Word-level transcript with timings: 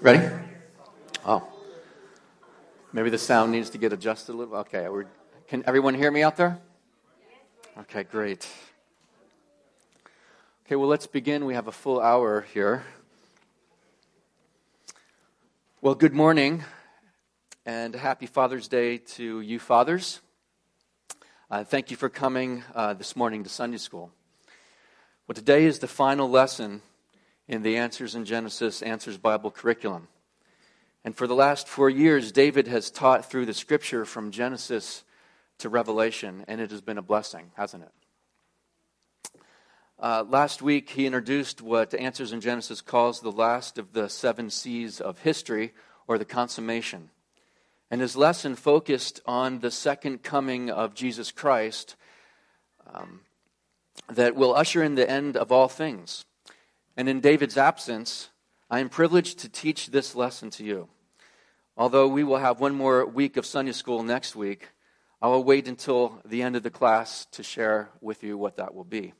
Ready? 0.00 0.32
Oh. 1.26 1.44
Maybe 2.92 3.10
the 3.10 3.18
sound 3.18 3.50
needs 3.50 3.70
to 3.70 3.78
get 3.78 3.92
adjusted 3.92 4.32
a 4.32 4.36
little. 4.36 4.54
Okay. 4.58 4.86
Can 5.48 5.64
everyone 5.66 5.94
hear 5.94 6.12
me 6.12 6.22
out 6.22 6.36
there? 6.36 6.60
Okay, 7.80 8.04
great. 8.04 8.46
Okay, 10.64 10.76
well, 10.76 10.86
let's 10.88 11.08
begin. 11.08 11.46
We 11.46 11.54
have 11.54 11.66
a 11.66 11.72
full 11.72 12.00
hour 12.00 12.46
here. 12.54 12.84
Well, 15.82 15.96
good 15.96 16.14
morning 16.14 16.62
and 17.66 17.92
happy 17.92 18.26
Father's 18.26 18.68
Day 18.68 18.98
to 18.98 19.40
you, 19.40 19.58
fathers. 19.58 20.20
Uh, 21.50 21.64
thank 21.64 21.90
you 21.90 21.96
for 21.96 22.08
coming 22.08 22.62
uh, 22.72 22.94
this 22.94 23.16
morning 23.16 23.42
to 23.42 23.50
Sunday 23.50 23.78
school. 23.78 24.12
Well, 25.26 25.34
today 25.34 25.64
is 25.64 25.80
the 25.80 25.88
final 25.88 26.30
lesson 26.30 26.82
in 27.48 27.62
the 27.62 27.76
Answers 27.76 28.14
in 28.14 28.24
Genesis 28.24 28.82
Answers 28.82 29.16
Bible 29.16 29.50
curriculum. 29.50 30.08
And 31.04 31.16
for 31.16 31.26
the 31.26 31.34
last 31.34 31.66
four 31.66 31.88
years, 31.88 32.30
David 32.30 32.68
has 32.68 32.90
taught 32.90 33.30
through 33.30 33.46
the 33.46 33.54
scripture 33.54 34.04
from 34.04 34.30
Genesis 34.30 35.04
to 35.58 35.68
Revelation, 35.68 36.44
and 36.46 36.60
it 36.60 36.70
has 36.70 36.82
been 36.82 36.98
a 36.98 37.02
blessing, 37.02 37.50
hasn't 37.56 37.84
it? 37.84 39.40
Uh, 39.98 40.24
last 40.28 40.62
week, 40.62 40.90
he 40.90 41.06
introduced 41.06 41.60
what 41.60 41.94
Answers 41.94 42.32
in 42.32 42.40
Genesis 42.40 42.80
calls 42.80 43.20
the 43.20 43.32
last 43.32 43.78
of 43.78 43.94
the 43.94 44.08
seven 44.08 44.50
C's 44.50 45.00
of 45.00 45.20
history, 45.20 45.72
or 46.06 46.18
the 46.18 46.24
consummation. 46.24 47.10
And 47.90 48.00
his 48.00 48.16
lesson 48.16 48.54
focused 48.54 49.20
on 49.26 49.60
the 49.60 49.70
second 49.70 50.22
coming 50.22 50.70
of 50.70 50.94
Jesus 50.94 51.30
Christ 51.30 51.96
um, 52.92 53.20
that 54.08 54.34
will 54.34 54.54
usher 54.54 54.82
in 54.82 54.94
the 54.94 55.08
end 55.08 55.36
of 55.36 55.52
all 55.52 55.68
things. 55.68 56.24
And 56.98 57.08
in 57.08 57.20
David's 57.20 57.56
absence, 57.56 58.28
I 58.68 58.80
am 58.80 58.88
privileged 58.88 59.38
to 59.38 59.48
teach 59.48 59.86
this 59.86 60.16
lesson 60.16 60.50
to 60.50 60.64
you. 60.64 60.88
Although 61.76 62.08
we 62.08 62.24
will 62.24 62.38
have 62.38 62.58
one 62.58 62.74
more 62.74 63.06
week 63.06 63.36
of 63.36 63.46
Sunday 63.46 63.70
school 63.70 64.02
next 64.02 64.34
week, 64.34 64.70
I 65.22 65.28
will 65.28 65.44
wait 65.44 65.68
until 65.68 66.20
the 66.24 66.42
end 66.42 66.56
of 66.56 66.64
the 66.64 66.70
class 66.70 67.24
to 67.26 67.44
share 67.44 67.90
with 68.00 68.24
you 68.24 68.36
what 68.36 68.56
that 68.56 68.74
will 68.74 68.82
be. 68.82 69.12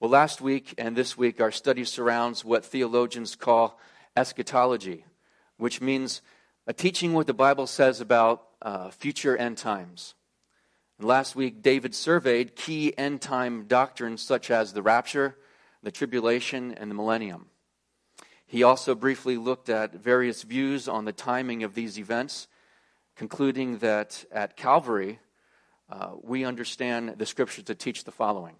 Well, 0.00 0.10
last 0.10 0.40
week 0.40 0.74
and 0.76 0.96
this 0.96 1.16
week, 1.16 1.40
our 1.40 1.52
study 1.52 1.84
surrounds 1.84 2.44
what 2.44 2.64
theologians 2.64 3.36
call 3.36 3.78
eschatology, 4.16 5.04
which 5.58 5.80
means 5.80 6.20
a 6.66 6.72
teaching 6.72 7.12
what 7.12 7.28
the 7.28 7.32
Bible 7.32 7.68
says 7.68 8.00
about 8.00 8.42
uh, 8.60 8.90
future 8.90 9.36
end 9.36 9.56
times. 9.56 10.14
And 10.98 11.06
last 11.06 11.36
week, 11.36 11.62
David 11.62 11.94
surveyed 11.94 12.56
key 12.56 12.92
end 12.98 13.20
time 13.20 13.66
doctrines 13.68 14.20
such 14.20 14.50
as 14.50 14.72
the 14.72 14.82
rapture, 14.82 15.36
the 15.82 15.90
tribulation, 15.90 16.72
and 16.72 16.90
the 16.90 16.94
millennium. 16.94 17.46
He 18.46 18.62
also 18.62 18.94
briefly 18.94 19.36
looked 19.36 19.68
at 19.68 19.94
various 19.94 20.42
views 20.42 20.88
on 20.88 21.04
the 21.04 21.12
timing 21.12 21.62
of 21.62 21.74
these 21.74 21.98
events, 21.98 22.48
concluding 23.16 23.78
that 23.78 24.24
at 24.30 24.56
Calvary, 24.56 25.18
uh, 25.90 26.10
we 26.22 26.44
understand 26.44 27.14
the 27.18 27.26
scriptures 27.26 27.64
to 27.64 27.74
teach 27.74 28.04
the 28.04 28.12
following 28.12 28.56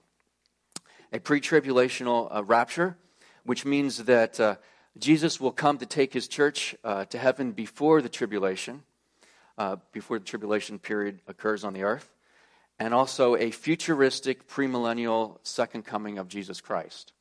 a 1.13 1.21
pre 1.21 1.41
tribulational 1.41 2.35
uh, 2.35 2.43
rapture, 2.43 2.97
which 3.45 3.65
means 3.67 4.05
that 4.05 4.41
uh, 4.41 4.57
Jesus 4.99 5.39
will 5.39 5.53
come 5.53 5.79
to 5.79 5.87
take 5.87 6.13
his 6.13 6.27
church 6.27 6.75
uh, 6.85 7.05
to 7.07 7.19
heaven 7.19 7.53
before 7.53 8.01
the 8.01 8.09
tribulation, 8.09 8.83
uh, 9.59 9.77
before 9.93 10.19
the 10.19 10.25
tribulation 10.25 10.79
period 10.79 11.21
occurs 11.27 11.65
on 11.65 11.75
the 11.75 11.83
earth 11.83 12.09
and 12.79 12.93
also 12.93 13.37
a 13.37 13.51
futuristic 13.51 14.49
premillennial 14.49 15.39
second 15.43 15.85
coming 15.85 16.19
of 16.19 16.29
Jesus 16.29 16.61
Christ, 16.61 17.13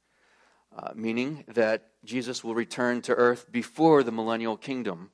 uh, 0.78 0.92
meaning 0.96 1.44
that 1.48 1.90
Jesus 2.04 2.44
will 2.44 2.56
return 2.56 3.02
to 3.04 3.14
earth 3.14 3.52
before 3.52 4.04
the 4.04 4.12
millennial 4.12 4.58
kingdom. 4.58 5.12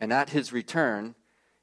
And 0.00 0.12
at 0.12 0.30
his 0.30 0.52
return, 0.52 1.14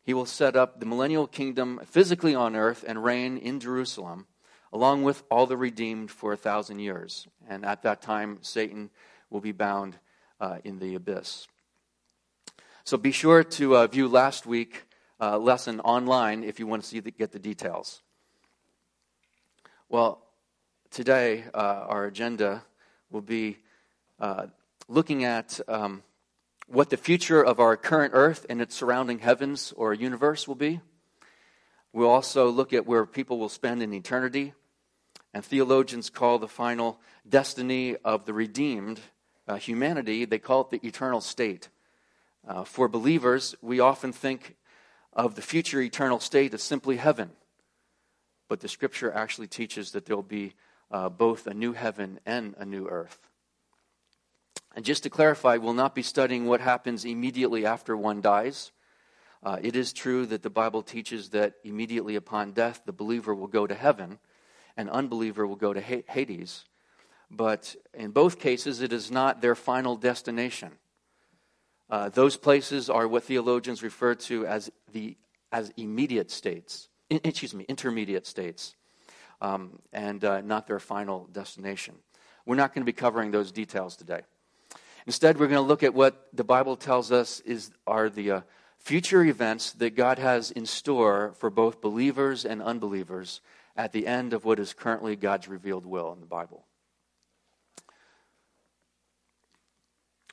he 0.03 0.13
will 0.13 0.25
set 0.25 0.55
up 0.55 0.79
the 0.79 0.85
millennial 0.85 1.27
kingdom 1.27 1.79
physically 1.85 2.34
on 2.34 2.56
earth 2.56 2.84
and 2.88 3.03
reign 3.03 3.38
in 3.38 3.59
Jerusalem, 3.59 4.28
along 4.73 5.03
with 5.03 5.23
all 5.29 5.45
the 5.45 5.57
redeemed 5.57 6.11
for 6.11 6.34
a 6.34 6.38
thousand 6.38 6.79
years. 6.79 7.28
And 7.47 7.66
at 7.66 7.84
that 7.84 8.01
time, 8.01 8.39
Satan 8.41 8.89
will 9.29 9.41
be 9.41 9.51
bound 9.51 9.97
uh, 10.41 10.57
in 10.63 10.79
the 10.79 10.95
abyss. 10.95 11.47
So 12.84 12.97
be 12.97 13.11
sure 13.11 13.44
to 13.44 13.78
uh, 13.78 13.88
view 13.88 14.07
last 14.07 14.45
week 14.45 14.85
uh, 15.19 15.38
lesson 15.38 15.80
online 15.81 16.44
if 16.44 16.59
you 16.59 16.68
want 16.68 16.81
to 16.81 16.88
see 16.88 17.00
the, 17.00 17.12
get 17.12 17.31
the 17.31 17.40
details. 17.40 18.02
Well, 19.90 20.24
today 20.91 21.46
uh, 21.53 21.85
our 21.88 22.06
agenda 22.06 22.63
will 23.09 23.22
be 23.22 23.58
uh, 24.19 24.47
looking 24.88 25.24
at 25.24 25.59
um, 25.68 26.03
what 26.68 26.90
the 26.90 26.97
future 26.97 27.44
of 27.44 27.59
our 27.59 27.75
current 27.75 28.13
earth 28.16 28.46
and 28.50 28.62
its 28.62 28.75
surrounding 28.75 29.19
heavens 29.19 29.74
or 29.75 29.94
universe 29.94 30.47
will 30.47 30.56
be. 30.56 30.79
We'll 31.91 32.09
also 32.09 32.50
look 32.50 32.74
at 32.74 32.85
where 32.85 33.06
people 33.06 33.40
will 33.40 33.50
spend 33.50 33.81
in 33.81 33.94
eternity. 33.94 34.53
And 35.34 35.44
theologians 35.44 36.09
call 36.09 36.40
the 36.40 36.47
final 36.47 37.00
destiny 37.28 37.96
of 37.97 38.25
the 38.25 38.34
redeemed 38.34 39.00
uh, 39.47 39.56
humanity, 39.56 40.25
they 40.25 40.38
call 40.38 40.62
it 40.62 40.69
the 40.69 40.88
eternal 40.88 41.22
state. 41.22 41.69
Uh, 42.47 42.63
for 42.63 42.88
believers, 42.88 43.56
we 43.62 43.79
often 43.79 44.12
think 44.12 44.56
of 45.25 45.35
the 45.35 45.41
future 45.41 45.81
eternal 45.81 46.19
state 46.19 46.53
as 46.53 46.63
simply 46.63 46.97
heaven 46.97 47.31
but 48.50 48.59
the 48.59 48.68
scripture 48.68 49.13
actually 49.13 49.47
teaches 49.47 49.91
that 49.91 50.06
there'll 50.06 50.24
be 50.24 50.53
uh, 50.91 51.07
both 51.07 51.47
a 51.47 51.53
new 51.53 51.72
heaven 51.72 52.19
and 52.25 52.56
a 52.57 52.66
new 52.66 52.88
earth. 52.88 53.29
And 54.75 54.84
just 54.84 55.03
to 55.03 55.09
clarify, 55.09 55.58
we'll 55.58 55.74
not 55.74 55.96
be 55.96 56.02
studying 56.02 56.46
what 56.46 56.59
happens 56.59 57.06
immediately 57.06 57.66
after 57.66 57.96
one 57.96 58.22
dies. 58.22 58.72
Uh, 59.41 59.58
it 59.62 59.75
is 59.75 59.94
true 59.94 60.25
that 60.25 60.41
the 60.41 60.50
Bible 60.50 60.81
teaches 60.81 61.29
that 61.29 61.53
immediately 61.63 62.16
upon 62.16 62.52
death, 62.52 62.81
the 62.85 62.91
believer 62.91 63.34
will 63.34 63.47
go 63.47 63.66
to 63.66 63.75
heaven 63.75 64.19
and 64.75 64.90
unbeliever 64.90 65.46
will 65.46 65.56
go 65.56 65.74
to 65.74 65.81
Hades. 65.81 66.66
But 67.31 67.75
in 67.94 68.12
both 68.12 68.40
cases, 68.40 68.81
it 68.81 68.91
is 68.91 69.12
not 69.12 69.41
their 69.41 69.56
final 69.56 69.96
destination. 69.96 70.72
Uh, 71.89 72.09
those 72.09 72.38
places 72.38 72.89
are 72.89 73.07
what 73.07 73.23
theologians 73.23 73.81
refer 73.81 74.16
to 74.16 74.45
as 74.45 74.72
the 74.91 75.17
as 75.51 75.72
immediate 75.77 76.29
states 76.29 76.89
in, 77.09 77.19
excuse 77.23 77.53
me, 77.53 77.66
intermediate 77.67 78.27
states, 78.27 78.75
um, 79.41 79.79
and 79.91 80.23
uh, 80.23 80.41
not 80.41 80.67
their 80.67 80.79
final 80.79 81.28
destination. 81.31 81.95
We're 82.45 82.55
not 82.55 82.73
going 82.73 82.81
to 82.81 82.85
be 82.85 82.94
covering 82.94 83.31
those 83.31 83.51
details 83.51 83.95
today. 83.95 84.22
Instead, 85.05 85.39
we're 85.39 85.47
going 85.47 85.61
to 85.61 85.67
look 85.67 85.83
at 85.83 85.94
what 85.94 86.28
the 86.33 86.44
Bible 86.44 86.75
tells 86.75 87.11
us 87.11 87.39
is, 87.41 87.72
are 87.88 88.09
the 88.09 88.31
uh, 88.31 88.41
future 88.78 89.23
events 89.23 89.72
that 89.73 89.95
God 89.95 90.19
has 90.19 90.51
in 90.51 90.66
store 90.66 91.33
for 91.38 91.49
both 91.49 91.81
believers 91.81 92.45
and 92.45 92.61
unbelievers 92.61 93.41
at 93.75 93.91
the 93.91 94.05
end 94.05 94.33
of 94.33 94.45
what 94.45 94.59
is 94.59 94.73
currently 94.73 95.16
God's 95.16 95.47
revealed 95.47 95.85
will 95.85 96.11
in 96.13 96.19
the 96.19 96.25
Bible. 96.25 96.66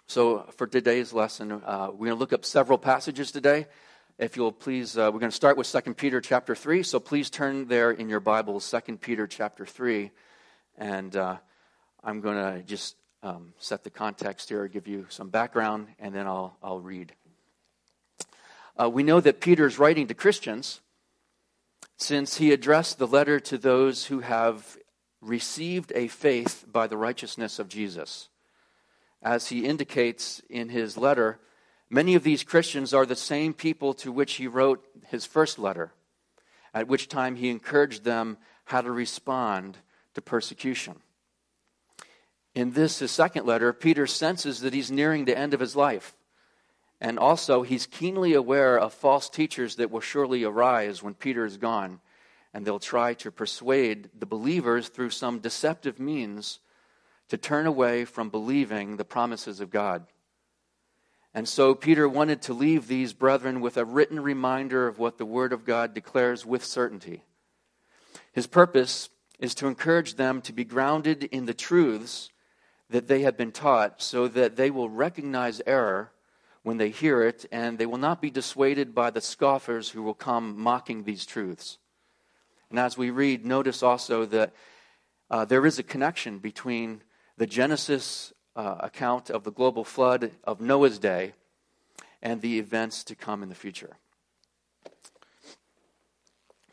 So, 0.08 0.46
for 0.56 0.68
today's 0.68 1.12
lesson, 1.12 1.50
uh, 1.50 1.88
we're 1.90 2.06
going 2.06 2.10
to 2.10 2.14
look 2.14 2.32
up 2.32 2.44
several 2.44 2.78
passages 2.78 3.32
today. 3.32 3.66
If 4.18 4.36
you'll 4.36 4.52
please 4.52 4.96
uh, 4.96 5.10
we're 5.12 5.18
going 5.18 5.32
to 5.32 5.36
start 5.36 5.56
with 5.56 5.70
2 5.70 5.92
peter 5.94 6.22
chapter 6.22 6.54
3 6.54 6.82
so 6.84 6.98
please 6.98 7.28
turn 7.28 7.68
there 7.68 7.90
in 7.90 8.08
your 8.08 8.20
bibles 8.20 8.70
2 8.70 8.96
peter 8.96 9.26
chapter 9.26 9.66
3 9.66 10.10
and 10.78 11.14
uh, 11.14 11.36
i'm 12.02 12.22
going 12.22 12.36
to 12.36 12.62
just 12.62 12.96
um, 13.22 13.52
set 13.58 13.84
the 13.84 13.90
context 13.90 14.48
here 14.48 14.66
give 14.68 14.88
you 14.88 15.04
some 15.10 15.28
background 15.28 15.88
and 15.98 16.14
then 16.14 16.26
i'll, 16.26 16.56
I'll 16.62 16.80
read. 16.80 17.12
Uh, 18.80 18.88
we 18.88 19.02
know 19.02 19.20
that 19.20 19.42
peter 19.42 19.66
is 19.66 19.78
writing 19.78 20.06
to 20.06 20.14
christians 20.14 20.80
since 21.98 22.38
he 22.38 22.52
addressed 22.52 22.98
the 22.98 23.06
letter 23.06 23.38
to 23.40 23.58
those 23.58 24.06
who 24.06 24.20
have 24.20 24.78
received 25.20 25.92
a 25.94 26.08
faith 26.08 26.64
by 26.72 26.86
the 26.86 26.96
righteousness 26.96 27.58
of 27.58 27.68
jesus 27.68 28.30
as 29.22 29.48
he 29.48 29.66
indicates 29.66 30.40
in 30.48 30.68
his 30.68 30.96
letter 30.96 31.40
Many 31.88 32.16
of 32.16 32.24
these 32.24 32.42
Christians 32.42 32.92
are 32.92 33.06
the 33.06 33.14
same 33.14 33.54
people 33.54 33.94
to 33.94 34.10
which 34.10 34.34
he 34.34 34.48
wrote 34.48 34.84
his 35.08 35.24
first 35.24 35.58
letter, 35.58 35.92
at 36.74 36.88
which 36.88 37.08
time 37.08 37.36
he 37.36 37.48
encouraged 37.48 38.02
them 38.02 38.38
how 38.64 38.80
to 38.80 38.90
respond 38.90 39.78
to 40.14 40.20
persecution. 40.20 40.96
In 42.56 42.72
this, 42.72 42.98
his 42.98 43.12
second 43.12 43.46
letter, 43.46 43.72
Peter 43.72 44.06
senses 44.06 44.60
that 44.60 44.74
he's 44.74 44.90
nearing 44.90 45.26
the 45.26 45.38
end 45.38 45.54
of 45.54 45.60
his 45.60 45.76
life. 45.76 46.16
And 47.00 47.18
also, 47.18 47.62
he's 47.62 47.86
keenly 47.86 48.32
aware 48.32 48.78
of 48.78 48.94
false 48.94 49.28
teachers 49.28 49.76
that 49.76 49.90
will 49.90 50.00
surely 50.00 50.42
arise 50.42 51.02
when 51.02 51.14
Peter 51.14 51.44
is 51.44 51.58
gone, 51.58 52.00
and 52.52 52.66
they'll 52.66 52.78
try 52.78 53.12
to 53.14 53.30
persuade 53.30 54.08
the 54.18 54.26
believers 54.26 54.88
through 54.88 55.10
some 55.10 55.38
deceptive 55.38 56.00
means 56.00 56.58
to 57.28 57.36
turn 57.36 57.66
away 57.66 58.04
from 58.04 58.30
believing 58.30 58.96
the 58.96 59.04
promises 59.04 59.60
of 59.60 59.70
God. 59.70 60.06
And 61.34 61.48
so 61.48 61.74
Peter 61.74 62.08
wanted 62.08 62.40
to 62.42 62.54
leave 62.54 62.88
these 62.88 63.12
brethren 63.12 63.60
with 63.60 63.76
a 63.76 63.84
written 63.84 64.20
reminder 64.20 64.88
of 64.88 64.98
what 64.98 65.18
the 65.18 65.26
Word 65.26 65.52
of 65.52 65.66
God 65.66 65.92
declares 65.92 66.46
with 66.46 66.64
certainty. 66.64 67.24
His 68.32 68.46
purpose 68.46 69.10
is 69.38 69.54
to 69.56 69.66
encourage 69.66 70.14
them 70.14 70.40
to 70.42 70.52
be 70.52 70.64
grounded 70.64 71.24
in 71.24 71.44
the 71.44 71.54
truths 71.54 72.30
that 72.88 73.08
they 73.08 73.22
have 73.22 73.36
been 73.36 73.52
taught 73.52 74.00
so 74.00 74.28
that 74.28 74.56
they 74.56 74.70
will 74.70 74.88
recognize 74.88 75.60
error 75.66 76.12
when 76.62 76.78
they 76.78 76.90
hear 76.90 77.22
it, 77.22 77.44
and 77.52 77.78
they 77.78 77.86
will 77.86 77.98
not 77.98 78.20
be 78.20 78.30
dissuaded 78.30 78.94
by 78.94 79.10
the 79.10 79.20
scoffers 79.20 79.90
who 79.90 80.02
will 80.02 80.14
come 80.14 80.58
mocking 80.58 81.04
these 81.04 81.24
truths. 81.24 81.78
And 82.70 82.78
as 82.78 82.98
we 82.98 83.10
read, 83.10 83.44
notice 83.44 83.82
also 83.82 84.26
that 84.26 84.52
uh, 85.30 85.44
there 85.44 85.64
is 85.64 85.78
a 85.78 85.84
connection 85.84 86.38
between 86.38 87.02
the 87.36 87.46
Genesis 87.46 88.32
uh, 88.54 88.76
account 88.80 89.30
of 89.30 89.44
the 89.44 89.52
global 89.52 89.84
flood 89.84 90.32
of 90.44 90.60
Noah's 90.60 90.98
day 90.98 91.32
and 92.22 92.40
the 92.40 92.58
events 92.58 93.04
to 93.04 93.14
come 93.14 93.42
in 93.42 93.48
the 93.48 93.54
future. 93.54 93.96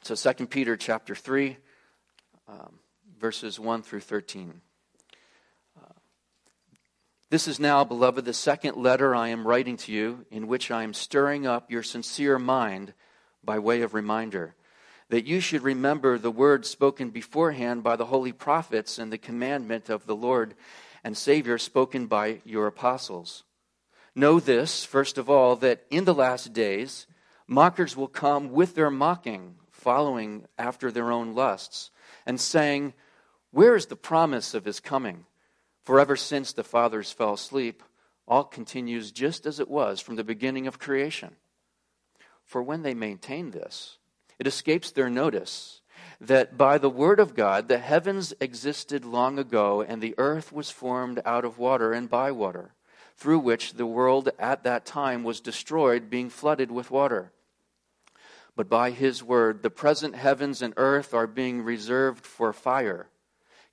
So 0.02 0.16
2 0.16 0.48
Peter 0.48 0.76
chapter 0.76 1.16
3, 1.16 1.58
um, 2.48 2.80
verses 3.20 3.60
1 3.60 3.84
through 3.84 4.02
13. 4.02 4.62
This 7.34 7.48
is 7.48 7.60
now, 7.60 7.84
beloved, 7.84 8.26
the 8.26 8.32
second 8.32 8.78
letter 8.78 9.16
I 9.16 9.30
am 9.30 9.48
writing 9.48 9.76
to 9.78 9.92
you, 9.92 10.24
in 10.30 10.46
which 10.46 10.70
I 10.70 10.84
am 10.84 10.94
stirring 10.94 11.48
up 11.48 11.72
your 11.72 11.82
sincere 11.82 12.38
mind 12.38 12.94
by 13.44 13.58
way 13.58 13.82
of 13.82 13.96
reminder, 13.96 14.54
that 15.14 15.28
you 15.28 15.40
should 15.40 15.62
remember 15.62 16.18
the 16.18 16.32
words 16.32 16.68
spoken 16.68 17.12
beforehand 17.12 17.84
by 17.84 17.96
the 17.96 18.06
holy 18.06 18.32
prophets 18.32 18.98
and 18.98 19.14
the 19.14 19.18
commandment 19.20 19.88
of 19.88 20.08
the 20.08 20.16
Lord 20.16 20.56
and 21.04 21.16
Savior 21.16 21.60
spoken 21.60 22.08
by 22.08 22.42
your 22.46 22.66
apostles. 22.66 23.44
Know 24.16 24.40
this, 24.40 24.84
first 24.84 25.20
of 25.20 25.30
all, 25.30 25.56
that 25.58 25.86
in 25.92 26.06
the 26.06 26.16
last 26.16 26.52
days, 26.52 27.06
mockers 27.46 27.96
will 27.96 28.08
come 28.08 28.54
with 28.54 28.74
their 28.74 28.90
mocking, 28.90 29.58
following 29.70 30.48
after 30.58 30.90
their 30.90 31.12
own 31.12 31.36
lusts, 31.36 31.92
and 32.26 32.42
saying, 32.42 32.96
Where 33.52 33.76
is 33.76 33.86
the 33.86 33.96
promise 33.96 34.56
of 34.56 34.66
his 34.66 34.80
coming? 34.80 35.28
For 35.84 36.00
ever 36.00 36.16
since 36.16 36.54
the 36.54 36.64
fathers 36.64 37.12
fell 37.12 37.34
asleep, 37.34 37.84
all 38.28 38.46
continues 38.46 39.12
just 39.12 39.46
as 39.46 39.60
it 39.60 39.70
was 39.70 40.00
from 40.00 40.16
the 40.16 40.24
beginning 40.24 40.66
of 40.66 40.80
creation. 40.80 41.36
For 42.44 42.64
when 42.64 42.82
they 42.82 42.96
maintain 42.96 43.52
this, 43.52 44.00
it 44.40 44.48
escapes 44.48 44.92
their 44.92 45.10
notice 45.10 45.82
that 46.20 46.58
by 46.58 46.78
the 46.78 46.90
word 46.90 47.20
of 47.20 47.36
God 47.36 47.68
the 47.68 47.78
heavens 47.78 48.34
existed 48.40 49.04
long 49.04 49.38
ago, 49.38 49.82
and 49.82 50.02
the 50.02 50.16
earth 50.18 50.52
was 50.52 50.70
formed 50.70 51.22
out 51.26 51.46
of 51.46 51.58
water 51.58 51.92
and 51.94 52.10
by 52.10 52.32
water, 52.32 52.74
through 53.18 53.40
which 53.40 53.74
the 53.74 53.86
world 53.86 54.30
at 54.40 54.64
that 54.64 54.86
time 54.86 55.24
was 55.24 55.42
destroyed, 55.42 56.10
being 56.10 56.30
flooded 56.30 56.72
with 56.72 56.92
water. 56.92 57.32
But 58.56 58.70
by 58.70 58.92
his 58.92 59.24
word, 59.24 59.64
the 59.64 59.70
present 59.70 60.16
heavens 60.16 60.62
and 60.62 60.74
earth 60.78 61.14
are 61.14 61.28
being 61.28 61.64
reserved 61.64 62.26
for 62.26 62.54
fire 62.54 63.10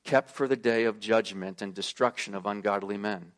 kept 0.04 0.30
for 0.30 0.48
the 0.48 0.56
day 0.56 0.84
of 0.84 1.00
judgment 1.00 1.62
and 1.62 1.74
destruction 1.74 2.34
of 2.34 2.46
ungodly 2.46 2.96
men. 2.96 3.32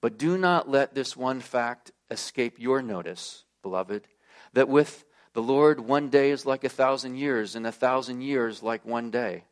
But 0.00 0.18
do 0.18 0.36
not 0.36 0.68
let 0.68 0.94
this 0.94 1.16
one 1.16 1.40
fact 1.40 1.90
escape 2.10 2.58
your 2.58 2.82
notice, 2.82 3.44
beloved, 3.62 4.06
that 4.52 4.68
with 4.68 5.04
the 5.36 5.42
Lord 5.42 5.80
one 5.80 6.08
day 6.08 6.30
is 6.30 6.46
like 6.46 6.64
a 6.64 6.70
thousand 6.70 7.16
years, 7.16 7.54
and 7.54 7.66
a 7.66 7.70
thousand 7.70 8.22
years 8.22 8.62
like 8.62 8.86
one 8.86 9.10
day. 9.10 9.44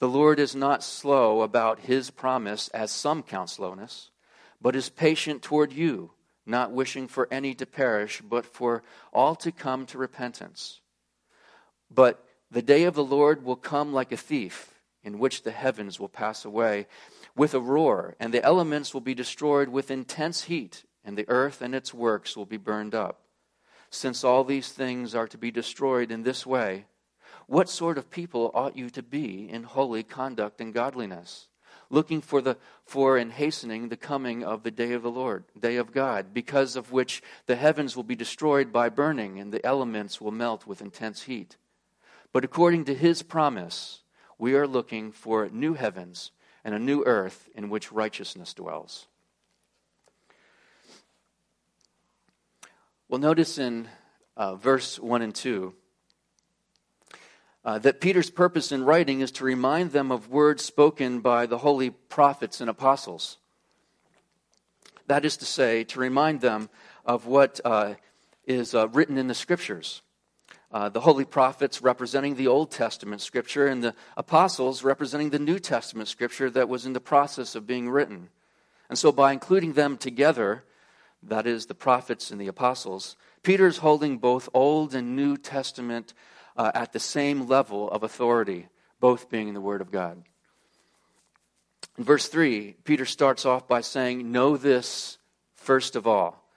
The 0.00 0.08
Lord 0.08 0.40
is 0.40 0.56
not 0.56 0.82
slow 0.82 1.42
about 1.42 1.78
his 1.78 2.10
promise, 2.10 2.66
as 2.74 2.90
some 2.90 3.22
count 3.22 3.48
slowness, 3.48 4.10
but 4.60 4.74
is 4.74 4.88
patient 4.88 5.40
toward 5.40 5.72
you, 5.72 6.10
not 6.44 6.72
wishing 6.72 7.06
for 7.06 7.28
any 7.30 7.54
to 7.54 7.66
perish, 7.66 8.20
but 8.20 8.44
for 8.44 8.82
all 9.12 9.36
to 9.36 9.52
come 9.52 9.86
to 9.86 9.96
repentance. 9.96 10.80
But 11.88 12.26
the 12.50 12.60
day 12.60 12.82
of 12.82 12.94
the 12.96 13.04
Lord 13.04 13.44
will 13.44 13.54
come 13.54 13.92
like 13.92 14.10
a 14.10 14.16
thief 14.16 14.74
in 15.04 15.20
which 15.20 15.44
the 15.44 15.52
heavens 15.52 16.00
will 16.00 16.08
pass 16.08 16.44
away 16.44 16.88
with 17.36 17.54
a 17.54 17.60
roar, 17.60 18.16
and 18.18 18.34
the 18.34 18.42
elements 18.42 18.92
will 18.92 19.00
be 19.00 19.14
destroyed 19.14 19.68
with 19.68 19.88
intense 19.88 20.42
heat, 20.42 20.82
and 21.04 21.16
the 21.16 21.28
earth 21.28 21.62
and 21.62 21.76
its 21.76 21.94
works 21.94 22.36
will 22.36 22.44
be 22.44 22.56
burned 22.56 22.96
up. 22.96 23.21
Since 23.94 24.24
all 24.24 24.42
these 24.42 24.72
things 24.72 25.14
are 25.14 25.28
to 25.28 25.36
be 25.36 25.50
destroyed 25.50 26.10
in 26.10 26.22
this 26.22 26.46
way, 26.46 26.86
what 27.46 27.68
sort 27.68 27.98
of 27.98 28.10
people 28.10 28.50
ought 28.54 28.74
you 28.74 28.88
to 28.88 29.02
be 29.02 29.46
in 29.50 29.64
holy 29.64 30.02
conduct 30.02 30.62
and 30.62 30.72
godliness, 30.72 31.48
looking 31.90 32.22
for 32.22 32.40
the 32.40 32.56
for 32.86 33.18
and 33.18 33.30
hastening 33.30 33.90
the 33.90 33.98
coming 33.98 34.42
of 34.42 34.62
the 34.62 34.70
day 34.70 34.94
of 34.94 35.02
the 35.02 35.10
Lord, 35.10 35.44
day 35.60 35.76
of 35.76 35.92
God, 35.92 36.32
because 36.32 36.74
of 36.74 36.90
which 36.90 37.22
the 37.44 37.54
heavens 37.54 37.94
will 37.94 38.02
be 38.02 38.16
destroyed 38.16 38.72
by 38.72 38.88
burning, 38.88 39.38
and 39.38 39.52
the 39.52 39.64
elements 39.64 40.22
will 40.22 40.30
melt 40.30 40.66
with 40.66 40.80
intense 40.80 41.24
heat. 41.24 41.58
But 42.32 42.44
according 42.44 42.86
to 42.86 42.94
his 42.94 43.20
promise, 43.20 44.04
we 44.38 44.54
are 44.54 44.66
looking 44.66 45.12
for 45.12 45.50
new 45.50 45.74
heavens 45.74 46.32
and 46.64 46.74
a 46.74 46.78
new 46.78 47.04
earth 47.04 47.50
in 47.54 47.68
which 47.68 47.92
righteousness 47.92 48.54
dwells. 48.54 49.06
Well, 53.12 53.20
notice 53.20 53.58
in 53.58 53.88
uh, 54.38 54.54
verse 54.54 54.98
1 54.98 55.20
and 55.20 55.34
2 55.34 55.74
uh, 57.62 57.78
that 57.80 58.00
Peter's 58.00 58.30
purpose 58.30 58.72
in 58.72 58.84
writing 58.84 59.20
is 59.20 59.30
to 59.32 59.44
remind 59.44 59.92
them 59.92 60.10
of 60.10 60.30
words 60.30 60.64
spoken 60.64 61.20
by 61.20 61.44
the 61.44 61.58
holy 61.58 61.90
prophets 61.90 62.62
and 62.62 62.70
apostles. 62.70 63.36
That 65.08 65.26
is 65.26 65.36
to 65.36 65.44
say, 65.44 65.84
to 65.84 66.00
remind 66.00 66.40
them 66.40 66.70
of 67.04 67.26
what 67.26 67.60
uh, 67.66 67.96
is 68.46 68.74
uh, 68.74 68.88
written 68.88 69.18
in 69.18 69.26
the 69.26 69.34
scriptures 69.34 70.00
uh, 70.72 70.88
the 70.88 71.00
holy 71.00 71.26
prophets 71.26 71.82
representing 71.82 72.36
the 72.36 72.46
Old 72.48 72.70
Testament 72.70 73.20
scripture 73.20 73.66
and 73.66 73.84
the 73.84 73.94
apostles 74.16 74.82
representing 74.82 75.28
the 75.28 75.38
New 75.38 75.58
Testament 75.58 76.08
scripture 76.08 76.48
that 76.48 76.70
was 76.70 76.86
in 76.86 76.94
the 76.94 76.98
process 76.98 77.54
of 77.54 77.66
being 77.66 77.90
written. 77.90 78.30
And 78.88 78.98
so, 78.98 79.12
by 79.12 79.32
including 79.32 79.74
them 79.74 79.98
together, 79.98 80.64
that 81.22 81.46
is, 81.46 81.66
the 81.66 81.74
prophets 81.74 82.30
and 82.30 82.40
the 82.40 82.48
apostles, 82.48 83.16
Peter's 83.42 83.78
holding 83.78 84.18
both 84.18 84.48
Old 84.54 84.94
and 84.94 85.16
New 85.16 85.36
Testament 85.36 86.14
uh, 86.56 86.70
at 86.74 86.92
the 86.92 87.00
same 87.00 87.46
level 87.46 87.90
of 87.90 88.02
authority, 88.02 88.68
both 89.00 89.30
being 89.30 89.54
the 89.54 89.60
Word 89.60 89.80
of 89.80 89.90
God. 89.90 90.22
In 91.98 92.04
verse 92.04 92.28
3, 92.28 92.76
Peter 92.84 93.04
starts 93.04 93.44
off 93.44 93.68
by 93.68 93.80
saying, 93.80 94.30
Know 94.32 94.56
this 94.56 95.18
first 95.54 95.96
of 95.96 96.06
all. 96.06 96.48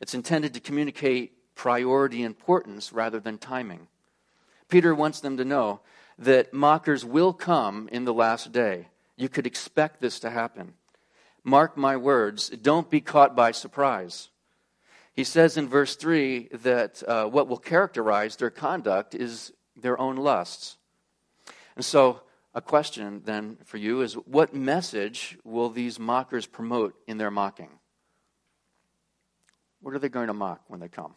It's 0.00 0.14
intended 0.14 0.54
to 0.54 0.60
communicate 0.60 1.54
priority 1.54 2.22
importance 2.22 2.92
rather 2.92 3.20
than 3.20 3.38
timing. 3.38 3.88
Peter 4.68 4.94
wants 4.94 5.20
them 5.20 5.36
to 5.36 5.44
know 5.44 5.80
that 6.18 6.52
mockers 6.52 7.04
will 7.04 7.32
come 7.32 7.88
in 7.90 8.04
the 8.04 8.14
last 8.14 8.52
day. 8.52 8.88
You 9.16 9.28
could 9.28 9.46
expect 9.46 10.00
this 10.00 10.20
to 10.20 10.30
happen. 10.30 10.74
Mark 11.48 11.78
my 11.78 11.96
words, 11.96 12.50
don't 12.50 12.90
be 12.90 13.00
caught 13.00 13.34
by 13.34 13.52
surprise. 13.52 14.28
He 15.14 15.24
says 15.24 15.56
in 15.56 15.66
verse 15.66 15.96
3 15.96 16.48
that 16.62 17.02
uh, 17.08 17.24
what 17.24 17.48
will 17.48 17.56
characterize 17.56 18.36
their 18.36 18.50
conduct 18.50 19.14
is 19.14 19.50
their 19.74 19.98
own 19.98 20.16
lusts. 20.16 20.76
And 21.74 21.84
so, 21.84 22.20
a 22.54 22.60
question 22.60 23.22
then 23.24 23.56
for 23.64 23.78
you 23.78 24.02
is 24.02 24.12
what 24.12 24.54
message 24.54 25.38
will 25.42 25.70
these 25.70 25.98
mockers 25.98 26.46
promote 26.46 26.94
in 27.06 27.16
their 27.16 27.30
mocking? 27.30 27.70
What 29.80 29.94
are 29.94 29.98
they 29.98 30.10
going 30.10 30.26
to 30.26 30.34
mock 30.34 30.60
when 30.68 30.80
they 30.80 30.88
come? 30.88 31.14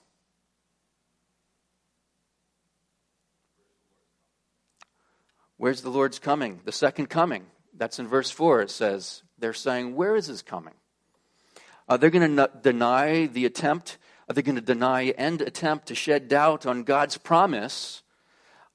Where's 5.57 5.81
the 5.81 5.89
Lord's 5.89 6.19
coming? 6.19 6.61
The 6.63 6.71
second 6.71 7.07
coming. 7.07 7.45
That's 7.75 7.99
in 7.99 8.07
verse 8.07 8.31
4. 8.31 8.61
It 8.61 8.71
says, 8.71 9.23
they're 9.41 9.53
saying, 9.53 9.95
Where 9.95 10.15
is 10.15 10.27
his 10.27 10.41
coming? 10.41 10.75
Uh, 11.89 11.97
they're 11.97 12.09
going 12.09 12.37
to 12.37 12.49
deny 12.61 13.25
the 13.25 13.45
attempt, 13.45 13.97
are 14.29 14.33
they 14.33 14.41
going 14.41 14.55
to 14.55 14.61
deny 14.61 15.13
and 15.17 15.41
attempt 15.41 15.87
to 15.87 15.95
shed 15.95 16.29
doubt 16.29 16.65
on 16.65 16.83
God's 16.83 17.17
promise 17.17 18.01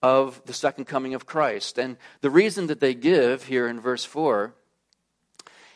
of 0.03 0.43
the 0.45 0.53
second 0.53 0.85
coming 0.85 1.15
of 1.15 1.27
Christ. 1.27 1.79
And 1.79 1.97
the 2.21 2.31
reason 2.31 2.67
that 2.67 2.81
they 2.81 2.95
give 2.95 3.45
here 3.45 3.67
in 3.67 3.81
verse 3.81 4.05
4 4.05 4.55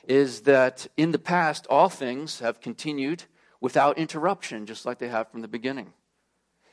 is 0.07 0.43
that 0.43 0.87
in 0.97 1.13
the 1.13 1.19
past, 1.19 1.67
all 1.69 1.89
things 1.89 2.41
have 2.41 2.61
continued 2.61 3.25
without 3.61 3.99
interruption, 3.99 4.67
just 4.67 4.87
like 4.87 4.99
they 4.99 5.09
have 5.09 5.31
from 5.31 5.41
the 5.41 5.49
beginning. 5.49 5.93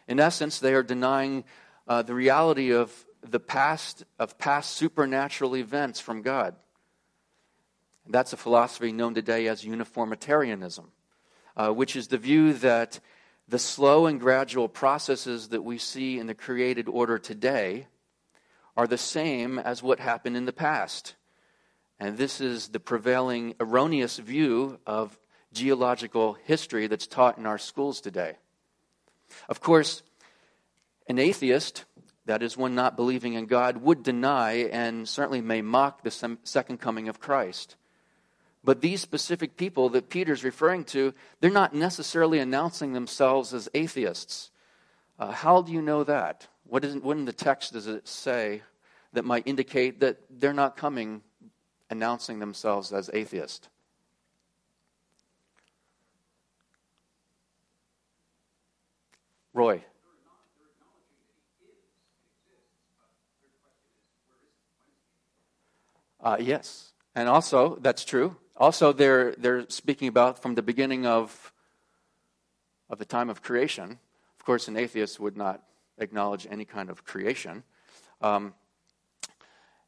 In 0.08 0.20
essence, 0.20 0.60
they 0.60 0.74
are 0.74 0.84
denying 0.84 1.44
uh, 1.88 2.02
the 2.02 2.14
reality 2.14 2.72
of 2.74 3.06
the 3.22 3.40
past 3.40 4.04
of 4.20 4.38
past 4.38 4.72
supernatural 4.72 5.56
events 5.56 6.00
from 6.00 6.22
God. 6.22 6.56
That's 8.10 8.34
a 8.34 8.38
philosophy 8.38 8.92
known 8.92 9.14
today 9.14 9.48
as 9.48 9.66
uniformitarianism, 9.66 10.92
uh, 11.56 11.70
which 11.72 11.96
is 11.96 12.08
the 12.08 12.18
view 12.18 12.54
that 12.54 13.00
the 13.48 13.60
slow 13.60 14.06
and 14.06 14.20
gradual 14.20 14.68
processes 14.68 15.50
that 15.50 15.64
we 15.64 15.78
see 15.78 16.20
in 16.20 16.28
the 16.28 16.34
created 16.34 16.88
order 16.88 17.18
today 17.18 17.88
are 18.76 18.88
the 18.88 18.98
same 18.98 19.58
as 19.60 19.82
what 19.82 20.00
happened 20.00 20.38
in 20.38 20.46
the 20.46 20.54
past. 20.54 21.16
And 22.00 22.18
this 22.18 22.40
is 22.42 22.70
the 22.70 22.80
prevailing 22.80 23.56
erroneous 23.60 24.18
view 24.18 24.80
of 24.86 25.18
geological 25.54 26.34
history 26.44 26.88
that's 26.88 27.08
taught 27.08 27.38
in 27.38 27.46
our 27.46 27.58
schools 27.58 28.02
today. 28.02 28.36
Of 29.50 29.62
course, 29.62 30.04
an 31.08 31.20
atheist 31.20 31.86
that 32.26 32.44
is, 32.44 32.58
one 32.58 32.76
not 32.76 32.98
believing 32.98 33.34
in 33.34 33.46
God, 33.46 33.78
would 33.78 34.04
deny 34.04 34.70
and 34.72 35.08
certainly 35.08 35.42
may 35.42 35.62
mock 35.62 36.04
the 36.04 36.38
second 36.44 36.80
coming 36.80 37.08
of 37.08 37.20
Christ. 37.20 37.78
But 38.68 38.82
these 38.82 39.00
specific 39.00 39.56
people 39.56 39.88
that 39.92 40.10
Peter's 40.10 40.44
referring 40.44 40.84
to, 40.92 41.14
they're 41.40 41.50
not 41.50 41.74
necessarily 41.74 42.40
announcing 42.40 42.92
themselves 42.92 43.54
as 43.54 43.70
atheists. 43.74 44.52
Uh, 45.18 45.32
how 45.32 45.62
do 45.62 45.72
you 45.72 45.82
know 45.82 46.04
that? 46.04 46.50
What, 46.66 46.84
is, 46.84 46.98
what 46.98 47.16
in 47.16 47.24
the 47.24 47.32
text 47.32 47.72
does 47.72 47.88
it 47.88 48.10
say 48.10 48.64
that 49.14 49.24
might 49.24 49.48
indicate 49.48 50.02
that 50.02 50.18
they're 50.30 50.52
not 50.52 50.76
coming 50.76 51.22
announcing 51.90 52.40
themselves 52.40 52.92
as 52.92 53.10
atheist? 53.14 53.70
Roy. 59.54 59.82
Uh, 66.20 66.36
yes, 66.38 66.92
and 67.16 67.30
also 67.30 67.78
that's 67.80 68.04
true. 68.04 68.36
Also, 68.60 68.92
they're 68.92 69.34
they're 69.34 69.70
speaking 69.70 70.08
about 70.08 70.42
from 70.42 70.56
the 70.56 70.64
beginning 70.64 71.06
of 71.06 71.54
of 72.90 72.98
the 72.98 73.06
time 73.06 73.30
of 73.30 73.44
creation. 73.44 74.00
Of 74.40 74.46
course, 74.46 74.68
an 74.68 74.78
atheist 74.78 75.20
would 75.20 75.38
not 75.38 75.62
acknowledge 76.00 76.48
any 76.50 76.66
kind 76.66 76.90
of 76.90 77.06
creation, 77.06 77.64
um, 78.20 78.56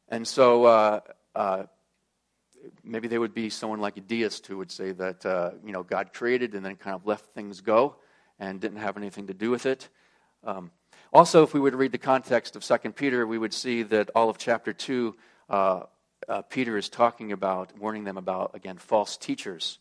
and 0.08 0.26
so 0.26 0.66
uh, 0.66 1.00
uh, 1.34 1.64
maybe 2.84 3.08
they 3.08 3.18
would 3.18 3.34
be 3.34 3.50
someone 3.50 3.80
like 3.80 3.96
a 3.96 4.00
deist 4.00 4.46
who 4.46 4.58
would 4.58 4.70
say 4.70 4.92
that 4.92 5.26
uh, 5.26 5.50
you 5.64 5.72
know 5.72 5.82
God 5.82 6.12
created 6.12 6.54
and 6.54 6.64
then 6.64 6.76
kind 6.76 6.94
of 6.94 7.04
left 7.04 7.26
things 7.34 7.60
go 7.60 7.96
and 8.38 8.60
didn't 8.60 8.78
have 8.78 8.96
anything 8.96 9.26
to 9.26 9.34
do 9.34 9.50
with 9.50 9.66
it. 9.66 9.88
Um, 10.44 10.70
also, 11.12 11.42
if 11.42 11.52
we 11.52 11.58
were 11.58 11.72
to 11.72 11.76
read 11.76 11.90
the 11.90 11.98
context 11.98 12.54
of 12.54 12.62
Second 12.62 12.94
Peter, 12.94 13.26
we 13.26 13.36
would 13.36 13.52
see 13.52 13.82
that 13.82 14.10
all 14.14 14.30
of 14.30 14.38
chapter 14.38 14.72
two 14.72 15.16
uh, 16.28 16.42
Peter 16.42 16.76
is 16.76 16.88
talking 16.88 17.32
about, 17.32 17.76
warning 17.78 18.04
them 18.04 18.16
about, 18.16 18.52
again, 18.54 18.78
false 18.78 19.16
teachers. 19.16 19.78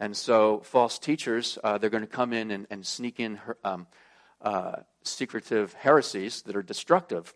And 0.00 0.16
so, 0.16 0.60
false 0.60 0.98
teachers, 0.98 1.58
uh, 1.64 1.78
they're 1.78 1.90
going 1.90 2.04
to 2.04 2.06
come 2.06 2.32
in 2.32 2.50
and, 2.50 2.66
and 2.70 2.86
sneak 2.86 3.18
in 3.18 3.36
her, 3.36 3.56
um, 3.64 3.86
uh, 4.40 4.76
secretive 5.02 5.72
heresies 5.72 6.42
that 6.42 6.54
are 6.54 6.62
destructive. 6.62 7.34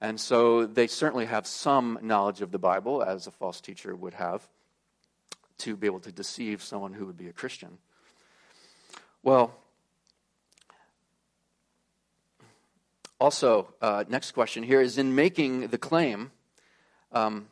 And 0.00 0.20
so, 0.20 0.66
they 0.66 0.86
certainly 0.86 1.26
have 1.26 1.46
some 1.46 1.98
knowledge 2.02 2.42
of 2.42 2.50
the 2.50 2.58
Bible, 2.58 3.02
as 3.02 3.26
a 3.26 3.30
false 3.30 3.60
teacher 3.60 3.94
would 3.94 4.14
have, 4.14 4.46
to 5.58 5.76
be 5.76 5.86
able 5.86 6.00
to 6.00 6.12
deceive 6.12 6.62
someone 6.62 6.92
who 6.92 7.06
would 7.06 7.16
be 7.16 7.28
a 7.28 7.32
Christian. 7.32 7.78
Well, 9.22 9.54
also, 13.18 13.72
uh, 13.80 14.04
next 14.06 14.32
question 14.32 14.62
here 14.62 14.82
is 14.82 14.98
in 14.98 15.14
making 15.14 15.68
the 15.68 15.78
claim, 15.78 16.32
um, 17.12 17.46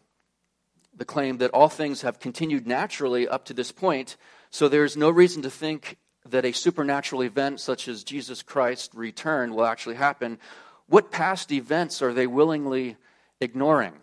the 0.95 1.05
claim 1.05 1.39
that 1.39 1.51
all 1.53 1.69
things 1.69 2.03
have 2.03 2.21
continued 2.21 2.67
naturally 2.67 3.27
up 3.27 3.45
to 3.47 3.55
this 3.55 3.73
point, 3.73 4.17
so 4.51 4.69
there's 4.69 4.97
no 4.97 5.11
reason 5.11 5.43
to 5.43 5.51
think 5.51 5.97
that 6.29 6.45
a 6.45 6.53
supernatural 6.53 7.23
event 7.23 7.61
such 7.61 7.89
as 7.89 8.05
Jesus 8.05 8.43
Christ's 8.43 8.95
return 8.95 9.55
will 9.55 9.65
actually 9.65 9.97
happen. 9.97 10.39
What 10.87 11.11
past 11.11 11.51
events 11.51 12.03
are 12.03 12.13
they 12.13 12.27
willingly 12.27 12.97
ignoring? 13.41 13.95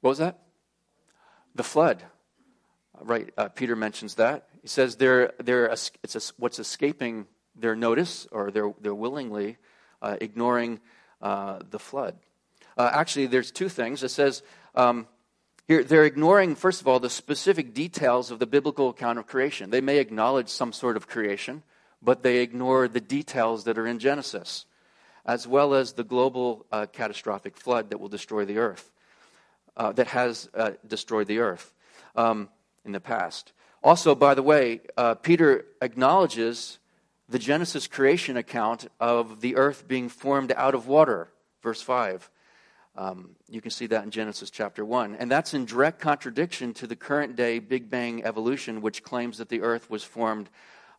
What 0.00 0.10
was 0.10 0.18
that? 0.18 0.40
The 1.54 1.62
flood. 1.62 2.02
Right, 3.00 3.32
uh, 3.36 3.48
Peter 3.48 3.74
mentions 3.74 4.16
that. 4.16 4.48
He 4.62 4.68
says 4.68 4.96
they're, 4.96 5.32
they're, 5.42 5.66
it's 5.66 6.16
a, 6.16 6.20
what's 6.36 6.58
escaping 6.58 7.26
their 7.56 7.74
notice, 7.74 8.26
or 8.30 8.50
they're, 8.50 8.72
they're 8.80 8.94
willingly 8.94 9.56
uh, 10.02 10.16
ignoring 10.20 10.80
uh, 11.22 11.60
the 11.70 11.78
flood. 11.78 12.16
Uh, 12.76 12.90
actually, 12.92 13.26
there's 13.26 13.50
two 13.50 13.68
things. 13.68 14.02
It 14.02 14.10
says 14.10 14.42
um, 14.74 15.06
here 15.66 15.82
they're 15.82 16.04
ignoring, 16.04 16.56
first 16.56 16.80
of 16.80 16.88
all, 16.88 17.00
the 17.00 17.10
specific 17.10 17.72
details 17.72 18.30
of 18.30 18.38
the 18.38 18.46
biblical 18.46 18.90
account 18.90 19.18
of 19.18 19.26
creation. 19.26 19.70
They 19.70 19.80
may 19.80 19.98
acknowledge 19.98 20.48
some 20.48 20.72
sort 20.72 20.96
of 20.96 21.06
creation, 21.06 21.62
but 22.02 22.22
they 22.22 22.38
ignore 22.38 22.86
the 22.86 23.00
details 23.00 23.64
that 23.64 23.78
are 23.78 23.86
in 23.86 23.98
Genesis, 23.98 24.66
as 25.24 25.46
well 25.46 25.72
as 25.74 25.94
the 25.94 26.04
global 26.04 26.66
uh, 26.70 26.86
catastrophic 26.92 27.56
flood 27.56 27.90
that 27.90 27.98
will 27.98 28.08
destroy 28.08 28.44
the 28.44 28.58
earth, 28.58 28.90
uh, 29.76 29.92
that 29.92 30.08
has 30.08 30.50
uh, 30.54 30.72
destroyed 30.86 31.28
the 31.28 31.38
earth 31.38 31.72
um, 32.14 32.50
in 32.84 32.92
the 32.92 33.00
past. 33.00 33.52
Also, 33.82 34.14
by 34.14 34.34
the 34.34 34.42
way, 34.42 34.80
uh, 34.96 35.14
Peter 35.14 35.64
acknowledges 35.80 36.78
the 37.28 37.38
Genesis 37.38 37.86
creation 37.86 38.36
account 38.36 38.86
of 39.00 39.40
the 39.40 39.56
earth 39.56 39.88
being 39.88 40.10
formed 40.10 40.52
out 40.52 40.74
of 40.74 40.86
water, 40.86 41.28
verse 41.62 41.80
5. 41.80 42.30
Um, 42.96 43.30
you 43.48 43.60
can 43.60 43.70
see 43.70 43.86
that 43.86 44.04
in 44.04 44.10
Genesis 44.10 44.50
chapter 44.50 44.84
1. 44.84 45.16
And 45.16 45.30
that's 45.30 45.52
in 45.52 45.64
direct 45.64 46.00
contradiction 46.00 46.72
to 46.74 46.86
the 46.86 46.94
current 46.94 47.34
day 47.34 47.58
Big 47.58 47.90
Bang 47.90 48.24
evolution, 48.24 48.82
which 48.82 49.02
claims 49.02 49.38
that 49.38 49.48
the 49.48 49.62
earth 49.62 49.90
was 49.90 50.04
formed 50.04 50.48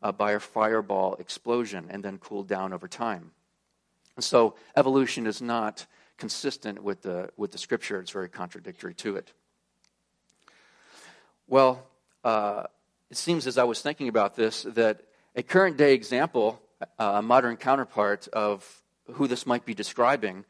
uh, 0.04 0.12
by 0.12 0.34
a 0.34 0.40
fireball 0.40 1.16
explosion 1.16 1.88
and 1.90 2.04
then 2.04 2.18
cooled 2.18 2.48
down 2.48 2.74
over 2.74 2.88
time. 2.88 3.32
And 4.16 4.24
so 4.24 4.56
evolution 4.76 5.26
is 5.26 5.42
not 5.42 5.86
consistent 6.18 6.84
with 6.84 7.02
the, 7.02 7.30
with 7.38 7.52
the 7.52 7.58
scripture, 7.58 8.00
it's 8.00 8.12
very 8.12 8.30
contradictory 8.30 8.94
to 8.96 9.16
it. 9.16 9.32
Well, 11.48 11.86
uh, 12.24 12.64
it 13.10 13.18
seems 13.18 13.48
as 13.48 13.58
I 13.58 13.64
was 13.66 13.82
thinking 13.82 14.08
about 14.08 14.36
this 14.36 14.64
that 14.64 15.02
a 15.36 15.44
current 15.44 15.78
day 15.78 15.94
example, 15.94 16.62
uh, 16.98 17.14
a 17.16 17.22
modern 17.22 17.58
counterpart 17.58 18.28
of 18.30 18.82
who 19.14 19.28
this 19.28 19.46
might 19.46 19.66
be 19.66 19.74
describing, 19.74 20.46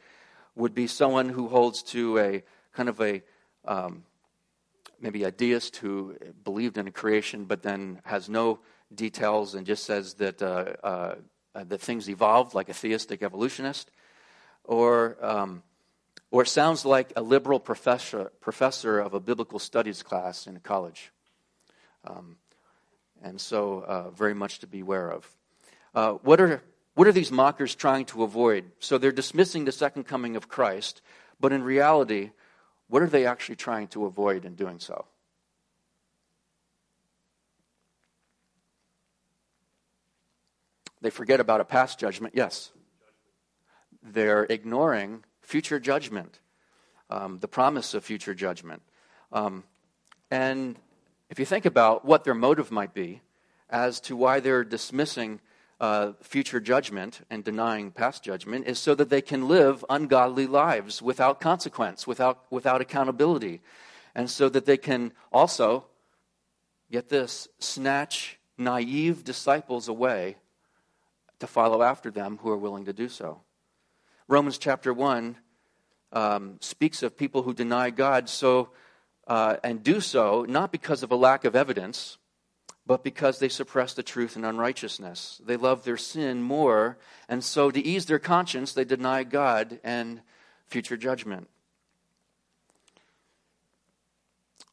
would 0.56 0.74
be 0.74 0.88
someone 0.88 1.30
who 1.30 1.48
holds 1.48 1.84
to 1.84 2.18
a 2.20 2.44
kind 2.74 2.90
of 2.90 3.00
a 3.02 3.22
um, 3.66 4.04
maybe 5.00 5.24
a 5.24 5.32
deist 5.32 5.78
who 5.78 6.16
believed 6.44 6.78
in 6.78 6.88
a 6.88 6.92
creation 6.92 7.46
but 7.46 7.62
then 7.62 8.02
has 8.06 8.30
no 8.30 8.60
details 8.94 9.56
and 9.56 9.66
just 9.66 9.84
says 9.86 10.16
that 10.16 10.42
uh, 10.42 10.76
uh, 10.84 11.16
that 11.64 11.82
things 11.82 12.10
evolved 12.10 12.54
like 12.54 12.70
a 12.70 12.74
theistic 12.74 13.24
evolutionist, 13.24 13.90
or 14.64 15.18
um, 15.22 15.64
or 16.32 16.46
sounds 16.46 16.86
like 16.86 17.14
a 17.16 17.22
liberal 17.22 17.60
professor 17.60 18.32
professor 18.42 19.00
of 19.00 19.14
a 19.14 19.20
biblical 19.20 19.60
studies 19.60 20.04
class 20.04 20.48
in 20.48 20.56
a 20.58 20.60
college. 20.60 21.12
Um, 22.06 22.38
and 23.24 23.40
so, 23.40 23.80
uh, 23.80 24.10
very 24.12 24.36
much 24.36 24.60
to 24.60 24.68
beware 24.68 25.10
of. 25.10 25.30
Uh, 25.96 26.14
what 26.24 26.42
are 26.42 26.62
what 26.96 27.08
are 27.08 27.12
these 27.12 27.32
mockers 27.32 27.76
trying 27.76 28.06
to 28.06 28.24
avoid? 28.24 28.72
So 28.80 28.98
they're 28.98 29.12
dismissing 29.12 29.66
the 29.66 29.72
second 29.72 30.06
coming 30.06 30.36
of 30.36 30.48
Christ, 30.48 31.02
but 31.40 31.52
in 31.52 31.62
reality, 31.62 32.32
what 32.88 33.02
are 33.02 33.10
they 33.10 33.26
actually 33.26 33.58
trying 33.58 33.88
to 33.90 34.06
avoid 34.06 34.46
in 34.46 34.56
doing 34.56 34.80
so? 34.80 35.06
They 41.02 41.10
forget 41.10 41.40
about 41.40 41.62
a 41.62 41.66
past 41.66 42.00
judgment, 42.00 42.34
yes. 42.36 42.72
They're 44.02 44.46
ignoring 44.46 45.24
future 45.42 45.80
judgment, 45.80 46.40
um, 47.10 47.40
the 47.40 47.48
promise 47.48 47.94
of 47.94 48.04
future 48.04 48.34
judgment. 48.34 48.82
Um, 49.32 49.66
and 50.32 50.78
if 51.30 51.40
you 51.40 51.46
think 51.46 51.66
about 51.66 52.06
what 52.06 52.24
their 52.24 52.34
motive 52.34 52.72
might 52.72 52.94
be 52.94 53.22
as 53.70 54.00
to 54.02 54.16
why 54.16 54.40
they're 54.40 54.64
dismissing 54.64 55.42
uh, 55.80 56.14
future 56.22 56.60
judgment 56.60 57.22
and 57.30 57.44
denying 57.44 57.92
past 57.92 58.24
judgment 58.24 58.66
is 58.68 58.80
so 58.80 58.96
that 58.96 59.10
they 59.10 59.22
can 59.22 59.48
live 59.48 59.84
ungodly 59.90 60.48
lives 60.48 61.02
without 61.02 61.40
consequence, 61.40 62.08
without, 62.08 62.46
without 62.50 62.82
accountability. 62.82 63.62
And 64.14 64.30
so 64.30 64.48
that 64.50 64.66
they 64.66 64.78
can 64.78 65.12
also, 65.32 65.86
get 66.92 67.10
this, 67.10 67.48
snatch 67.60 68.40
naive 68.58 69.24
disciples 69.24 69.88
away 69.88 70.38
to 71.40 71.48
follow 71.48 71.82
after 71.82 72.10
them 72.10 72.40
who 72.42 72.50
are 72.50 72.58
willing 72.58 72.86
to 72.86 72.94
do 72.94 73.10
so. 73.10 73.42
Romans 74.28 74.58
chapter 74.58 74.94
1 74.94 75.36
um, 76.14 76.58
speaks 76.62 77.04
of 77.04 77.18
people 77.18 77.44
who 77.44 77.54
deny 77.54 77.90
God 77.90 78.30
so 78.30 78.70
uh, 79.28 79.58
and 79.64 79.84
do 79.84 80.00
so 80.00 80.46
not 80.48 80.72
because 80.72 81.04
of 81.04 81.12
a 81.12 81.16
lack 81.16 81.44
of 81.44 81.56
evidence 81.56 82.18
but 82.88 83.04
because 83.04 83.40
they 83.40 83.50
suppress 83.50 83.94
the 83.94 84.04
truth 84.04 84.36
in 84.36 84.46
unrighteousness. 84.46 85.42
They 85.44 85.58
love 85.58 85.84
their 85.84 85.98
sin 85.98 86.42
more, 86.42 86.98
and 87.28 87.44
so 87.44 87.72
to 87.72 87.80
ease 87.80 88.06
their 88.06 88.20
conscience, 88.20 88.74
they 88.74 88.86
deny 88.86 89.24
God 89.24 89.80
and 89.84 90.22
future 90.68 90.98
judgment. 90.98 91.50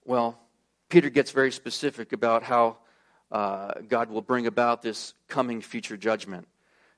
Well, 0.04 0.38
Peter 0.88 1.10
gets 1.10 1.30
very 1.30 1.52
specific 1.52 2.12
about 2.12 2.42
how 2.42 2.78
uh, 3.30 3.72
God 3.88 4.10
will 4.10 4.20
bring 4.20 4.46
about 4.46 4.82
this 4.82 5.14
coming 5.28 5.62
future 5.62 5.96
judgment. 5.96 6.48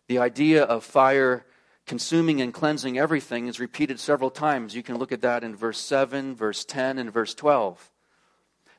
The 0.08 0.18
idea 0.18 0.64
of 0.64 0.82
fire 0.84 1.44
consuming 1.86 2.40
and 2.40 2.52
cleansing 2.52 2.98
everything 2.98 3.46
is 3.46 3.60
repeated 3.60 4.00
several 4.00 4.30
times. 4.30 4.74
You 4.74 4.82
can 4.82 4.96
look 4.96 5.12
at 5.12 5.20
that 5.20 5.44
in 5.44 5.54
verse 5.54 5.78
7, 5.78 6.34
verse 6.34 6.64
10, 6.64 6.98
and 6.98 7.12
verse 7.12 7.34
12. 7.34 7.90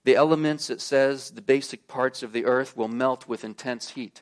The 0.06 0.16
elements, 0.16 0.70
it 0.70 0.82
says, 0.82 1.32
the 1.32 1.42
basic 1.42 1.88
parts 1.88 2.24
of 2.24 2.32
the 2.32 2.46
earth 2.46 2.78
will 2.78 2.88
melt 2.88 3.28
with 3.28 3.44
intense 3.44 3.90
heat. 3.90 4.22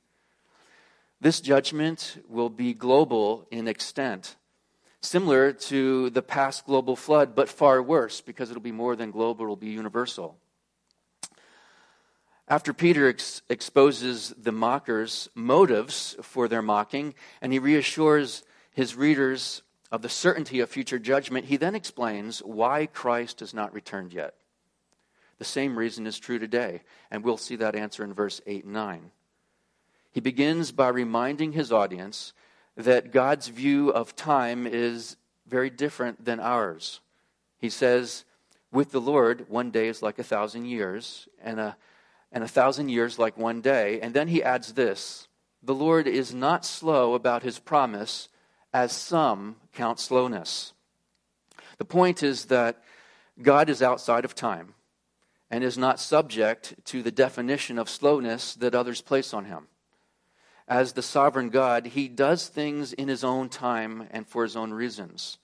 This 1.20 1.42
judgment 1.42 2.24
will 2.28 2.50
be 2.50 2.74
global 2.74 3.46
in 3.52 3.68
extent. 3.68 4.38
similar 5.02 5.52
to 5.52 6.10
the 6.12 6.22
past 6.22 6.66
global 6.66 6.96
flood, 6.96 7.36
but 7.36 7.50
far 7.50 7.84
worse 7.84 8.22
because 8.22 8.50
it'll 8.50 8.62
be 8.62 8.72
more 8.72 8.96
than 8.96 9.12
global, 9.12 9.44
it'll 9.44 9.56
be 9.58 9.68
universal. 9.68 10.38
After 12.48 12.74
Peter 12.74 13.10
ex- 13.10 13.42
exposes 13.50 14.34
the 14.38 14.54
mockers' 14.54 15.30
motives 15.36 16.16
for 16.22 16.48
their 16.48 16.62
mocking, 16.62 17.14
and 17.42 17.52
he 17.52 17.60
reassures 17.60 18.44
his 18.72 18.96
readers 18.96 19.62
of 19.92 20.02
the 20.02 20.10
certainty 20.10 20.62
of 20.62 20.70
future 20.70 21.00
judgment, 21.00 21.48
he 21.48 21.58
then 21.58 21.76
explains 21.76 22.40
why 22.40 22.86
Christ 22.86 23.42
has 23.42 23.54
not 23.54 23.74
returned 23.74 24.14
yet. 24.14 24.36
The 25.40 25.46
same 25.46 25.78
reason 25.78 26.08
is 26.08 26.20
true 26.20 26.40
today, 26.40 26.82
and 27.10 27.24
we'll 27.24 27.38
see 27.38 27.56
that 27.58 27.76
answer 27.76 28.04
in 28.04 28.14
verse 28.14 28.42
8 28.46 28.66
and 28.66 28.74
9. 28.74 29.12
He 30.12 30.20
begins 30.20 30.72
by 30.72 30.90
reminding 30.90 31.54
his 31.54 31.72
audience 31.72 32.34
that 32.78 33.12
God's 33.12 33.48
view 33.48 33.90
of 33.90 34.16
time 34.16 34.68
is 34.68 35.18
very 35.48 35.70
different 35.70 36.24
than 36.24 36.40
ours. 36.40 37.02
He 37.60 37.70
says, 37.70 38.26
With 38.72 38.92
the 38.92 39.02
Lord, 39.02 39.50
one 39.50 39.72
day 39.72 39.88
is 39.88 40.02
like 40.02 40.20
a 40.20 40.24
thousand 40.24 40.66
years, 40.66 41.28
and 41.42 41.60
a, 41.60 41.78
and 42.32 42.44
a 42.44 42.48
thousand 42.48 42.90
years 42.90 43.18
like 43.18 43.38
one 43.38 43.62
day. 43.62 44.00
And 44.02 44.14
then 44.14 44.28
he 44.28 44.44
adds 44.44 44.74
this 44.74 45.28
The 45.64 45.76
Lord 45.76 46.08
is 46.08 46.34
not 46.34 46.66
slow 46.66 47.16
about 47.16 47.44
his 47.44 47.58
promise, 47.58 48.30
as 48.72 48.92
some 48.92 49.56
count 49.74 50.00
slowness. 50.00 50.74
The 51.80 51.86
point 51.86 52.22
is 52.22 52.46
that 52.46 52.84
God 53.42 53.70
is 53.70 53.82
outside 53.82 54.26
of 54.26 54.36
time 54.36 54.76
and 55.54 55.64
is 55.64 55.78
not 55.78 56.00
subject 56.00 56.74
to 56.84 57.04
the 57.04 57.12
definition 57.12 57.78
of 57.78 57.88
slowness 57.88 58.56
that 58.56 58.74
others 58.74 59.02
place 59.02 59.36
on 59.36 59.46
him 59.46 59.68
as 60.68 60.94
the 60.94 61.02
sovereign 61.02 61.50
God, 61.50 61.86
he 61.86 62.08
does 62.08 62.48
things 62.48 62.94
in 62.94 63.08
his 63.08 63.24
own 63.24 63.48
time 63.50 64.08
and 64.10 64.28
for 64.28 64.42
his 64.42 64.56
own 64.56 64.72
reasons. 64.72 65.38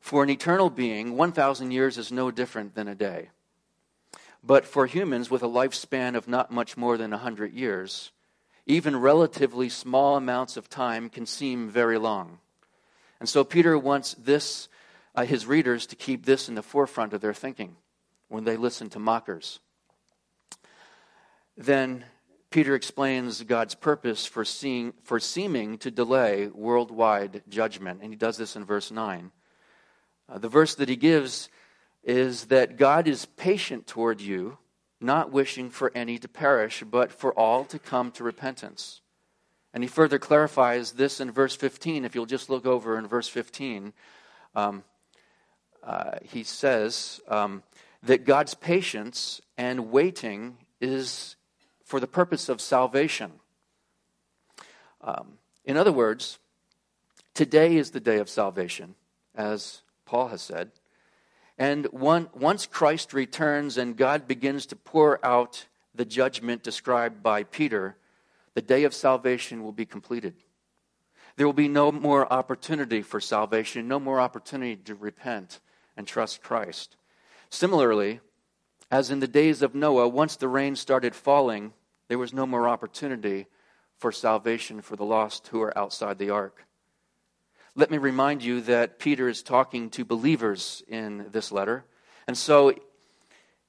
For 0.00 0.22
an 0.22 0.30
eternal 0.30 0.70
being, 0.70 1.16
1,000 1.16 1.70
years 1.70 1.96
is 1.96 2.12
no 2.12 2.30
different 2.30 2.74
than 2.74 2.88
a 2.88 2.94
day. 2.94 3.30
But 4.42 4.66
for 4.66 4.86
humans 4.86 5.30
with 5.30 5.42
a 5.42 5.48
lifespan 5.48 6.14
of 6.14 6.28
not 6.28 6.52
much 6.52 6.76
more 6.76 6.98
than 6.98 7.10
100 7.10 7.54
years, 7.54 8.12
even 8.66 9.00
relatively 9.00 9.70
small 9.70 10.16
amounts 10.16 10.56
of 10.56 10.68
time 10.68 11.08
can 11.08 11.24
seem 11.24 11.70
very 11.70 11.98
long. 11.98 12.38
And 13.18 13.28
so 13.28 13.42
Peter 13.42 13.78
wants 13.78 14.14
this, 14.14 14.68
uh, 15.14 15.24
his 15.24 15.46
readers 15.46 15.86
to 15.86 15.96
keep 15.96 16.26
this 16.26 16.48
in 16.48 16.54
the 16.54 16.62
forefront 16.62 17.14
of 17.14 17.22
their 17.22 17.34
thinking 17.34 17.76
when 18.34 18.44
they 18.44 18.56
listen 18.56 18.90
to 18.90 18.98
mockers. 18.98 19.60
Then 21.56 22.04
Peter 22.50 22.74
explains 22.74 23.42
God's 23.44 23.76
purpose 23.76 24.26
for, 24.26 24.44
seeing, 24.44 24.92
for 25.04 25.20
seeming 25.20 25.78
to 25.78 25.90
delay 25.90 26.48
worldwide 26.48 27.42
judgment, 27.48 28.00
and 28.02 28.12
he 28.12 28.16
does 28.16 28.36
this 28.36 28.56
in 28.56 28.64
verse 28.64 28.90
9. 28.90 29.30
Uh, 30.28 30.38
the 30.38 30.48
verse 30.48 30.74
that 30.74 30.88
he 30.88 30.96
gives 30.96 31.48
is 32.02 32.46
that 32.46 32.76
God 32.76 33.06
is 33.06 33.24
patient 33.24 33.86
toward 33.86 34.20
you, 34.20 34.58
not 35.00 35.30
wishing 35.30 35.70
for 35.70 35.92
any 35.94 36.18
to 36.18 36.28
perish, 36.28 36.82
but 36.82 37.12
for 37.12 37.32
all 37.38 37.64
to 37.66 37.78
come 37.78 38.10
to 38.12 38.24
repentance. 38.24 39.00
And 39.72 39.82
he 39.82 39.88
further 39.88 40.18
clarifies 40.18 40.92
this 40.92 41.20
in 41.20 41.30
verse 41.30 41.54
15. 41.54 42.04
If 42.04 42.14
you'll 42.14 42.26
just 42.26 42.50
look 42.50 42.66
over 42.66 42.98
in 42.98 43.06
verse 43.06 43.28
15, 43.28 43.92
um, 44.54 44.84
uh, 45.82 46.18
he 46.22 46.42
says 46.42 47.20
um, 47.28 47.62
that 48.04 48.24
God's 48.24 48.54
patience 48.54 49.40
and 49.56 49.90
waiting 49.90 50.58
is 50.80 51.36
for 51.84 52.00
the 52.00 52.06
purpose 52.06 52.48
of 52.48 52.60
salvation. 52.60 53.32
Um, 55.00 55.38
in 55.64 55.76
other 55.76 55.92
words, 55.92 56.38
today 57.32 57.76
is 57.76 57.90
the 57.90 58.00
day 58.00 58.18
of 58.18 58.28
salvation, 58.28 58.94
as 59.34 59.82
Paul 60.04 60.28
has 60.28 60.42
said. 60.42 60.70
And 61.56 61.86
one, 61.86 62.28
once 62.34 62.66
Christ 62.66 63.12
returns 63.12 63.78
and 63.78 63.96
God 63.96 64.26
begins 64.26 64.66
to 64.66 64.76
pour 64.76 65.24
out 65.24 65.66
the 65.94 66.04
judgment 66.04 66.62
described 66.62 67.22
by 67.22 67.44
Peter, 67.44 67.96
the 68.54 68.62
day 68.62 68.84
of 68.84 68.94
salvation 68.94 69.62
will 69.62 69.72
be 69.72 69.86
completed. 69.86 70.34
There 71.36 71.46
will 71.46 71.52
be 71.52 71.68
no 71.68 71.90
more 71.90 72.30
opportunity 72.32 73.02
for 73.02 73.20
salvation, 73.20 73.88
no 73.88 73.98
more 73.98 74.20
opportunity 74.20 74.76
to 74.76 74.94
repent 74.94 75.60
and 75.96 76.06
trust 76.06 76.42
Christ. 76.42 76.96
Similarly, 77.54 78.18
as 78.90 79.12
in 79.12 79.20
the 79.20 79.28
days 79.28 79.62
of 79.62 79.76
Noah, 79.76 80.08
once 80.08 80.34
the 80.34 80.48
rain 80.48 80.74
started 80.74 81.14
falling, 81.14 81.72
there 82.08 82.18
was 82.18 82.34
no 82.34 82.46
more 82.46 82.68
opportunity 82.68 83.46
for 83.96 84.10
salvation 84.10 84.82
for 84.82 84.96
the 84.96 85.04
lost 85.04 85.46
who 85.46 85.62
are 85.62 85.78
outside 85.78 86.18
the 86.18 86.30
ark. 86.30 86.66
Let 87.76 87.92
me 87.92 87.98
remind 87.98 88.42
you 88.42 88.60
that 88.62 88.98
Peter 88.98 89.28
is 89.28 89.44
talking 89.44 89.88
to 89.90 90.04
believers 90.04 90.82
in 90.88 91.26
this 91.30 91.52
letter. 91.52 91.84
And 92.26 92.36
so, 92.36 92.74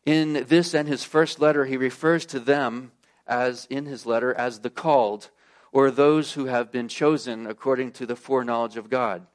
in 0.04 0.46
this 0.48 0.74
and 0.74 0.88
his 0.88 1.04
first 1.04 1.40
letter, 1.40 1.66
he 1.66 1.78
refers 1.78 2.26
to 2.26 2.40
them 2.40 2.92
as, 3.28 3.68
in 3.70 3.86
his 3.86 4.08
letter, 4.08 4.34
as 4.34 4.62
the 4.62 4.72
called, 4.72 5.30
or 5.72 5.92
those 5.92 6.34
who 6.34 6.46
have 6.46 6.72
been 6.72 6.88
chosen 6.88 7.46
according 7.46 7.92
to 7.92 8.08
the 8.08 8.16
foreknowledge 8.16 8.78
of 8.78 8.90
God. 8.90 9.28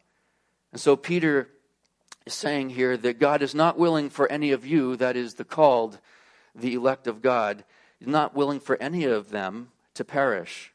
And 0.72 0.80
so, 0.80 0.96
Peter 0.96 1.50
is 2.26 2.35
saying 2.35 2.70
here 2.70 2.96
that 2.96 3.18
God 3.18 3.42
is 3.42 3.54
not 3.54 3.78
willing 3.78 4.11
for 4.11 4.30
any 4.30 4.52
of 4.52 4.66
you, 4.66 4.96
that 4.96 5.16
is, 5.16 5.35
the 5.35 5.44
called, 5.44 5.98
the 6.54 6.74
elect 6.74 7.06
of 7.06 7.22
God, 7.22 7.64
not 8.00 8.35
willing 8.35 8.61
for 8.61 8.76
any 8.80 9.04
of 9.04 9.30
them 9.30 9.68
to 9.94 10.04
perish. 10.04 10.72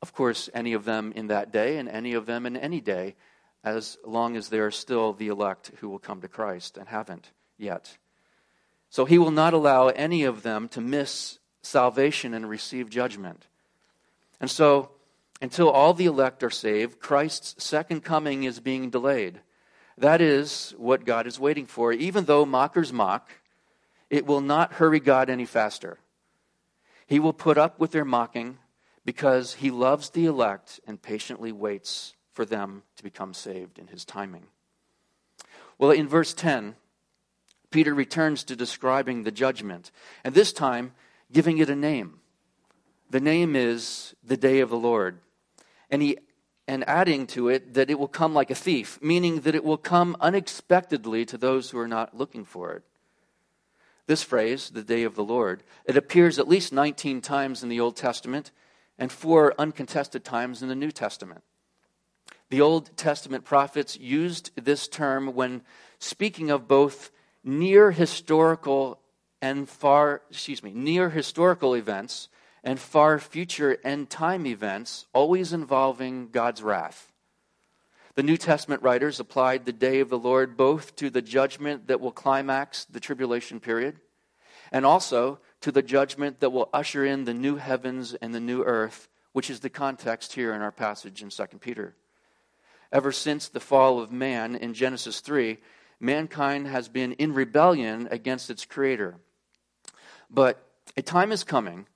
Of 0.00 0.12
course, 0.12 0.48
any 0.54 0.72
of 0.72 0.84
them 0.84 1.12
in 1.14 1.26
that 1.28 1.52
day 1.52 1.78
and 1.78 1.88
any 1.88 2.14
of 2.14 2.26
them 2.26 2.46
in 2.46 2.56
any 2.56 2.80
day, 2.80 3.16
as 3.64 3.98
long 4.04 4.36
as 4.36 4.48
they 4.48 4.60
are 4.60 4.70
still 4.70 5.12
the 5.12 5.28
elect 5.28 5.72
who 5.78 5.88
will 5.88 5.98
come 5.98 6.20
to 6.20 6.28
Christ 6.28 6.76
and 6.76 6.88
haven't 6.88 7.30
yet. 7.56 7.98
So 8.90 9.04
he 9.04 9.18
will 9.18 9.32
not 9.32 9.52
allow 9.52 9.88
any 9.88 10.24
of 10.24 10.42
them 10.42 10.68
to 10.68 10.80
miss 10.80 11.38
salvation 11.62 12.32
and 12.32 12.48
receive 12.48 12.88
judgment. 12.88 13.46
And 14.40 14.50
so, 14.50 14.90
until 15.42 15.68
all 15.68 15.94
the 15.94 16.06
elect 16.06 16.42
are 16.42 16.50
saved, 16.50 17.00
Christ's 17.00 17.62
second 17.62 18.02
coming 18.02 18.44
is 18.44 18.60
being 18.60 18.90
delayed. 18.90 19.40
That 19.98 20.20
is 20.20 20.74
what 20.78 21.04
God 21.04 21.26
is 21.26 21.40
waiting 21.40 21.66
for. 21.66 21.92
Even 21.92 22.24
though 22.24 22.44
mockers 22.44 22.92
mock, 22.92 23.30
it 24.10 24.26
will 24.26 24.40
not 24.40 24.74
hurry 24.74 25.00
God 25.00 25.28
any 25.28 25.44
faster. 25.44 25.98
He 27.06 27.18
will 27.18 27.32
put 27.32 27.58
up 27.58 27.80
with 27.80 27.90
their 27.90 28.04
mocking 28.04 28.58
because 29.04 29.54
he 29.54 29.70
loves 29.70 30.10
the 30.10 30.26
elect 30.26 30.78
and 30.86 31.02
patiently 31.02 31.50
waits 31.50 32.14
for 32.32 32.44
them 32.44 32.84
to 32.96 33.02
become 33.02 33.34
saved 33.34 33.78
in 33.78 33.88
his 33.88 34.04
timing. 34.04 34.46
Well, 35.78 35.90
in 35.90 36.06
verse 36.06 36.32
10, 36.32 36.76
Peter 37.70 37.92
returns 37.92 38.44
to 38.44 38.56
describing 38.56 39.22
the 39.22 39.32
judgment, 39.32 39.90
and 40.22 40.34
this 40.34 40.52
time 40.52 40.92
giving 41.32 41.58
it 41.58 41.70
a 41.70 41.76
name. 41.76 42.20
The 43.10 43.20
name 43.20 43.56
is 43.56 44.14
the 44.22 44.36
day 44.36 44.60
of 44.60 44.70
the 44.70 44.76
Lord. 44.76 45.18
And 45.90 46.02
he 46.02 46.18
and 46.68 46.86
adding 46.86 47.26
to 47.26 47.48
it 47.48 47.72
that 47.72 47.88
it 47.88 47.98
will 47.98 48.06
come 48.06 48.34
like 48.34 48.50
a 48.50 48.54
thief, 48.54 48.98
meaning 49.00 49.40
that 49.40 49.54
it 49.54 49.64
will 49.64 49.78
come 49.78 50.14
unexpectedly 50.20 51.24
to 51.24 51.38
those 51.38 51.70
who 51.70 51.78
are 51.78 51.88
not 51.88 52.16
looking 52.16 52.44
for 52.44 52.74
it. 52.74 52.82
This 54.06 54.22
phrase, 54.22 54.70
the 54.70 54.82
day 54.82 55.02
of 55.02 55.14
the 55.14 55.24
Lord, 55.24 55.62
it 55.86 55.96
appears 55.96 56.38
at 56.38 56.46
least 56.46 56.72
19 56.72 57.22
times 57.22 57.62
in 57.62 57.70
the 57.70 57.80
Old 57.80 57.96
Testament 57.96 58.52
and 58.98 59.10
four 59.10 59.54
uncontested 59.58 60.24
times 60.24 60.62
in 60.62 60.68
the 60.68 60.74
New 60.74 60.90
Testament. 60.90 61.42
The 62.50 62.60
Old 62.60 62.96
Testament 62.96 63.44
prophets 63.44 63.98
used 63.98 64.50
this 64.54 64.88
term 64.88 65.34
when 65.34 65.62
speaking 65.98 66.50
of 66.50 66.68
both 66.68 67.10
near 67.42 67.92
historical 67.92 69.00
and 69.40 69.68
far, 69.68 70.22
excuse 70.30 70.62
me, 70.62 70.72
near 70.74 71.10
historical 71.10 71.74
events 71.74 72.28
and 72.68 72.78
far 72.78 73.18
future 73.18 73.78
end 73.82 74.10
time 74.10 74.44
events, 74.44 75.06
always 75.14 75.54
involving 75.54 76.28
God's 76.28 76.62
wrath. 76.62 77.10
The 78.14 78.22
New 78.22 78.36
Testament 78.36 78.82
writers 78.82 79.18
applied 79.18 79.64
the 79.64 79.72
day 79.72 80.00
of 80.00 80.10
the 80.10 80.18
Lord 80.18 80.54
both 80.54 80.94
to 80.96 81.08
the 81.08 81.22
judgment 81.22 81.86
that 81.86 81.98
will 81.98 82.12
climax 82.12 82.84
the 82.84 83.00
tribulation 83.00 83.58
period 83.58 84.00
and 84.70 84.84
also 84.84 85.38
to 85.62 85.72
the 85.72 85.80
judgment 85.80 86.40
that 86.40 86.50
will 86.50 86.68
usher 86.74 87.06
in 87.06 87.24
the 87.24 87.32
new 87.32 87.56
heavens 87.56 88.12
and 88.12 88.34
the 88.34 88.38
new 88.40 88.62
earth, 88.62 89.08
which 89.32 89.48
is 89.48 89.60
the 89.60 89.70
context 89.70 90.34
here 90.34 90.52
in 90.52 90.60
our 90.60 90.70
passage 90.70 91.22
in 91.22 91.30
2 91.30 91.44
Peter. 91.60 91.96
Ever 92.92 93.12
since 93.12 93.48
the 93.48 93.60
fall 93.60 93.98
of 93.98 94.12
man 94.12 94.54
in 94.54 94.74
Genesis 94.74 95.20
3, 95.20 95.56
mankind 96.00 96.66
has 96.66 96.90
been 96.90 97.12
in 97.12 97.32
rebellion 97.32 98.08
against 98.10 98.50
its 98.50 98.66
creator. 98.66 99.14
But 100.28 100.62
a 100.98 101.00
time 101.00 101.32
is 101.32 101.44
coming 101.44 101.86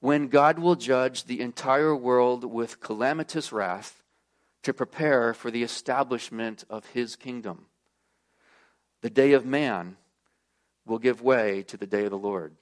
when 0.00 0.28
God 0.28 0.58
will 0.58 0.76
judge 0.76 1.24
the 1.24 1.40
entire 1.40 1.94
world 1.94 2.44
with 2.44 2.80
calamitous 2.80 3.52
wrath 3.52 4.02
to 4.62 4.74
prepare 4.74 5.32
for 5.32 5.50
the 5.50 5.62
establishment 5.62 6.64
of 6.68 6.86
his 6.86 7.16
kingdom. 7.16 7.66
The 9.02 9.10
day 9.10 9.32
of 9.32 9.46
man 9.46 9.96
will 10.84 10.98
give 10.98 11.22
way 11.22 11.62
to 11.64 11.76
the 11.76 11.86
day 11.86 12.04
of 12.04 12.10
the 12.10 12.18
Lord. 12.18 12.54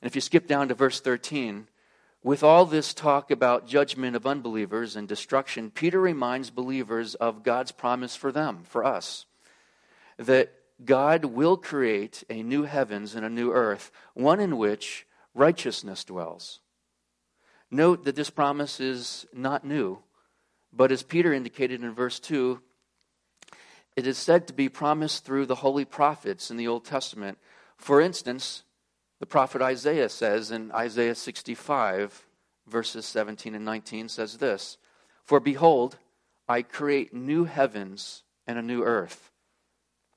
And 0.00 0.08
if 0.08 0.14
you 0.14 0.20
skip 0.20 0.46
down 0.46 0.68
to 0.68 0.74
verse 0.74 1.00
13, 1.00 1.66
with 2.22 2.42
all 2.42 2.66
this 2.66 2.94
talk 2.94 3.30
about 3.30 3.66
judgment 3.66 4.16
of 4.16 4.26
unbelievers 4.26 4.96
and 4.96 5.06
destruction, 5.08 5.70
Peter 5.70 6.00
reminds 6.00 6.50
believers 6.50 7.14
of 7.14 7.42
God's 7.42 7.72
promise 7.72 8.16
for 8.16 8.32
them, 8.32 8.64
for 8.64 8.84
us, 8.84 9.26
that 10.18 10.52
God 10.84 11.24
will 11.24 11.56
create 11.56 12.24
a 12.28 12.42
new 12.42 12.64
heavens 12.64 13.14
and 13.14 13.24
a 13.24 13.30
new 13.30 13.52
earth, 13.52 13.90
one 14.14 14.40
in 14.40 14.58
which 14.58 15.06
righteousness 15.34 16.04
dwells. 16.04 16.60
Note 17.70 18.04
that 18.04 18.16
this 18.16 18.30
promise 18.30 18.80
is 18.80 19.26
not 19.32 19.64
new, 19.64 19.98
but 20.72 20.90
as 20.90 21.02
Peter 21.02 21.32
indicated 21.32 21.82
in 21.82 21.94
verse 21.94 22.18
2, 22.18 22.60
it 23.96 24.06
is 24.06 24.16
said 24.16 24.46
to 24.46 24.52
be 24.52 24.68
promised 24.68 25.24
through 25.24 25.46
the 25.46 25.56
holy 25.56 25.84
prophets 25.84 26.50
in 26.50 26.56
the 26.56 26.68
Old 26.68 26.84
Testament. 26.84 27.38
For 27.76 28.00
instance, 28.00 28.62
the 29.20 29.26
prophet 29.26 29.60
Isaiah 29.60 30.08
says 30.08 30.50
in 30.50 30.70
Isaiah 30.72 31.14
65, 31.14 32.24
verses 32.66 33.06
17 33.06 33.54
and 33.54 33.64
19, 33.64 34.08
says 34.08 34.38
this 34.38 34.78
For 35.24 35.40
behold, 35.40 35.98
I 36.48 36.62
create 36.62 37.12
new 37.12 37.44
heavens 37.44 38.22
and 38.46 38.58
a 38.58 38.62
new 38.62 38.82
earth, 38.82 39.30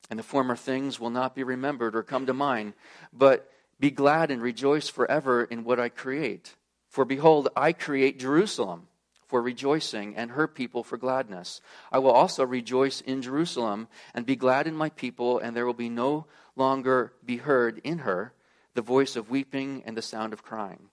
and 0.10 0.18
the 0.18 0.24
former 0.24 0.56
things 0.56 1.00
will 1.00 1.10
not 1.10 1.36
be 1.36 1.44
remembered 1.44 1.96
or 1.96 2.04
come 2.04 2.26
to 2.28 2.34
mind, 2.34 2.74
but 3.12 3.50
be 3.82 3.92
glad 3.92 4.32
and 4.32 4.42
rejoice 4.42 4.88
forever 4.88 5.44
in 5.44 5.66
what 5.66 5.80
I 5.80 5.90
create. 5.90 6.56
For 6.88 7.04
behold, 7.04 7.50
I 7.56 7.74
create 7.74 8.20
Jerusalem 8.20 8.88
for 9.26 9.42
rejoicing 9.42 10.16
and 10.16 10.32
her 10.32 10.48
people 10.48 10.84
for 10.84 10.98
gladness. 10.98 11.62
I 11.92 12.00
will 12.00 12.12
also 12.12 12.46
rejoice 12.46 13.02
in 13.02 13.22
Jerusalem 13.22 13.88
and 14.14 14.26
be 14.26 14.36
glad 14.36 14.68
in 14.68 14.76
my 14.76 14.90
people, 14.90 15.40
and 15.40 15.56
there 15.56 15.66
will 15.66 15.74
be 15.74 15.90
no 15.90 16.28
longer 16.56 17.14
be 17.26 17.38
heard 17.38 17.82
in 17.84 18.00
her 18.00 18.34
the 18.76 18.82
voice 18.82 19.16
of 19.16 19.30
weeping 19.30 19.84
and 19.86 19.98
the 19.98 20.02
sound 20.02 20.32
of 20.32 20.44
crying. 20.44 20.90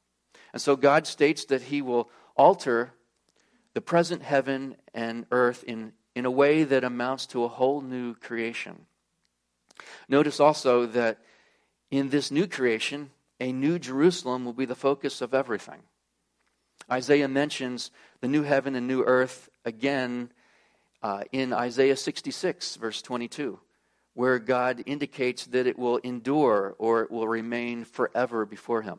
And 0.52 0.62
so 0.62 0.74
God 0.74 1.06
states 1.06 1.44
that 1.46 1.62
he 1.62 1.82
will 1.82 2.08
alter 2.36 2.94
the 3.74 3.80
present 3.80 4.22
heaven 4.22 4.76
and 4.94 5.26
earth 5.30 5.62
in, 5.64 5.92
in 6.14 6.24
a 6.24 6.30
way 6.30 6.64
that 6.64 6.84
amounts 6.84 7.26
to 7.26 7.44
a 7.44 7.48
whole 7.48 7.82
new 7.82 8.14
creation. 8.14 8.86
Notice 10.08 10.40
also 10.40 10.86
that 10.86 11.18
in 11.90 12.10
this 12.10 12.30
new 12.30 12.46
creation, 12.46 13.10
a 13.40 13.52
new 13.52 13.78
Jerusalem 13.78 14.44
will 14.44 14.52
be 14.52 14.64
the 14.64 14.74
focus 14.74 15.20
of 15.20 15.34
everything. 15.34 15.80
Isaiah 16.90 17.28
mentions 17.28 17.90
the 18.20 18.28
new 18.28 18.42
heaven 18.42 18.74
and 18.74 18.86
new 18.86 19.02
earth 19.04 19.48
again 19.64 20.30
uh, 21.02 21.24
in 21.32 21.52
Isaiah 21.52 21.96
66, 21.96 22.76
verse 22.76 23.02
22 23.02 23.60
where 24.18 24.40
God 24.40 24.82
indicates 24.84 25.46
that 25.46 25.68
it 25.68 25.78
will 25.78 25.98
endure 25.98 26.74
or 26.78 27.02
it 27.02 27.10
will 27.12 27.28
remain 27.28 27.84
forever 27.84 28.44
before 28.44 28.82
him. 28.82 28.98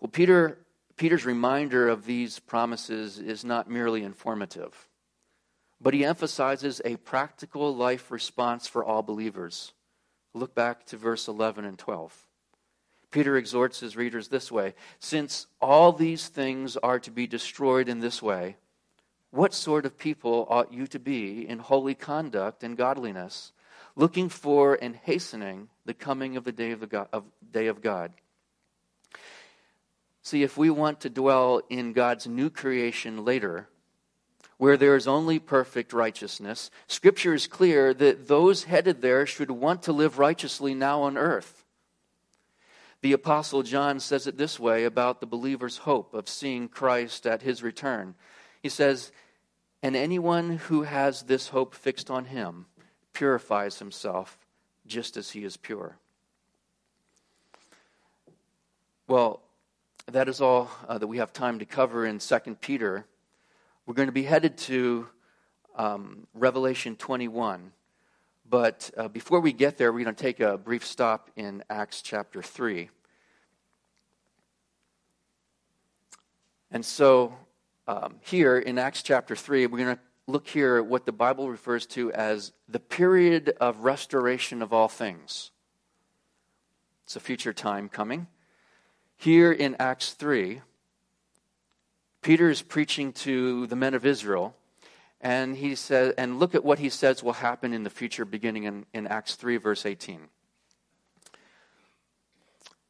Well, 0.00 0.10
Peter, 0.10 0.58
Peter's 0.96 1.24
reminder 1.24 1.88
of 1.88 2.04
these 2.04 2.40
promises 2.40 3.20
is 3.20 3.44
not 3.44 3.70
merely 3.70 4.02
informative, 4.02 4.88
but 5.80 5.94
he 5.94 6.04
emphasizes 6.04 6.82
a 6.84 6.96
practical 6.96 7.72
life 7.72 8.10
response 8.10 8.66
for 8.66 8.84
all 8.84 9.02
believers. 9.02 9.72
Look 10.34 10.54
back 10.54 10.84
to 10.86 10.96
verse 10.96 11.28
11 11.28 11.64
and 11.64 11.78
12. 11.78 12.26
Peter 13.12 13.36
exhorts 13.36 13.78
his 13.78 13.96
readers 13.96 14.26
this 14.28 14.50
way 14.50 14.74
Since 14.98 15.46
all 15.62 15.92
these 15.92 16.28
things 16.28 16.76
are 16.76 16.98
to 16.98 17.10
be 17.12 17.28
destroyed 17.28 17.88
in 17.88 18.00
this 18.00 18.20
way, 18.20 18.56
what 19.30 19.54
sort 19.54 19.86
of 19.86 19.96
people 19.96 20.46
ought 20.50 20.72
you 20.72 20.88
to 20.88 20.98
be 20.98 21.48
in 21.48 21.60
holy 21.60 21.94
conduct 21.94 22.64
and 22.64 22.76
godliness, 22.76 23.52
looking 23.94 24.28
for 24.28 24.76
and 24.80 24.96
hastening 24.96 25.68
the 25.84 25.94
coming 25.94 26.36
of 26.36 26.44
the 26.44 26.52
day 26.52 26.72
of, 26.72 26.80
the 26.80 26.86
God, 26.88 27.08
of, 27.12 27.24
day 27.52 27.68
of 27.68 27.80
God? 27.80 28.12
See, 30.22 30.42
if 30.42 30.56
we 30.56 30.70
want 30.70 31.00
to 31.00 31.10
dwell 31.10 31.60
in 31.68 31.92
God's 31.92 32.26
new 32.26 32.50
creation 32.50 33.24
later, 33.24 33.68
where 34.58 34.76
there 34.76 34.96
is 34.96 35.06
only 35.06 35.38
perfect 35.38 35.92
righteousness, 35.92 36.70
Scripture 36.86 37.34
is 37.34 37.46
clear 37.46 37.92
that 37.94 38.28
those 38.28 38.64
headed 38.64 39.02
there 39.02 39.26
should 39.26 39.50
want 39.50 39.82
to 39.82 39.92
live 39.92 40.18
righteously 40.18 40.74
now 40.74 41.02
on 41.02 41.16
earth. 41.16 41.64
The 43.02 43.12
Apostle 43.12 43.62
John 43.62 44.00
says 44.00 44.26
it 44.26 44.38
this 44.38 44.58
way 44.58 44.84
about 44.84 45.20
the 45.20 45.26
believer's 45.26 45.78
hope 45.78 46.14
of 46.14 46.28
seeing 46.28 46.68
Christ 46.68 47.26
at 47.26 47.42
his 47.42 47.62
return. 47.62 48.14
He 48.62 48.70
says, 48.70 49.12
and 49.82 49.94
anyone 49.94 50.56
who 50.56 50.84
has 50.84 51.24
this 51.24 51.48
hope 51.48 51.74
fixed 51.74 52.10
on 52.10 52.24
him 52.24 52.64
purifies 53.12 53.78
himself 53.78 54.38
just 54.86 55.18
as 55.18 55.32
he 55.32 55.44
is 55.44 55.58
pure. 55.58 55.98
Well, 59.06 59.42
that 60.06 60.28
is 60.28 60.40
all 60.40 60.70
uh, 60.88 60.96
that 60.96 61.06
we 61.06 61.18
have 61.18 61.32
time 61.34 61.58
to 61.58 61.66
cover 61.66 62.06
in 62.06 62.18
2 62.18 62.38
Peter. 62.60 63.04
We're 63.86 63.94
going 63.94 64.08
to 64.08 64.12
be 64.12 64.22
headed 64.22 64.56
to 64.58 65.06
um, 65.76 66.26
Revelation 66.32 66.96
21. 66.96 67.72
But 68.48 68.90
uh, 68.96 69.08
before 69.08 69.40
we 69.40 69.52
get 69.52 69.76
there, 69.76 69.92
we're 69.92 70.04
going 70.04 70.14
to 70.14 70.22
take 70.22 70.40
a 70.40 70.56
brief 70.56 70.86
stop 70.86 71.30
in 71.36 71.62
Acts 71.68 72.00
chapter 72.00 72.40
3. 72.40 72.88
And 76.70 76.82
so 76.82 77.34
um, 77.86 78.14
here 78.22 78.58
in 78.58 78.78
Acts 78.78 79.02
chapter 79.02 79.36
3, 79.36 79.66
we're 79.66 79.78
going 79.78 79.96
to 79.96 80.02
look 80.26 80.48
here 80.48 80.78
at 80.78 80.86
what 80.86 81.04
the 81.04 81.12
Bible 81.12 81.50
refers 81.50 81.84
to 81.88 82.10
as 82.12 82.52
the 82.66 82.80
period 82.80 83.54
of 83.60 83.80
restoration 83.80 84.62
of 84.62 84.72
all 84.72 84.88
things. 84.88 85.50
It's 87.04 87.16
a 87.16 87.20
future 87.20 87.52
time 87.52 87.90
coming. 87.90 88.28
Here 89.18 89.52
in 89.52 89.76
Acts 89.78 90.12
3, 90.12 90.62
Peter 92.24 92.48
is 92.48 92.62
preaching 92.62 93.12
to 93.12 93.66
the 93.66 93.76
men 93.76 93.92
of 93.92 94.06
Israel, 94.06 94.56
and 95.20 95.58
he 95.58 95.74
says, 95.74 96.14
and 96.16 96.38
look 96.38 96.54
at 96.54 96.64
what 96.64 96.78
he 96.78 96.88
says 96.88 97.22
will 97.22 97.34
happen 97.34 97.74
in 97.74 97.84
the 97.84 97.90
future, 97.90 98.24
beginning 98.24 98.64
in, 98.64 98.86
in 98.94 99.06
Acts 99.06 99.34
3, 99.34 99.58
verse 99.58 99.84
18. 99.84 100.20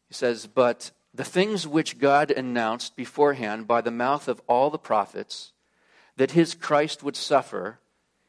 He 0.07 0.14
says, 0.14 0.47
But 0.47 0.92
the 1.12 1.25
things 1.25 1.66
which 1.66 1.99
God 1.99 2.31
announced 2.31 2.94
beforehand 2.94 3.66
by 3.66 3.81
the 3.81 3.90
mouth 3.90 4.29
of 4.29 4.40
all 4.47 4.70
the 4.70 4.79
prophets 4.79 5.53
that 6.16 6.31
his 6.31 6.55
Christ 6.55 7.03
would 7.03 7.16
suffer, 7.16 7.81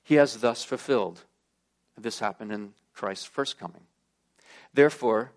he 0.04 0.16
has 0.16 0.38
thus 0.38 0.64
fulfilled. 0.64 1.22
This 1.96 2.18
happened 2.18 2.52
in 2.52 2.74
Christ's 2.96 3.26
first 3.26 3.60
coming. 3.60 3.84
Therefore, 4.74 5.34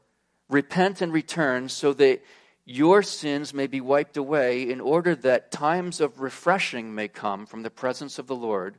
repent 0.48 1.02
and 1.02 1.12
return 1.12 1.68
so 1.68 1.92
that 1.92 2.22
your 2.68 3.02
sins 3.02 3.54
may 3.54 3.66
be 3.66 3.80
wiped 3.80 4.16
away, 4.16 4.68
in 4.68 4.80
order 4.80 5.14
that 5.14 5.50
times 5.50 6.00
of 6.00 6.20
refreshing 6.20 6.94
may 6.94 7.08
come 7.08 7.46
from 7.46 7.62
the 7.62 7.70
presence 7.70 8.18
of 8.18 8.26
the 8.26 8.36
Lord, 8.36 8.78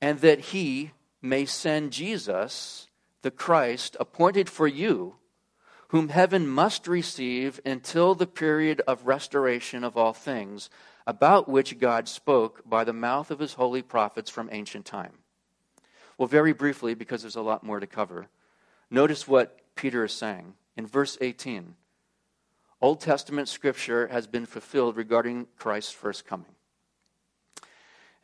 and 0.00 0.20
that 0.20 0.40
he 0.40 0.92
may 1.20 1.44
send 1.44 1.92
Jesus, 1.92 2.88
the 3.20 3.30
Christ, 3.30 3.96
appointed 4.00 4.48
for 4.48 4.66
you 4.66 5.16
whom 5.92 6.08
heaven 6.08 6.48
must 6.48 6.88
receive 6.88 7.60
until 7.66 8.14
the 8.14 8.26
period 8.26 8.80
of 8.86 9.06
restoration 9.06 9.84
of 9.84 9.94
all 9.94 10.14
things, 10.14 10.70
about 11.06 11.50
which 11.50 11.78
God 11.78 12.08
spoke 12.08 12.62
by 12.64 12.82
the 12.82 12.94
mouth 12.94 13.30
of 13.30 13.40
his 13.40 13.52
holy 13.52 13.82
prophets 13.82 14.30
from 14.30 14.48
ancient 14.52 14.86
time. 14.86 15.12
Well, 16.16 16.28
very 16.28 16.54
briefly, 16.54 16.94
because 16.94 17.20
there's 17.20 17.36
a 17.36 17.42
lot 17.42 17.62
more 17.62 17.78
to 17.78 17.86
cover, 17.86 18.28
notice 18.90 19.28
what 19.28 19.60
Peter 19.74 20.02
is 20.02 20.14
saying 20.14 20.54
in 20.78 20.86
verse 20.86 21.18
18. 21.20 21.74
Old 22.82 23.00
Testament 23.00 23.48
scripture 23.48 24.08
has 24.08 24.26
been 24.26 24.44
fulfilled 24.44 24.96
regarding 24.96 25.46
Christ's 25.56 25.92
first 25.92 26.26
coming. 26.26 26.54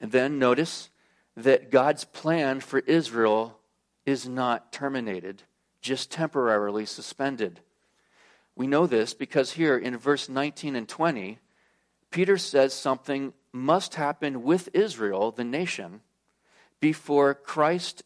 And 0.01 0.11
then 0.11 0.41
notice 0.41 0.91
that 1.37 1.71
God's 1.71 2.05
plan 2.05 2.59
for 2.59 2.81
Israel 2.81 3.57
is 4.05 4.29
not 4.29 4.73
terminated 4.73 5.45
just 5.81 6.11
temporarily 6.11 6.85
suspended. 6.85 7.61
We 8.57 8.67
know 8.67 8.89
this 8.89 9.15
because 9.15 9.53
here 9.53 9.79
in 9.79 9.97
verse 9.97 10.29
19 10.29 10.75
and 10.75 10.89
20, 10.89 11.39
Peter 12.11 12.37
says 12.37 12.75
something 12.75 13.33
must 13.53 13.95
happen 13.95 14.43
with 14.43 14.71
Israel, 14.75 15.31
the 15.31 15.45
nation, 15.45 16.01
before 16.81 17.35
Christ, 17.35 18.03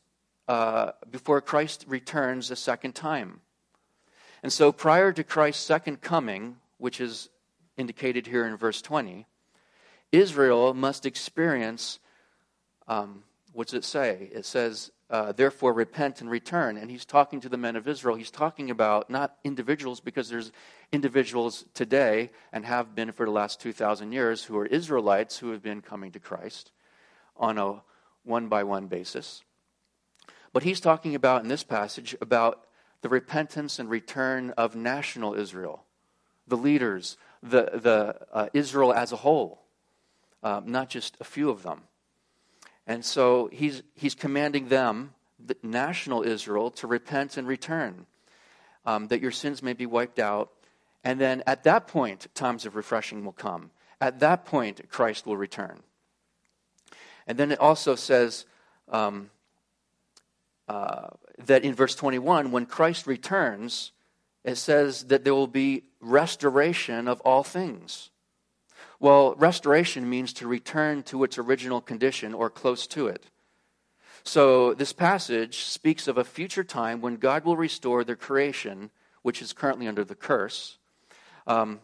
uh, 0.48 0.92
before 1.10 1.40
Christ 1.40 1.86
returns 1.88 2.50
a 2.50 2.56
second 2.56 2.94
time. 2.94 3.40
And 4.42 4.52
so 4.52 4.72
prior 4.72 5.12
to 5.12 5.22
Christ's 5.22 5.64
second 5.64 6.00
coming, 6.00 6.56
which 6.78 7.00
is 7.00 7.28
indicated 7.76 8.26
here 8.26 8.46
in 8.46 8.56
verse 8.56 8.82
20, 8.82 9.26
Israel 10.10 10.74
must 10.74 11.06
experience, 11.06 12.00
um, 12.88 13.22
what 13.52 13.68
does 13.68 13.74
it 13.74 13.84
say? 13.84 14.30
It 14.32 14.44
says, 14.44 14.90
uh, 15.08 15.30
therefore 15.32 15.72
repent 15.72 16.20
and 16.20 16.30
return. 16.30 16.76
And 16.76 16.90
he's 16.90 17.04
talking 17.04 17.40
to 17.42 17.48
the 17.48 17.56
men 17.56 17.76
of 17.76 17.86
Israel. 17.86 18.16
He's 18.16 18.30
talking 18.30 18.70
about 18.70 19.10
not 19.10 19.36
individuals, 19.44 20.00
because 20.00 20.28
there's 20.28 20.52
individuals 20.90 21.64
today 21.74 22.30
and 22.52 22.64
have 22.64 22.94
been 22.94 23.12
for 23.12 23.26
the 23.26 23.32
last 23.32 23.60
2,000 23.60 24.10
years 24.10 24.44
who 24.44 24.58
are 24.58 24.66
Israelites 24.66 25.38
who 25.38 25.50
have 25.50 25.62
been 25.62 25.82
coming 25.82 26.10
to 26.12 26.18
Christ 26.18 26.72
on 27.36 27.58
a 27.58 27.82
one 28.24 28.48
by 28.48 28.64
one 28.64 28.86
basis. 28.86 29.42
But 30.52 30.62
he's 30.62 30.80
talking 30.80 31.14
about 31.14 31.42
in 31.42 31.48
this 31.48 31.64
passage 31.64 32.16
about 32.20 32.66
the 33.02 33.08
repentance 33.08 33.78
and 33.78 33.90
return 33.90 34.50
of 34.56 34.74
national 34.74 35.34
Israel, 35.34 35.84
the 36.46 36.56
leaders, 36.56 37.18
the, 37.42 37.70
the 37.74 38.16
uh, 38.32 38.48
Israel 38.54 38.92
as 38.92 39.12
a 39.12 39.16
whole, 39.16 39.60
uh, 40.42 40.60
not 40.64 40.88
just 40.88 41.16
a 41.20 41.24
few 41.24 41.50
of 41.50 41.62
them. 41.62 41.82
And 42.86 43.04
so 43.04 43.48
he's, 43.52 43.82
he's 43.94 44.14
commanding 44.14 44.68
them, 44.68 45.14
the 45.44 45.56
national 45.62 46.22
Israel, 46.22 46.70
to 46.70 46.86
repent 46.86 47.36
and 47.36 47.46
return, 47.46 48.06
um, 48.86 49.08
that 49.08 49.20
your 49.20 49.30
sins 49.30 49.62
may 49.62 49.72
be 49.72 49.86
wiped 49.86 50.18
out. 50.18 50.50
And 51.04 51.20
then 51.20 51.42
at 51.46 51.64
that 51.64 51.88
point, 51.88 52.28
times 52.34 52.66
of 52.66 52.76
refreshing 52.76 53.24
will 53.24 53.32
come. 53.32 53.70
At 54.00 54.20
that 54.20 54.44
point, 54.44 54.88
Christ 54.88 55.26
will 55.26 55.36
return. 55.36 55.80
And 57.26 57.38
then 57.38 57.52
it 57.52 57.58
also 57.58 57.94
says 57.94 58.46
um, 58.88 59.30
uh, 60.68 61.08
that 61.38 61.64
in 61.64 61.74
verse 61.74 61.94
21, 61.94 62.52
when 62.52 62.66
Christ 62.66 63.06
returns, 63.06 63.92
it 64.44 64.56
says 64.56 65.04
that 65.04 65.24
there 65.24 65.34
will 65.34 65.46
be 65.46 65.84
restoration 66.00 67.08
of 67.08 67.20
all 67.22 67.42
things. 67.42 68.10
Well, 69.00 69.34
restoration 69.34 70.08
means 70.08 70.32
to 70.34 70.46
return 70.46 71.02
to 71.04 71.24
its 71.24 71.38
original 71.38 71.80
condition 71.80 72.34
or 72.34 72.48
close 72.48 72.86
to 72.88 73.08
it. 73.08 73.26
So, 74.24 74.74
this 74.74 74.92
passage 74.92 75.64
speaks 75.64 76.06
of 76.06 76.16
a 76.16 76.24
future 76.24 76.62
time 76.62 77.00
when 77.00 77.16
God 77.16 77.44
will 77.44 77.56
restore 77.56 78.04
the 78.04 78.14
creation, 78.14 78.90
which 79.22 79.42
is 79.42 79.52
currently 79.52 79.88
under 79.88 80.04
the 80.04 80.14
curse, 80.14 80.78
um, 81.48 81.80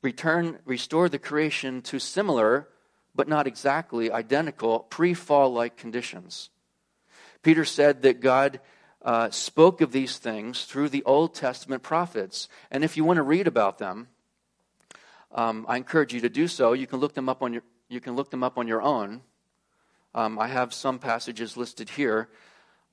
return, 0.00 0.58
restore 0.64 1.10
the 1.10 1.18
creation 1.18 1.82
to 1.82 1.98
similar, 1.98 2.68
but 3.14 3.28
not 3.28 3.46
exactly 3.46 4.10
identical, 4.10 4.80
pre 4.80 5.12
fall 5.12 5.52
like 5.52 5.76
conditions. 5.76 6.48
Peter 7.42 7.64
said 7.64 8.02
that 8.02 8.20
God 8.20 8.60
uh, 9.02 9.30
spoke 9.30 9.80
of 9.80 9.92
these 9.92 10.18
things 10.18 10.64
through 10.64 10.88
the 10.90 11.02
Old 11.04 11.34
Testament 11.34 11.82
prophets. 11.82 12.48
And 12.70 12.84
if 12.84 12.96
you 12.96 13.04
want 13.04 13.16
to 13.16 13.22
read 13.22 13.46
about 13.46 13.78
them, 13.78 14.08
um, 15.32 15.64
I 15.68 15.76
encourage 15.76 16.12
you 16.12 16.20
to 16.20 16.28
do 16.28 16.48
so. 16.48 16.72
You 16.72 16.86
can 16.86 17.00
look 17.00 17.14
them 17.14 17.28
up 17.28 17.42
on 17.42 17.52
your, 17.52 17.62
you 17.88 18.00
can 18.00 18.14
look 18.16 18.30
them 18.30 18.42
up 18.42 18.58
on 18.58 18.68
your 18.68 18.82
own. 18.82 19.22
Um, 20.14 20.38
I 20.38 20.48
have 20.48 20.74
some 20.74 20.98
passages 20.98 21.56
listed 21.56 21.90
here 21.90 22.28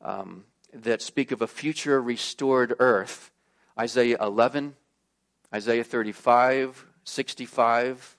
um, 0.02 0.46
that 0.72 1.02
speak 1.02 1.32
of 1.32 1.42
a 1.42 1.48
future 1.48 2.02
restored 2.02 2.76
earth 2.80 3.32
Isaiah 3.80 4.18
11, 4.20 4.76
Isaiah 5.54 5.84
35, 5.84 6.86
65, 7.04 8.18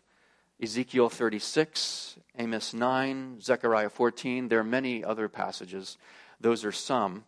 Ezekiel 0.62 1.08
36, 1.08 2.16
Amos 2.38 2.74
9, 2.74 3.40
Zechariah 3.40 3.90
14. 3.90 4.48
There 4.48 4.60
are 4.60 4.64
many 4.64 5.02
other 5.02 5.28
passages. 5.28 5.98
Those 6.40 6.64
are 6.64 6.72
some. 6.72 7.24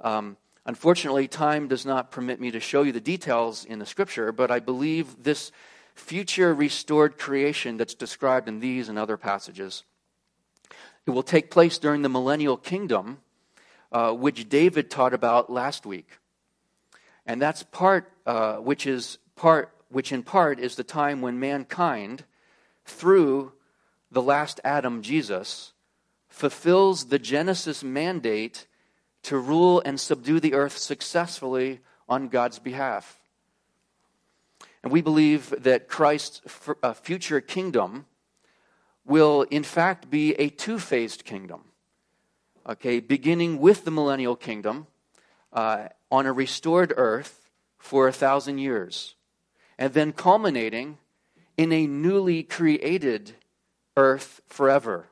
Um, 0.00 0.36
unfortunately, 0.64 1.28
time 1.28 1.68
does 1.68 1.84
not 1.84 2.10
permit 2.10 2.40
me 2.40 2.50
to 2.50 2.60
show 2.60 2.82
you 2.82 2.92
the 2.92 3.00
details 3.00 3.64
in 3.64 3.78
the 3.78 3.86
scripture, 3.86 4.32
but 4.32 4.50
I 4.50 4.60
believe 4.60 5.22
this 5.22 5.52
future 5.94 6.54
restored 6.54 7.18
creation 7.18 7.76
that's 7.76 7.94
described 7.94 8.48
in 8.48 8.60
these 8.60 8.88
and 8.88 8.98
other 8.98 9.16
passages. 9.16 9.82
It 11.06 11.10
will 11.10 11.22
take 11.22 11.50
place 11.50 11.78
during 11.78 12.02
the 12.02 12.08
millennial 12.08 12.56
kingdom, 12.56 13.18
uh, 13.92 14.12
which 14.12 14.48
David 14.48 14.90
taught 14.90 15.14
about 15.14 15.50
last 15.50 15.86
week. 15.86 16.18
And 17.24 17.40
that's 17.40 17.62
part, 17.62 18.12
uh, 18.26 18.56
which 18.56 18.86
is 18.86 19.18
part, 19.34 19.72
which 19.88 20.12
in 20.12 20.22
part 20.22 20.60
is 20.60 20.76
the 20.76 20.84
time 20.84 21.22
when 21.22 21.40
mankind, 21.40 22.24
through 22.84 23.52
the 24.10 24.22
last 24.22 24.60
Adam, 24.64 25.02
Jesus, 25.02 25.72
fulfills 26.36 27.06
the 27.06 27.18
Genesis 27.18 27.82
mandate 27.82 28.66
to 29.22 29.38
rule 29.38 29.80
and 29.86 29.98
subdue 29.98 30.38
the 30.38 30.52
earth 30.52 30.76
successfully 30.76 31.80
on 32.10 32.28
God's 32.28 32.58
behalf. 32.58 33.22
And 34.82 34.92
we 34.92 35.00
believe 35.00 35.48
that 35.62 35.88
Christ's 35.88 36.42
uh, 36.82 36.92
future 36.92 37.40
kingdom 37.40 38.04
will, 39.06 39.46
in 39.50 39.62
fact, 39.62 40.10
be 40.10 40.34
a 40.34 40.50
two 40.50 40.78
phased 40.78 41.24
kingdom. 41.24 41.72
Okay, 42.68 43.00
beginning 43.00 43.58
with 43.58 43.86
the 43.86 43.90
millennial 43.90 44.36
kingdom 44.36 44.88
uh, 45.54 45.88
on 46.10 46.26
a 46.26 46.34
restored 46.34 46.92
earth 46.98 47.48
for 47.78 48.08
a 48.08 48.12
thousand 48.12 48.58
years, 48.58 49.14
and 49.78 49.94
then 49.94 50.12
culminating 50.12 50.98
in 51.56 51.72
a 51.72 51.86
newly 51.86 52.42
created 52.42 53.36
earth 53.96 54.42
forever. 54.46 55.08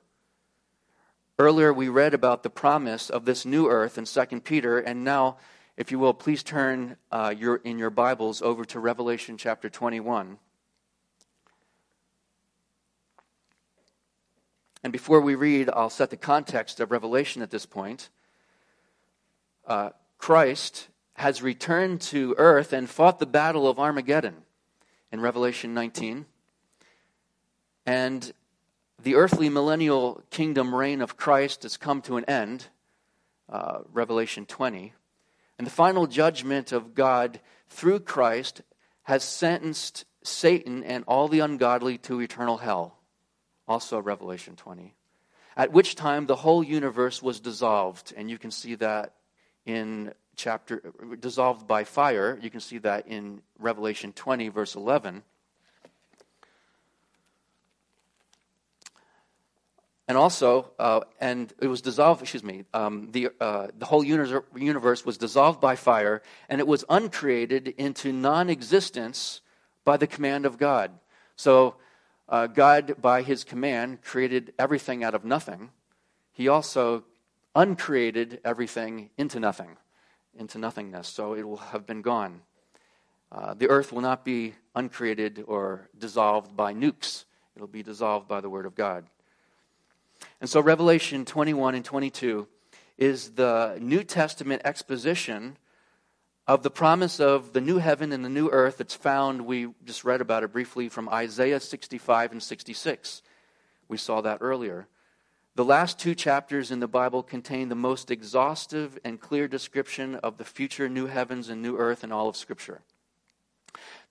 Earlier, 1.39 1.73
we 1.73 1.89
read 1.89 2.15
about 2.15 2.43
the 2.43 2.51
promise 2.51 3.11
of 3.11 3.25
this 3.25 3.45
new 3.45 3.69
earth 3.69 3.99
in 3.99 4.05
2 4.05 4.41
Peter, 4.41 4.79
and 4.79 5.03
now 5.03 5.37
if 5.77 5.91
you 5.91 5.99
will, 5.99 6.15
please 6.15 6.45
turn 6.45 6.97
uh, 7.11 7.35
your, 7.37 7.57
in 7.57 7.79
your 7.79 7.91
Bibles 7.91 8.41
over 8.41 8.65
to 8.67 8.79
Revelation 8.79 9.37
chapter 9.37 9.69
21. 9.69 10.39
And 14.85 14.93
before 14.93 15.21
we 15.21 15.35
read, 15.35 15.69
I'll 15.69 15.91
set 15.91 16.11
the 16.11 16.17
context 16.17 16.79
of 16.79 16.93
Revelation 16.93 17.43
at 17.43 17.51
this 17.51 17.67
point. 17.67 18.09
Uh, 19.67 19.91
Christ 20.19 20.87
has 21.15 21.43
returned 21.43 22.01
to 22.03 22.37
earth 22.39 22.73
and 22.73 22.89
fought 22.89 23.19
the 23.19 23.27
battle 23.27 23.67
of 23.67 23.81
Armageddon 23.81 24.37
in 25.11 25.21
Revelation 25.21 25.75
19. 25.75 26.27
And 27.85 28.33
the 29.05 29.15
earthly 29.15 29.49
millennial 29.49 30.23
kingdom 30.31 30.75
reign 30.75 31.01
of 31.01 31.17
Christ 31.17 31.63
has 31.63 31.77
come 31.77 32.01
to 32.03 32.17
an 32.17 32.25
end, 32.25 32.67
uh, 33.49 33.81
Revelation 33.93 34.47
20. 34.47 34.95
And 35.59 35.67
the 35.67 35.71
final 35.71 36.07
judgment 36.07 36.73
of 36.73 36.95
God 36.95 37.39
through 37.69 38.01
Christ 38.01 38.63
has 39.05 39.23
sentenced 39.23 40.07
Satan 40.23 40.83
and 40.83 41.05
all 41.07 41.29
the 41.29 41.41
ungodly 41.41 41.99
to 41.99 42.21
eternal 42.21 42.57
hell. 42.57 42.99
Also, 43.69 44.01
Revelation 44.01 44.57
20. 44.57 44.95
At 45.57 45.73
which 45.73 45.95
time 45.95 46.27
the 46.27 46.37
whole 46.37 46.65
universe 46.65 47.23
was 47.23 47.41
dissolved. 47.41 48.13
And 48.17 48.31
you 48.31 48.39
can 48.39 48.51
see 48.51 48.75
that 48.77 49.15
in 49.67 50.13
chapter, 50.35 50.93
dissolved 51.21 51.69
by 51.69 51.85
fire. 51.85 52.39
You 52.41 52.51
can 52.51 52.61
see 52.61 52.79
that 52.79 53.07
in 53.07 53.43
Revelation 53.59 54.13
20, 54.13 54.49
verse 54.49 54.75
11. 54.75 55.23
And 60.07 60.19
also, 60.19 60.71
uh, 60.79 61.01
and 61.19 61.53
it 61.61 61.67
was 61.67 61.81
dissolved, 61.81 62.21
excuse 62.21 62.45
me, 62.45 62.65
um, 62.75 63.09
the, 63.13 63.31
uh, 63.41 63.69
the 63.79 63.87
whole 63.87 64.05
universe 64.05 65.05
was 65.07 65.17
dissolved 65.17 65.61
by 65.61 65.77
fire, 65.77 66.21
and 66.49 66.61
it 66.61 66.67
was 66.67 66.85
uncreated 66.91 67.69
into 67.79 68.13
non 68.13 68.51
existence 68.51 69.41
by 69.85 69.97
the 69.97 70.07
command 70.07 70.45
of 70.45 70.59
God. 70.59 70.91
So, 71.37 71.77
uh, 72.29 72.49
God, 72.49 72.97
by 73.01 73.23
his 73.23 73.45
command, 73.45 74.03
created 74.03 74.53
everything 74.59 75.03
out 75.03 75.15
of 75.15 75.25
nothing. 75.25 75.71
He 76.33 76.49
also 76.49 77.05
uncreated 77.55 78.41
everything 78.45 79.09
into 79.17 79.41
nothing, 79.41 79.79
into 80.39 80.59
nothingness. 80.59 81.09
So, 81.09 81.35
it 81.35 81.49
will 81.49 81.57
have 81.57 81.87
been 81.87 82.03
gone. 82.03 82.43
Uh, 83.33 83.55
the 83.55 83.71
earth 83.71 83.91
will 83.91 84.03
not 84.03 84.23
be 84.23 84.55
uncreated 84.75 85.45
or 85.47 85.89
dissolved 85.99 86.55
by 86.55 86.75
nukes, 86.75 87.25
it'll 87.57 87.67
be 87.67 87.83
dissolved 87.83 88.29
by 88.29 88.41
the 88.41 88.51
word 88.51 88.67
of 88.67 88.75
God. 88.75 89.07
And 90.41 90.51
so, 90.51 90.61
Revelation 90.61 91.25
21 91.25 91.75
and 91.75 91.85
22 91.85 92.47
is 92.99 93.33
the 93.33 93.79
New 93.81 94.05
Testament 94.05 94.63
exposition 94.65 95.57
of 96.47 96.63
the 96.63 96.71
promise 96.71 97.21
of 97.21 97.55
the 97.55 97.61
new 97.61 97.79
heaven 97.79 98.13
and 98.13 98.25
the 98.25 98.29
new 98.29 98.51
earth 98.51 98.77
that's 98.77 98.95
found, 98.95 99.47
we 99.47 99.69
just 99.85 100.05
read 100.05 100.21
about 100.21 100.45
it 100.45 100.53
briefly 100.53 100.91
from 100.91 101.09
Isaiah 101.09 101.59
65 101.59 102.33
and 102.33 102.43
66. 102.43 103.23
We 103.89 103.97
saw 103.97 104.21
that 104.21 104.39
earlier. 104.43 104.87
The 105.57 105.65
last 105.65 105.99
two 105.99 106.15
chapters 106.15 106.71
in 106.71 106.81
the 106.81 106.89
Bible 106.89 107.23
contain 107.23 107.69
the 107.69 107.75
most 107.75 108.11
exhaustive 108.11 108.99
and 109.05 109.21
clear 109.21 109.49
description 109.49 110.17
of 110.17 110.37
the 110.37 110.45
future 110.45 110.89
new 110.89 111.07
heavens 111.07 111.49
and 111.49 111.63
new 111.63 111.79
earth 111.79 112.05
in 112.05 112.13
all 112.13 112.29
of 112.29 112.37
Scripture. 112.37 112.83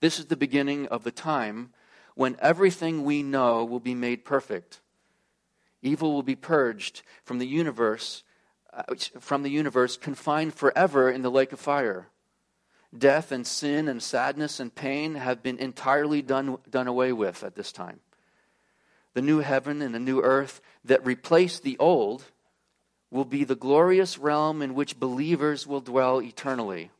This 0.00 0.18
is 0.18 0.26
the 0.26 0.36
beginning 0.36 0.88
of 0.88 1.04
the 1.04 1.12
time 1.12 1.70
when 2.14 2.36
everything 2.40 3.04
we 3.04 3.22
know 3.22 3.64
will 3.64 3.80
be 3.80 3.94
made 3.94 4.24
perfect. 4.24 4.80
Evil 5.84 6.14
will 6.14 6.22
be 6.22 6.34
purged 6.34 7.02
from 7.24 7.38
the 7.38 7.46
universe, 7.46 8.24
uh, 8.72 8.82
from 9.20 9.42
the 9.42 9.50
universe, 9.50 9.98
confined 9.98 10.54
forever 10.54 11.10
in 11.10 11.20
the 11.20 11.30
lake 11.30 11.52
of 11.52 11.60
fire. 11.60 12.08
Death 12.96 13.30
and 13.30 13.46
sin 13.46 13.86
and 13.86 14.02
sadness 14.02 14.58
and 14.58 14.74
pain 14.74 15.16
have 15.16 15.42
been 15.42 15.58
entirely 15.58 16.22
done, 16.22 16.56
done 16.70 16.86
away 16.86 17.12
with 17.12 17.44
at 17.44 17.54
this 17.54 17.70
time. 17.70 18.00
The 19.12 19.20
new 19.20 19.40
heaven 19.40 19.82
and 19.82 19.94
the 19.94 20.00
new 20.00 20.22
earth 20.22 20.62
that 20.86 21.04
replace 21.04 21.60
the 21.60 21.76
old 21.78 22.24
will 23.10 23.26
be 23.26 23.44
the 23.44 23.54
glorious 23.54 24.16
realm 24.18 24.62
in 24.62 24.74
which 24.74 24.98
believers 24.98 25.66
will 25.66 25.82
dwell 25.82 26.22
eternally. 26.22 26.90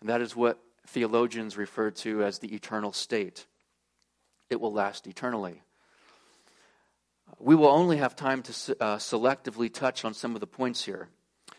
And 0.00 0.08
that 0.08 0.20
is 0.20 0.36
what 0.36 0.60
theologians 0.86 1.56
refer 1.56 1.90
to 1.90 2.22
as 2.22 2.38
the 2.38 2.54
eternal 2.54 2.92
state. 2.92 3.46
It 4.50 4.60
will 4.60 4.72
last 4.72 5.08
eternally. 5.08 5.62
We 7.38 7.54
will 7.54 7.68
only 7.68 7.96
have 7.96 8.14
time 8.14 8.42
to 8.42 8.52
uh, 8.80 8.96
selectively 8.98 9.72
touch 9.72 10.04
on 10.04 10.14
some 10.14 10.34
of 10.34 10.40
the 10.40 10.46
points 10.46 10.84
here. 10.84 11.08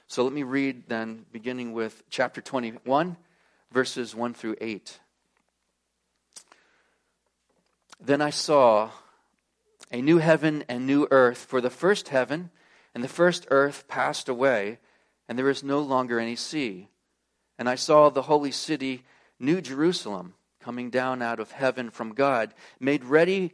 So 0.07 0.23
let 0.23 0.33
me 0.33 0.43
read 0.43 0.87
then, 0.87 1.25
beginning 1.31 1.73
with 1.73 2.03
chapter 2.09 2.41
21, 2.41 3.17
verses 3.71 4.15
1 4.15 4.33
through 4.33 4.55
8. 4.61 4.99
Then 7.99 8.21
I 8.21 8.29
saw 8.29 8.91
a 9.91 10.01
new 10.01 10.17
heaven 10.17 10.63
and 10.67 10.85
new 10.85 11.07
earth, 11.11 11.45
for 11.45 11.61
the 11.61 11.69
first 11.69 12.09
heaven 12.09 12.49
and 12.93 13.03
the 13.03 13.07
first 13.07 13.47
earth 13.49 13.87
passed 13.87 14.29
away, 14.29 14.79
and 15.27 15.37
there 15.37 15.49
is 15.49 15.63
no 15.63 15.79
longer 15.79 16.19
any 16.19 16.35
sea. 16.35 16.89
And 17.57 17.67
I 17.67 17.75
saw 17.75 18.09
the 18.09 18.23
holy 18.23 18.51
city, 18.51 19.03
New 19.39 19.61
Jerusalem, 19.61 20.35
coming 20.59 20.89
down 20.89 21.21
out 21.21 21.39
of 21.39 21.51
heaven 21.51 21.89
from 21.89 22.13
God, 22.13 22.53
made 22.79 23.03
ready 23.03 23.53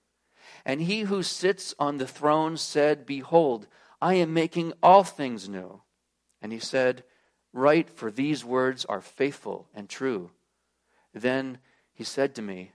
And 0.65 0.81
he 0.81 1.01
who 1.01 1.23
sits 1.23 1.73
on 1.79 1.97
the 1.97 2.07
throne 2.07 2.57
said, 2.57 3.05
Behold, 3.05 3.67
I 4.01 4.15
am 4.15 4.33
making 4.33 4.73
all 4.81 5.03
things 5.03 5.49
new. 5.49 5.81
And 6.41 6.51
he 6.51 6.59
said, 6.59 7.03
Write, 7.53 7.89
for 7.89 8.11
these 8.11 8.45
words 8.45 8.85
are 8.85 9.01
faithful 9.01 9.67
and 9.73 9.89
true. 9.89 10.31
Then 11.13 11.59
he 11.93 12.03
said 12.03 12.35
to 12.35 12.41
me, 12.41 12.71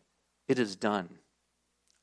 It 0.49 0.59
is 0.59 0.77
done. 0.77 1.19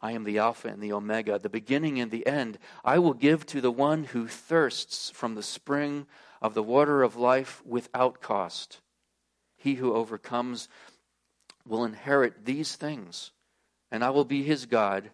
I 0.02 0.12
am 0.12 0.26
the 0.26 0.40
Alpha 0.40 0.68
and 0.68 0.82
the 0.82 0.92
Omega, 0.92 1.40
the 1.40 1.50
beginning 1.50 2.00
and 2.00 2.12
the 2.12 2.28
end. 2.28 2.58
I 2.84 3.00
will 3.00 3.14
give 3.14 3.46
to 3.48 3.62
the 3.62 3.72
one 3.72 4.04
who 4.04 4.28
thirsts 4.28 5.10
from 5.12 5.36
the 5.36 5.44
spring 5.44 6.08
of 6.42 6.54
the 6.54 6.64
water 6.64 7.04
of 7.04 7.16
life 7.16 7.62
without 7.66 8.20
cost. 8.20 8.82
He 9.56 9.76
who 9.76 9.94
overcomes 9.94 10.68
will 11.66 11.86
inherit 11.86 12.44
these 12.44 12.76
things, 12.76 13.32
and 13.90 14.04
I 14.04 14.10
will 14.10 14.26
be 14.26 14.44
his 14.44 14.66
God, 14.66 15.12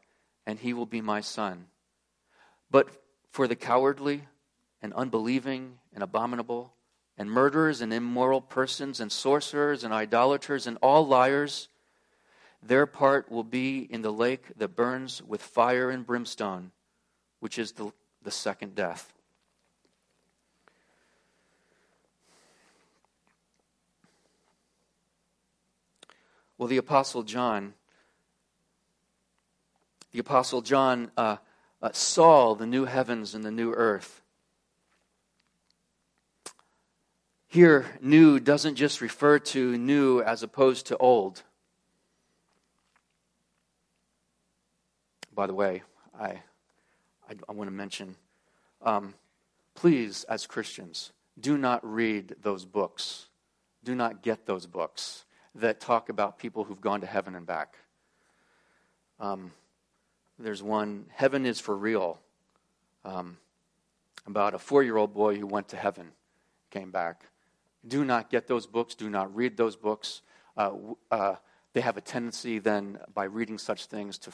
and 0.50 0.60
he 0.60 0.74
will 0.74 0.88
be 0.88 1.00
my 1.00 1.22
son. 1.22 1.68
But 2.72 2.90
for 3.30 3.48
the 3.48 3.56
cowardly 3.56 4.24
and 4.82 4.92
unbelieving 4.94 5.78
and 5.94 6.02
abominable, 6.04 6.74
and 7.20 7.30
murderers 7.30 7.82
and 7.82 7.94
immoral 7.94 8.42
persons 8.42 9.00
and 9.00 9.12
sorcerers 9.12 9.84
and 9.84 9.94
idolaters 9.94 10.66
and 10.66 10.78
all 10.82 11.06
liars, 11.06 11.68
their 12.64 12.86
part 12.86 13.32
will 13.32 13.44
be 13.44 13.80
in 13.92 14.02
the 14.02 14.12
lake 14.12 14.46
that 14.58 14.70
burns 14.70 15.22
with 15.22 15.42
fire 15.42 15.92
and 15.92 16.06
brimstone, 16.06 16.72
which 17.40 17.60
is 17.60 17.74
the, 17.74 17.92
the 18.24 18.32
second 18.32 18.74
death. 18.74 19.14
Well, 26.58 26.68
the 26.68 26.78
Apostle 26.78 27.24
John, 27.24 27.74
the 30.12 30.20
Apostle 30.20 30.62
John 30.62 31.12
uh, 31.18 31.38
uh, 31.82 31.90
saw 31.94 32.56
the 32.56 32.66
new 32.66 32.86
heavens 32.86 33.36
and 33.36 33.44
the 33.44 33.52
new 33.52 33.74
earth. 33.74 34.22
Here, 37.48 37.86
new 38.02 38.40
doesn't 38.40 38.76
just 38.76 39.02
refer 39.02 39.40
to 39.40 39.78
new 39.78 40.22
as 40.22 40.44
opposed 40.44 40.88
to 40.88 40.98
old. 40.98 41.44
By 45.34 45.48
the 45.48 45.54
way, 45.54 45.84
I, 46.20 46.42
I, 47.28 47.36
I 47.48 47.52
want 47.54 47.70
to 47.70 47.76
mention 47.76 48.16
um, 48.82 49.14
please, 49.76 50.26
as 50.26 50.46
Christians, 50.46 51.12
do 51.40 51.58
not 51.58 51.80
read 51.90 52.36
those 52.42 52.66
books. 52.66 53.28
Do 53.84 53.96
not 53.96 54.22
get 54.22 54.46
those 54.46 54.66
books 54.66 55.26
that 55.56 55.80
talk 55.80 56.10
about 56.10 56.38
people 56.38 56.64
who've 56.64 56.82
gone 56.82 57.02
to 57.02 57.08
heaven 57.08 57.36
and 57.36 57.46
back. 57.46 57.78
Um, 59.20 59.52
there's 60.40 60.64
one, 60.64 61.06
Heaven 61.14 61.46
is 61.46 61.60
for 61.60 61.76
Real, 61.76 62.20
um, 63.04 63.38
about 64.26 64.54
a 64.54 64.60
four 64.60 64.84
year 64.84 64.98
old 64.98 65.14
boy 65.14 65.36
who 65.36 65.46
went 65.46 65.68
to 65.70 65.78
heaven, 65.78 66.12
came 66.72 66.92
back. 66.92 67.26
Do 67.88 68.04
not 68.04 68.30
get 68.30 68.48
those 68.48 68.66
books, 68.66 68.96
do 68.96 69.10
not 69.10 69.34
read 69.36 69.58
those 69.58 69.76
books. 69.76 70.22
Uh, 70.58 70.72
uh, 71.12 71.36
they 71.74 71.82
have 71.82 71.98
a 71.98 72.02
tendency 72.02 72.60
then, 72.60 73.00
by 73.14 73.26
reading 73.26 73.58
such 73.58 73.86
things, 73.86 74.18
to, 74.20 74.32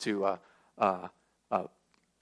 to 0.00 0.24
uh, 0.24 0.36
uh, 0.78 1.08
uh 1.50 1.64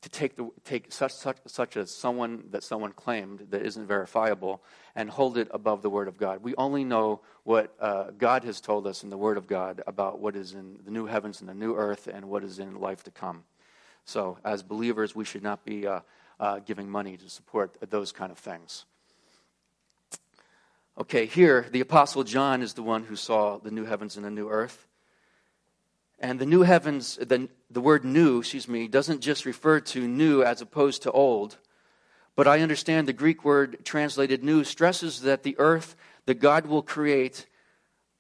to 0.03 0.09
take, 0.09 0.35
the, 0.35 0.51
take 0.65 0.93
such, 0.93 1.13
such, 1.13 1.39
such 1.47 1.77
as 1.77 1.91
someone 1.91 2.45
that 2.51 2.65
someone 2.65 2.93
claimed 2.93 3.47
that 3.51 3.63
isn't 3.63 3.87
verifiable 3.87 4.61
and 4.97 5.09
hold 5.09 5.39
it 5.39 5.49
above 5.53 5.81
the 5.81 5.91
Word 5.91 6.09
of 6.09 6.19
God. 6.19 6.43
We 6.43 6.55
only 6.57 6.85
know 6.85 7.21
what 7.45 7.73
uh, 7.81 8.11
God 8.19 8.43
has 8.45 8.61
told 8.61 8.87
us 8.87 9.05
in 9.05 9.11
the 9.11 9.17
Word 9.17 9.37
of 9.37 9.47
God 9.47 9.81
about 9.87 10.19
what 10.19 10.35
is 10.35 10.55
in 10.55 10.81
the 10.85 10.91
new 10.91 11.07
heavens 11.07 11.41
and 11.41 11.49
the 11.49 11.55
new 11.55 11.77
earth 11.77 12.09
and 12.13 12.29
what 12.29 12.43
is 12.43 12.59
in 12.59 12.81
life 12.81 13.05
to 13.05 13.13
come. 13.13 13.45
So, 14.05 14.39
as 14.45 14.65
believers, 14.65 15.15
we 15.15 15.25
should 15.25 15.45
not 15.45 15.65
be 15.65 15.87
uh, 15.87 16.01
uh, 16.41 16.59
giving 16.59 16.91
money 16.91 17.17
to 17.17 17.29
support 17.31 17.77
those 17.89 18.11
kind 18.11 18.33
of 18.33 18.39
things. 18.39 18.85
Okay, 20.99 21.27
here, 21.27 21.67
the 21.71 21.81
Apostle 21.81 22.25
John 22.25 22.61
is 22.61 22.75
the 22.75 22.83
one 22.83 23.05
who 23.05 23.15
saw 23.15 23.59
the 23.59 23.71
new 23.71 23.85
heavens 23.85 24.17
and 24.17 24.25
the 24.25 24.31
new 24.31 24.49
earth. 24.51 24.89
And 26.23 26.39
the 26.39 26.47
new 26.47 26.63
heavens, 26.63 27.17
the, 27.17 27.49
the 27.69 27.81
word 27.81 28.05
new, 28.05 28.39
excuse 28.39 28.69
me, 28.69 28.87
doesn't 28.87 29.21
just 29.21 29.45
refer 29.45 29.81
to 29.81 30.07
new 30.07 30.45
as 30.45 30.63
opposed 30.63 31.03
to 31.03 31.11
old. 31.11 31.59
But 32.37 32.47
I 32.47 32.61
understand 32.61 33.09
the 33.09 33.13
Greek 33.13 33.45
word 33.45 33.85
translated 33.85 34.45
new 34.45 34.63
stresses 34.63 35.23
that 35.23 35.43
the 35.43 35.57
earth 35.59 35.97
that 36.27 36.35
God 36.35 36.67
will 36.67 36.83
create 36.83 37.47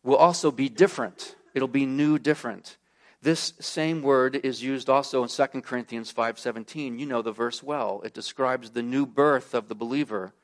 will 0.02 0.16
also 0.16 0.50
be 0.50 0.68
different. 0.68 1.36
It'll 1.54 1.68
be 1.68 1.86
new, 1.86 2.18
different. 2.18 2.76
This 3.22 3.52
same 3.60 4.02
word 4.02 4.34
is 4.34 4.64
used 4.64 4.90
also 4.90 5.22
in 5.22 5.28
2 5.28 5.62
Corinthians 5.62 6.12
5:17. 6.12 6.98
You 6.98 7.06
know 7.06 7.22
the 7.22 7.30
verse 7.30 7.62
well. 7.62 8.02
It 8.04 8.12
describes 8.12 8.70
the 8.70 8.82
new 8.82 9.06
birth 9.06 9.54
of 9.54 9.68
the 9.68 9.76
believer. 9.76 10.34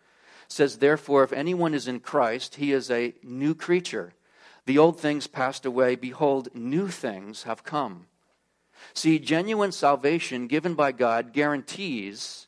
It 0.47 0.53
says 0.53 0.79
therefore 0.79 1.25
if 1.25 1.33
anyone 1.33 1.75
is 1.75 1.89
in 1.89 1.99
Christ, 1.99 2.55
he 2.55 2.73
is 2.73 2.89
a 2.89 3.15
new 3.25 3.57
creature. 3.57 4.13
The 4.69 4.77
old 4.77 5.01
things 5.01 5.27
passed 5.27 5.65
away. 5.65 5.97
Behold, 5.97 6.51
new 6.53 6.89
things 6.89 7.45
have 7.45 7.65
come. 7.65 8.05
See, 8.93 9.19
genuine 9.19 9.73
salvation 9.73 10.47
given 10.47 10.75
by 10.75 10.93
God 10.93 11.33
guarantees 11.33 12.47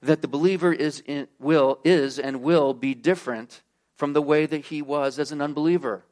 that 0.00 0.22
the 0.22 0.28
believer 0.28 0.72
is, 0.72 1.02
in, 1.04 1.26
will, 1.40 1.80
is 1.82 2.20
and 2.20 2.42
will 2.42 2.74
be 2.74 2.94
different 2.94 3.62
from 3.96 4.12
the 4.12 4.22
way 4.22 4.46
that 4.46 4.66
he 4.66 4.82
was 4.82 5.18
as 5.18 5.32
an 5.32 5.40
unbeliever. 5.40 6.04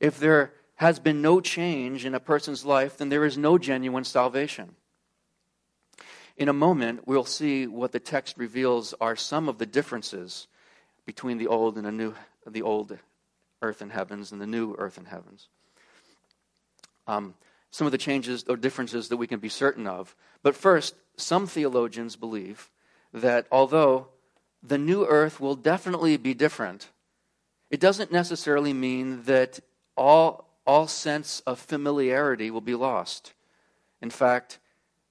If 0.00 0.18
there 0.18 0.54
has 0.76 0.98
been 0.98 1.20
no 1.20 1.42
change 1.42 2.06
in 2.06 2.14
a 2.14 2.18
person's 2.18 2.64
life, 2.64 2.96
then 2.96 3.10
there 3.10 3.26
is 3.26 3.36
no 3.36 3.58
genuine 3.58 4.04
salvation. 4.04 4.76
In 6.38 6.48
a 6.48 6.54
moment, 6.54 7.06
we'll 7.06 7.26
see 7.26 7.66
what 7.66 7.92
the 7.92 8.00
text 8.00 8.38
reveals 8.38 8.94
are 8.98 9.14
some 9.14 9.50
of 9.50 9.58
the 9.58 9.66
differences 9.66 10.48
between 11.04 11.36
the 11.36 11.48
old 11.48 11.76
and 11.76 11.84
the 11.84 11.92
new, 11.92 12.14
the 12.46 12.62
old 12.62 12.98
earth 13.62 13.80
and 13.80 13.92
heavens 13.92 14.32
and 14.32 14.40
the 14.40 14.46
new 14.46 14.74
earth 14.78 14.98
and 14.98 15.08
heavens. 15.08 15.48
Um, 17.06 17.34
some 17.70 17.86
of 17.86 17.90
the 17.90 17.98
changes 17.98 18.44
or 18.48 18.56
differences 18.56 19.08
that 19.08 19.16
we 19.16 19.26
can 19.26 19.40
be 19.40 19.48
certain 19.48 19.86
of. 19.86 20.14
But 20.42 20.54
first, 20.54 20.94
some 21.16 21.46
theologians 21.46 22.16
believe 22.16 22.70
that 23.12 23.46
although 23.50 24.08
the 24.62 24.78
new 24.78 25.04
earth 25.06 25.40
will 25.40 25.56
definitely 25.56 26.16
be 26.16 26.34
different, 26.34 26.90
it 27.70 27.80
doesn't 27.80 28.12
necessarily 28.12 28.72
mean 28.72 29.22
that 29.22 29.60
all, 29.96 30.50
all 30.66 30.86
sense 30.86 31.40
of 31.46 31.58
familiarity 31.58 32.50
will 32.50 32.60
be 32.60 32.74
lost. 32.74 33.32
In 34.00 34.10
fact, 34.10 34.58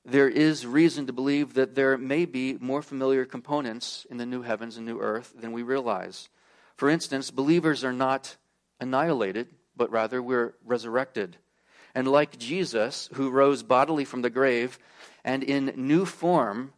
there 0.05 0.29
is 0.29 0.65
reason 0.65 1.05
to 1.07 1.13
believe 1.13 1.53
that 1.53 1.75
there 1.75 1.97
may 1.97 2.25
be 2.25 2.57
more 2.59 2.81
familiar 2.81 3.25
components 3.25 4.05
in 4.09 4.17
the 4.17 4.25
new 4.25 4.41
heavens 4.41 4.77
and 4.77 4.85
new 4.85 4.99
earth 4.99 5.33
than 5.39 5.51
we 5.51 5.63
realize. 5.63 6.29
For 6.75 6.89
instance, 6.89 7.29
believers 7.29 7.83
are 7.83 7.93
not 7.93 8.37
annihilated, 8.81 9.47
but 9.77 9.89
rather 9.91 10.21
we're 10.21 10.55
resurrected. 10.65 11.37
And 11.95 12.07
like 12.07 12.37
Jesus, 12.37 13.09
who 13.13 13.29
rose 13.29 13.63
bodily 13.63 14.03
from 14.03 14.21
the 14.21 14.29
grave, 14.29 14.77
and 15.23 15.43
in 15.43 15.73
new 15.75 16.05
form, 16.05 16.73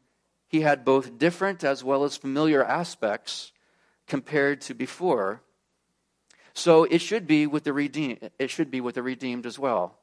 he 0.47 0.61
had 0.61 0.85
both 0.85 1.17
different 1.17 1.63
as 1.63 1.83
well 1.83 2.03
as 2.03 2.17
familiar 2.17 2.63
aspects 2.63 3.51
compared 4.05 4.61
to 4.61 4.75
before. 4.75 5.41
So 6.53 6.83
it 6.83 6.99
should 6.99 7.25
be 7.25 7.47
with 7.47 7.63
the 7.63 7.73
redeemed. 7.73 8.29
It 8.37 8.51
should 8.51 8.69
be 8.69 8.81
with 8.81 8.95
the 8.95 9.01
redeemed 9.01 9.45
as 9.45 9.57
well. 9.57 9.97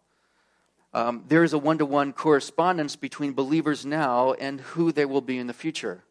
Um, 0.92 1.24
there 1.28 1.44
is 1.44 1.52
a 1.52 1.58
one-to-one 1.58 2.14
correspondence 2.14 2.96
between 2.96 3.32
believers 3.32 3.86
now 3.86 4.32
and 4.32 4.60
who 4.60 4.90
they 4.90 5.04
will 5.04 5.20
be 5.20 5.38
in 5.38 5.46
the 5.46 5.52
future. 5.52 6.02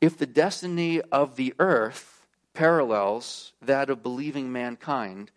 If 0.00 0.18
the 0.18 0.26
destiny 0.26 1.00
of 1.00 1.36
the 1.36 1.54
earth 1.60 2.15
parallels 2.56 3.52
that 3.60 3.90
of 3.90 4.02
believing 4.02 4.50
mankind, 4.50 5.30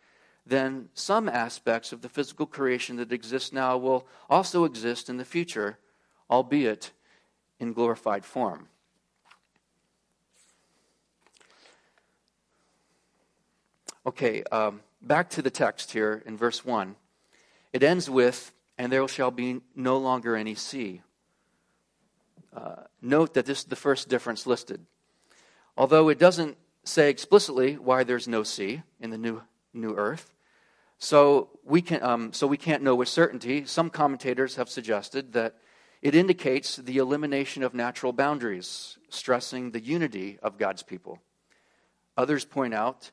then 0.46 0.88
some 0.94 1.28
aspects 1.28 1.92
of 1.92 2.02
the 2.02 2.08
physical 2.08 2.46
creation 2.46 2.96
that 2.96 3.12
exists 3.12 3.52
now 3.52 3.78
will 3.78 4.08
also 4.30 4.64
exist 4.64 5.10
in 5.10 5.18
the 5.18 5.26
future, 5.26 5.78
albeit 6.32 6.92
in 7.60 7.74
glorified 7.74 8.24
form. 8.24 8.70
Okay, 14.06 14.42
um, 14.44 14.80
back 15.02 15.30
to 15.32 15.42
the 15.42 15.52
text 15.52 15.92
here 15.92 16.24
in 16.26 16.38
verse 16.38 16.64
1. 16.64 16.96
It 17.74 17.84
ends 17.84 18.10
with, 18.10 18.54
And 18.78 18.94
there 18.94 19.06
shall 19.10 19.30
be 19.30 19.60
no 19.76 19.98
longer 19.98 20.38
any 20.38 20.56
sea. 20.56 21.02
Uh, 22.56 22.84
note 23.02 23.34
that 23.34 23.46
this 23.46 23.60
is 23.60 23.66
the 23.66 23.76
first 23.76 24.08
difference 24.08 24.48
listed. 24.48 24.86
Although 25.76 26.08
it 26.08 26.18
doesn't 26.18 26.58
say 26.90 27.10
explicitly 27.10 27.76
why 27.76 28.04
there's 28.04 28.28
no 28.28 28.44
sea 28.44 28.82
in 29.00 29.10
the 29.10 29.18
new, 29.18 29.42
new 29.74 29.96
earth, 29.96 30.34
so 30.98 31.50
we, 31.64 31.82
can, 31.82 32.04
um, 32.04 32.34
so 32.34 32.46
we 32.46 32.58
can't 32.58 32.84
know 32.84 32.94
with 32.94 33.08
certainty. 33.08 33.66
Some 33.66 33.90
commentators 33.90 34.58
have 34.58 34.70
suggested 34.70 35.32
that 35.32 35.56
it 36.02 36.14
indicates 36.14 36.76
the 36.76 36.98
elimination 36.98 37.64
of 37.64 37.74
natural 37.74 38.12
boundaries, 38.12 38.98
stressing 39.10 39.72
the 39.72 39.80
unity 39.80 40.38
of 40.44 40.58
God's 40.58 40.84
people. 40.84 41.20
Others 42.18 42.46
point 42.46 42.74
out 42.74 43.12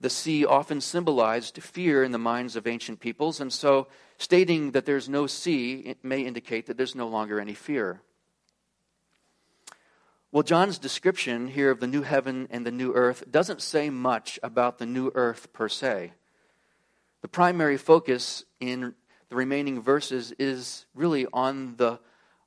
the 0.00 0.10
sea 0.10 0.44
often 0.44 0.80
symbolized 0.80 1.62
fear 1.62 2.02
in 2.02 2.12
the 2.12 2.18
minds 2.18 2.56
of 2.56 2.66
ancient 2.66 3.00
peoples, 3.00 3.40
and 3.40 3.52
so 3.52 3.88
stating 4.18 4.72
that 4.72 4.86
there's 4.86 5.08
no 5.08 5.26
sea 5.26 5.94
may 6.02 6.22
indicate 6.22 6.66
that 6.66 6.76
there's 6.76 6.94
no 6.94 7.08
longer 7.08 7.40
any 7.40 7.54
fear. 7.54 8.02
Well, 10.36 10.42
John's 10.42 10.76
description 10.76 11.46
here 11.46 11.70
of 11.70 11.80
the 11.80 11.86
new 11.86 12.02
heaven 12.02 12.46
and 12.50 12.66
the 12.66 12.70
new 12.70 12.92
earth 12.92 13.24
doesn't 13.30 13.62
say 13.62 13.88
much 13.88 14.38
about 14.42 14.76
the 14.76 14.84
new 14.84 15.10
earth 15.14 15.50
per 15.54 15.66
se. 15.66 16.12
The 17.22 17.28
primary 17.28 17.78
focus 17.78 18.44
in 18.60 18.94
the 19.30 19.34
remaining 19.34 19.80
verses 19.80 20.32
is 20.38 20.84
really 20.94 21.26
on 21.32 21.76
the, 21.76 22.00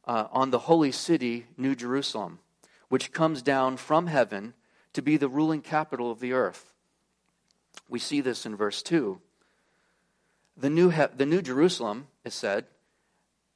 uh, 0.05 0.27
on 0.31 0.51
the 0.51 0.59
holy 0.59 0.91
city, 0.91 1.47
New 1.57 1.73
Jerusalem, 1.73 2.37
which 2.89 3.11
comes 3.11 3.41
down 3.41 3.75
from 3.77 4.05
heaven 4.05 4.53
to 4.93 5.01
be 5.01 5.17
the 5.17 5.27
ruling 5.27 5.63
capital 5.63 6.11
of 6.11 6.19
the 6.19 6.31
earth. 6.31 6.71
We 7.87 7.97
see 7.97 8.21
this 8.21 8.45
in 8.45 8.55
verse 8.55 8.83
2. 8.83 9.19
The 10.55 10.69
new, 10.69 10.91
he- 10.91 11.07
the 11.07 11.25
new 11.25 11.41
Jerusalem, 11.41 12.07
is 12.23 12.35
said, 12.35 12.67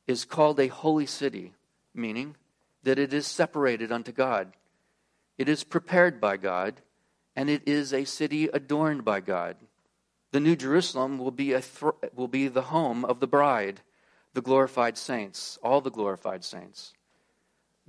is 0.08 0.26
called 0.26 0.60
a 0.60 0.70
holy 0.70 1.06
city, 1.06 1.54
meaning 1.94 2.36
that 2.84 3.00
it 3.00 3.14
is 3.14 3.26
separated 3.26 3.92
unto 3.92 4.12
God. 4.12 4.54
It 5.38 5.50
is 5.50 5.64
prepared 5.64 6.22
by 6.22 6.38
God, 6.38 6.82
and 7.36 7.50
it 7.50 7.64
is 7.66 7.94
a 7.94 8.06
city 8.06 8.46
adorned 8.46 9.04
by 9.04 9.20
God. 9.20 9.58
The 10.32 10.40
New 10.40 10.56
Jerusalem 10.56 11.18
will 11.18 11.32
be, 11.32 11.54
a 11.54 11.62
th- 11.62 11.94
will 12.16 12.28
be 12.28 12.48
the 12.48 12.64
home 12.64 13.06
of 13.06 13.20
the 13.20 13.28
bride, 13.28 13.82
the 14.34 14.42
glorified 14.42 14.98
saints, 14.98 15.58
all 15.64 15.82
the 15.82 15.92
glorified 15.92 16.44
saints. 16.44 16.94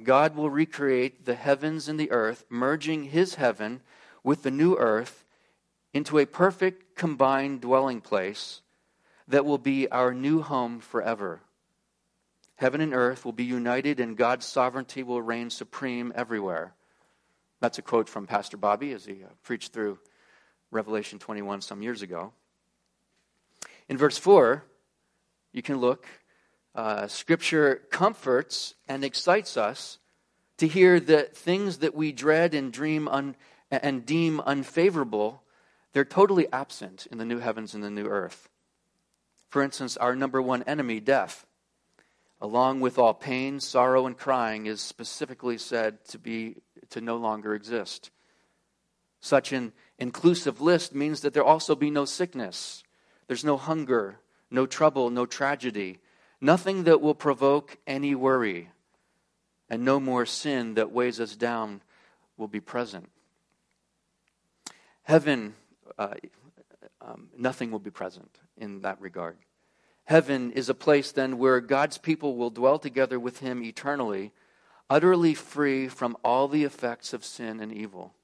God 0.03 0.36
will 0.36 0.51
recreate 0.51 1.24
the 1.24 1.34
heavens 1.34 1.88
and 1.88 1.99
the 1.99 2.11
earth, 2.11 2.45
merging 2.49 3.05
his 3.05 3.36
heaven 3.36 3.80
with 4.22 4.42
the 4.42 4.51
new 4.51 4.76
earth 4.76 5.24
into 5.92 6.18
a 6.18 6.26
perfect 6.26 6.97
combined 6.97 7.61
dwelling 7.61 8.01
place 8.01 8.61
that 9.28 9.45
will 9.45 9.59
be 9.59 9.88
our 9.90 10.12
new 10.12 10.42
home 10.42 10.80
forever. 10.80 11.40
Heaven 12.57 12.81
and 12.81 12.95
earth 12.95 13.25
will 13.25 13.33
be 13.33 13.45
united, 13.45 13.99
and 13.99 14.17
God's 14.17 14.47
sovereignty 14.47 15.03
will 15.03 15.21
reign 15.21 15.51
supreme 15.51 16.13
everywhere. 16.15 16.75
That's 17.61 17.79
a 17.79 17.83
quote 17.83 18.09
from 18.09 18.27
Pastor 18.27 18.57
Bobby 18.57 18.93
as 18.93 19.05
he 19.05 19.25
uh, 19.25 19.29
preached 19.43 19.73
through 19.73 19.99
Revelation 20.71 21.19
21 21.19 21.63
some 21.63 21.83
years 21.83 22.03
ago. 22.03 22.33
In 23.89 23.99
verse 23.99 24.19
4, 24.19 24.65
you 25.53 25.63
can 25.63 25.79
look. 25.79 26.07
Uh, 26.75 27.07
scripture 27.07 27.83
comforts 27.91 28.75
and 28.89 29.05
excites 29.05 29.57
us 29.57 29.99
to 30.59 30.67
hear 30.67 31.01
that 31.01 31.37
things 31.37 31.79
that 31.79 31.95
we 31.95 32.13
dread 32.13 32.55
and 32.55 32.73
dream 32.73 33.09
un, 33.09 33.37
and 33.71 34.07
deem 34.07 34.41
unfavorable, 34.41 35.43
they're 35.93 36.05
totally 36.05 36.47
absent 36.53 37.07
in 37.11 37.19
the 37.19 37.25
new 37.25 37.39
heavens 37.39 37.75
and 37.75 37.83
the 37.83 37.91
new 37.91 38.07
earth. 38.07 38.49
For 39.49 39.63
instance, 39.63 39.97
our 39.97 40.17
number 40.17 40.43
one 40.43 40.63
enemy, 40.65 41.01
death, 41.01 41.47
along 42.41 42.80
with 42.80 42.99
all 42.99 43.14
pain, 43.14 43.61
sorrow, 43.61 44.07
and 44.07 44.16
crying, 44.16 44.66
is 44.66 44.80
specifically 44.80 45.59
said 45.59 46.05
to 46.07 46.18
be 46.18 46.57
to 46.91 47.01
no 47.01 47.16
longer 47.16 47.55
exist. 47.55 48.11
Such 49.20 49.53
an 49.53 49.72
inclusive 49.99 50.61
list 50.61 50.95
means 50.95 51.20
that 51.20 51.32
there 51.32 51.45
also 51.45 51.74
be 51.74 51.91
no 51.91 52.05
sickness, 52.05 52.82
there's 53.26 53.45
no 53.45 53.57
hunger, 53.57 54.18
no 54.51 54.66
trouble, 54.66 55.11
no 55.11 55.26
tragedy, 55.26 55.99
nothing 56.41 56.85
that 56.85 57.01
will 57.01 57.14
provoke 57.14 57.78
any 57.87 58.14
worry, 58.14 58.68
and 59.70 59.85
no 59.85 59.99
more 59.99 60.26
sin 60.26 60.74
that 60.74 60.93
weighs 60.93 61.20
us 61.20 61.37
down 61.37 61.80
will 62.37 62.49
be 62.49 62.61
present. 62.61 63.11
Heaven, 65.05 65.55
uh, 65.99 66.14
um, 67.01 67.28
nothing 67.37 67.70
will 67.70 67.78
be 67.78 67.91
present 67.91 68.39
in 68.57 68.80
that 68.82 69.01
regard. 69.01 69.37
Heaven 70.05 70.53
is 70.53 70.69
a 70.69 70.75
place 70.75 71.13
then 71.13 71.39
where 71.39 71.61
God's 71.61 71.99
people 71.99 72.37
will 72.37 72.51
dwell 72.51 72.79
together 72.79 73.19
with 73.19 73.41
Him 73.41 73.63
eternally, 73.63 74.33
utterly 74.91 75.35
free 75.35 75.89
from 75.89 76.17
all 76.23 76.47
the 76.47 76.65
effects 76.65 77.13
of 77.13 77.25
sin 77.25 77.61
and 77.61 77.73
evil. 77.73 78.15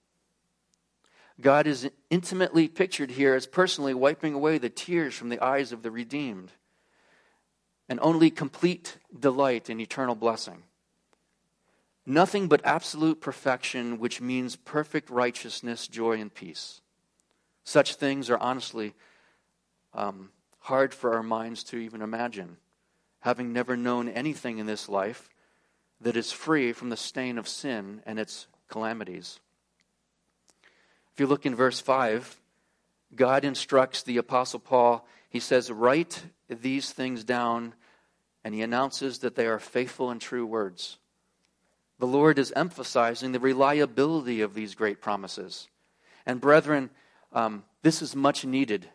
God 1.40 1.66
is 1.66 1.90
intimately 2.10 2.68
pictured 2.68 3.12
here 3.12 3.34
as 3.34 3.46
personally 3.46 3.94
wiping 3.94 4.34
away 4.34 4.58
the 4.58 4.68
tears 4.68 5.14
from 5.14 5.30
the 5.30 5.42
eyes 5.42 5.72
of 5.72 5.82
the 5.82 5.90
redeemed, 5.90 6.52
and 7.88 7.98
only 8.02 8.30
complete 8.30 8.98
delight 9.18 9.70
in 9.70 9.80
eternal 9.80 10.14
blessing. 10.14 10.64
Nothing 12.04 12.46
but 12.46 12.60
absolute 12.64 13.20
perfection, 13.20 13.98
which 13.98 14.20
means 14.20 14.56
perfect 14.56 15.08
righteousness, 15.08 15.88
joy, 15.88 16.20
and 16.20 16.32
peace. 16.32 16.82
Such 17.64 17.94
things 17.94 18.28
are 18.28 18.38
honestly 18.38 18.94
um, 19.94 20.30
hard 20.70 20.94
for 20.94 21.14
our 21.14 21.22
minds 21.24 21.64
to 21.64 21.76
even 21.76 22.00
imagine, 22.00 22.56
having 23.18 23.52
never 23.52 23.76
known 23.76 24.08
anything 24.08 24.58
in 24.58 24.66
this 24.66 24.88
life 24.88 25.28
that 26.00 26.16
is 26.16 26.30
free 26.30 26.72
from 26.72 26.90
the 26.90 26.96
stain 26.96 27.38
of 27.38 27.48
sin 27.48 28.00
and 28.06 28.20
its 28.20 28.46
calamities. 28.68 29.40
If 31.12 31.18
you 31.18 31.26
look 31.26 31.44
in 31.44 31.56
verse 31.56 31.80
5, 31.80 32.40
God 33.16 33.44
instructs 33.44 34.04
the 34.04 34.18
Apostle 34.18 34.60
Paul, 34.60 35.04
he 35.28 35.40
says, 35.40 35.72
Write 35.72 36.22
these 36.48 36.92
things 36.92 37.24
down, 37.24 37.74
and 38.44 38.54
he 38.54 38.62
announces 38.62 39.18
that 39.18 39.34
they 39.34 39.48
are 39.48 39.58
faithful 39.58 40.08
and 40.08 40.20
true 40.20 40.46
words. 40.46 40.98
The 41.98 42.06
Lord 42.06 42.38
is 42.38 42.52
emphasizing 42.54 43.32
the 43.32 43.40
reliability 43.40 44.40
of 44.40 44.54
these 44.54 44.76
great 44.76 45.00
promises. 45.00 45.66
And, 46.24 46.40
brethren, 46.40 46.90
um, 47.32 47.64
this 47.82 48.02
is 48.02 48.14
much 48.14 48.44
needed. 48.44 48.88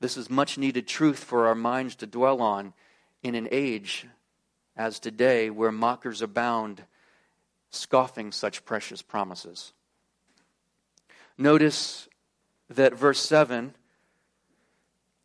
This 0.00 0.16
is 0.16 0.28
much 0.28 0.58
needed 0.58 0.86
truth 0.86 1.24
for 1.24 1.46
our 1.46 1.54
minds 1.54 1.96
to 1.96 2.06
dwell 2.06 2.42
on 2.42 2.74
in 3.22 3.34
an 3.34 3.48
age 3.50 4.06
as 4.76 4.98
today 4.98 5.48
where 5.48 5.72
mockers 5.72 6.20
abound, 6.20 6.84
scoffing 7.70 8.30
such 8.30 8.64
precious 8.64 9.00
promises. 9.00 9.72
Notice 11.38 12.08
that 12.68 12.94
verse 12.94 13.20
7, 13.20 13.74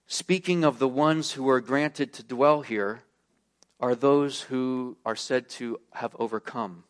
speaking 0.08 0.64
of 0.64 0.80
the 0.80 0.88
ones 0.88 1.34
who 1.34 1.50
are 1.50 1.62
granted 1.62 2.14
to 2.14 2.24
dwell 2.24 2.62
here, 2.62 3.04
are 3.80 3.96
those 3.96 4.42
who 4.42 4.96
are 5.06 5.16
said 5.16 5.50
to 5.50 5.80
have 5.94 6.16
overcome. 6.20 6.84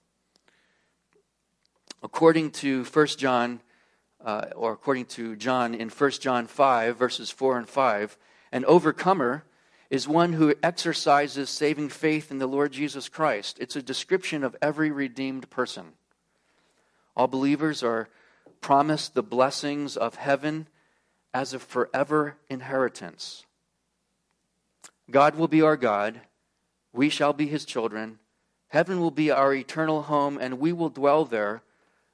According 2.04 2.52
to 2.52 2.84
1 2.84 3.08
John, 3.08 3.62
uh, 4.26 4.46
or 4.56 4.74
according 4.74 5.06
to 5.06 5.36
John 5.36 5.74
in 5.74 5.90
1 5.90 6.12
John 6.12 6.48
5, 6.48 6.98
verses 6.98 7.30
4 7.30 7.60
and 7.60 7.70
5, 7.70 8.18
an 8.52 8.66
overcomer 8.66 9.44
is 9.90 10.08
one 10.08 10.34
who 10.34 10.56
exercises 10.64 11.50
saving 11.50 11.90
faith 11.90 12.32
in 12.32 12.40
the 12.40 12.48
Lord 12.48 12.72
Jesus 12.72 13.10
Christ. 13.10 13.58
It's 13.60 13.76
a 13.76 13.82
description 13.82 14.44
of 14.44 14.56
every 14.62 14.90
redeemed 14.90 15.50
person. 15.50 15.94
All 17.16 17.28
believers 17.28 17.84
are 17.84 18.10
promised 18.62 19.14
the 19.14 19.24
blessings 19.24 19.98
of 19.98 20.16
heaven 20.16 20.68
as 21.34 21.54
a 21.54 21.60
forever 21.60 22.38
inheritance. 22.50 23.46
God 25.10 25.36
will 25.36 25.50
be 25.50 25.62
our 25.62 25.76
God, 25.76 26.22
we 26.94 27.10
shall 27.10 27.34
be 27.34 27.48
his 27.48 27.66
children, 27.66 28.20
heaven 28.70 29.00
will 29.00 29.12
be 29.12 29.30
our 29.30 29.54
eternal 29.54 30.04
home, 30.04 30.38
and 30.40 30.60
we 30.60 30.72
will 30.72 30.90
dwell 30.90 31.26
there, 31.26 31.64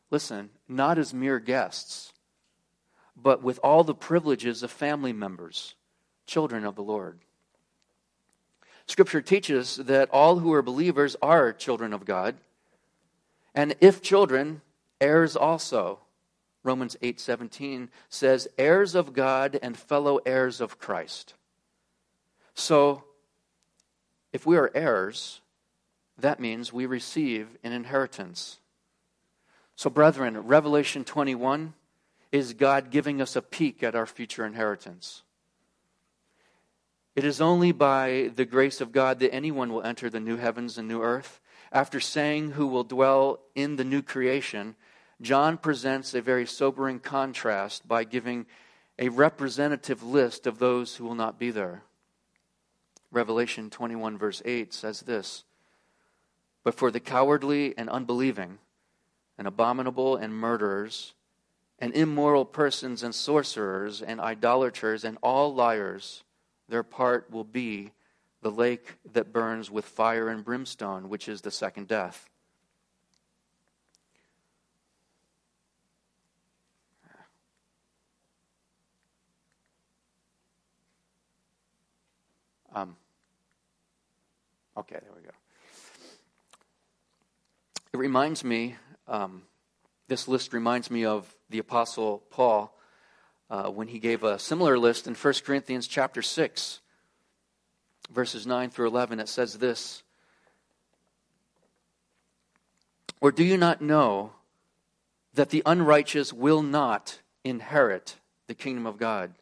listen, 0.09 0.49
not 0.67 0.97
as 0.97 1.13
mere 1.13 1.39
guests, 1.39 2.13
but 3.15 3.41
with 3.41 3.59
all 3.63 3.83
the 3.83 3.95
privileges 3.95 4.63
of 4.63 4.71
family 4.71 5.13
members, 5.13 5.75
children 6.25 6.65
of 6.65 6.75
the 6.75 6.83
Lord. 6.83 7.19
Scripture 8.85 9.21
teaches 9.21 9.77
that 9.77 10.09
all 10.11 10.39
who 10.39 10.53
are 10.53 10.61
believers 10.61 11.15
are 11.21 11.51
children 11.51 11.93
of 11.93 12.05
God, 12.05 12.35
and 13.53 13.75
if 13.81 14.01
children, 14.01 14.61
heirs 15.01 15.35
also 15.35 15.99
Romans 16.67 16.97
8:17 17.01 17.89
says 18.09 18.49
heirs 18.57 18.93
of 18.93 19.13
God 19.13 19.57
and 19.61 19.77
fellow 19.77 20.17
heirs 20.25 20.59
of 20.59 20.77
Christ. 20.77 21.33
So 22.53 23.05
if 24.33 24.45
we 24.45 24.57
are 24.57 24.69
heirs, 24.75 25.39
that 26.17 26.41
means 26.41 26.73
we 26.73 26.85
receive 26.85 27.57
an 27.63 27.71
inheritance. 27.71 28.59
So 29.77 29.91
brethren, 29.91 30.35
Revelation 30.47 31.03
21 31.03 31.75
is 32.31 32.53
God 32.53 32.89
giving 32.89 33.21
us 33.21 33.35
a 33.35 33.43
peek 33.43 33.83
at 33.83 33.93
our 33.93 34.07
future 34.07 34.43
inheritance. 34.43 35.21
It 37.15 37.23
is 37.23 37.39
only 37.39 37.71
by 37.71 38.31
the 38.35 38.43
grace 38.43 38.81
of 38.81 38.91
God 38.91 39.19
that 39.19 39.31
anyone 39.31 39.71
will 39.71 39.83
enter 39.83 40.09
the 40.09 40.19
new 40.19 40.37
heavens 40.37 40.79
and 40.79 40.87
new 40.87 41.03
earth. 41.03 41.39
After 41.71 41.99
saying 41.99 42.51
who 42.51 42.65
will 42.65 42.83
dwell 42.83 43.39
in 43.53 43.75
the 43.75 43.83
new 43.83 44.01
creation, 44.01 44.75
John 45.21 45.59
presents 45.59 46.15
a 46.15 46.21
very 46.21 46.47
sobering 46.47 46.99
contrast 46.99 47.87
by 47.87 48.03
giving 48.03 48.47
a 48.97 49.09
representative 49.09 50.01
list 50.01 50.47
of 50.47 50.57
those 50.57 50.95
who 50.95 51.05
will 51.05 51.13
not 51.13 51.37
be 51.37 51.51
there. 51.51 51.83
Revelation 53.11 53.69
21, 53.69 54.17
verse 54.17 54.41
8 54.43 54.73
says 54.73 55.01
this 55.01 55.43
But 56.63 56.73
for 56.73 56.89
the 56.89 56.99
cowardly 56.99 57.77
and 57.77 57.91
unbelieving, 57.91 58.57
and 59.37 59.47
abominable 59.47 60.15
and 60.15 60.33
murderers, 60.33 61.13
and 61.79 61.93
immoral 61.93 62.45
persons 62.45 63.03
and 63.03 63.13
sorcerers 63.13 64.01
and 64.01 64.19
idolaters 64.19 65.03
and 65.03 65.17
all 65.21 65.53
liars, 65.53 66.23
their 66.67 66.83
part 66.83 67.31
will 67.31 67.43
be 67.43 67.91
the 68.41 68.51
lake 68.51 68.95
that 69.13 69.31
burns 69.31 69.69
with 69.69 69.85
fire 69.85 70.29
and 70.29 70.43
brimstone, 70.43 71.09
which 71.09 71.27
is 71.27 71.41
the 71.41 71.51
second 71.51 71.87
death. 71.87 72.29
Um, 82.73 82.95
okay, 84.77 84.99
there 85.01 85.11
we 85.15 85.23
go. 85.23 85.31
It 87.91 87.97
reminds 87.97 88.43
me, 88.43 88.75
um, 89.07 89.43
this 90.07 90.27
list 90.27 90.53
reminds 90.53 90.89
me 90.89 91.05
of 91.05 91.35
the 91.49 91.59
Apostle 91.59 92.23
Paul 92.29 92.73
uh, 93.49 93.69
when 93.69 93.87
he 93.87 93.99
gave 93.99 94.23
a 94.23 94.39
similar 94.39 94.77
list 94.77 95.07
in 95.07 95.15
1 95.15 95.33
Corinthians 95.45 95.87
chapter 95.87 96.21
6, 96.21 96.79
verses 98.11 98.45
9 98.45 98.69
through 98.69 98.87
11. 98.87 99.19
It 99.19 99.29
says 99.29 99.57
this 99.57 100.03
Or 103.21 103.31
do 103.31 103.43
you 103.43 103.57
not 103.57 103.81
know 103.81 104.31
that 105.33 105.49
the 105.49 105.63
unrighteous 105.65 106.33
will 106.33 106.61
not 106.61 107.19
inherit 107.43 108.17
the 108.47 108.55
kingdom 108.55 108.85
of 108.85 108.97
God? 108.97 109.33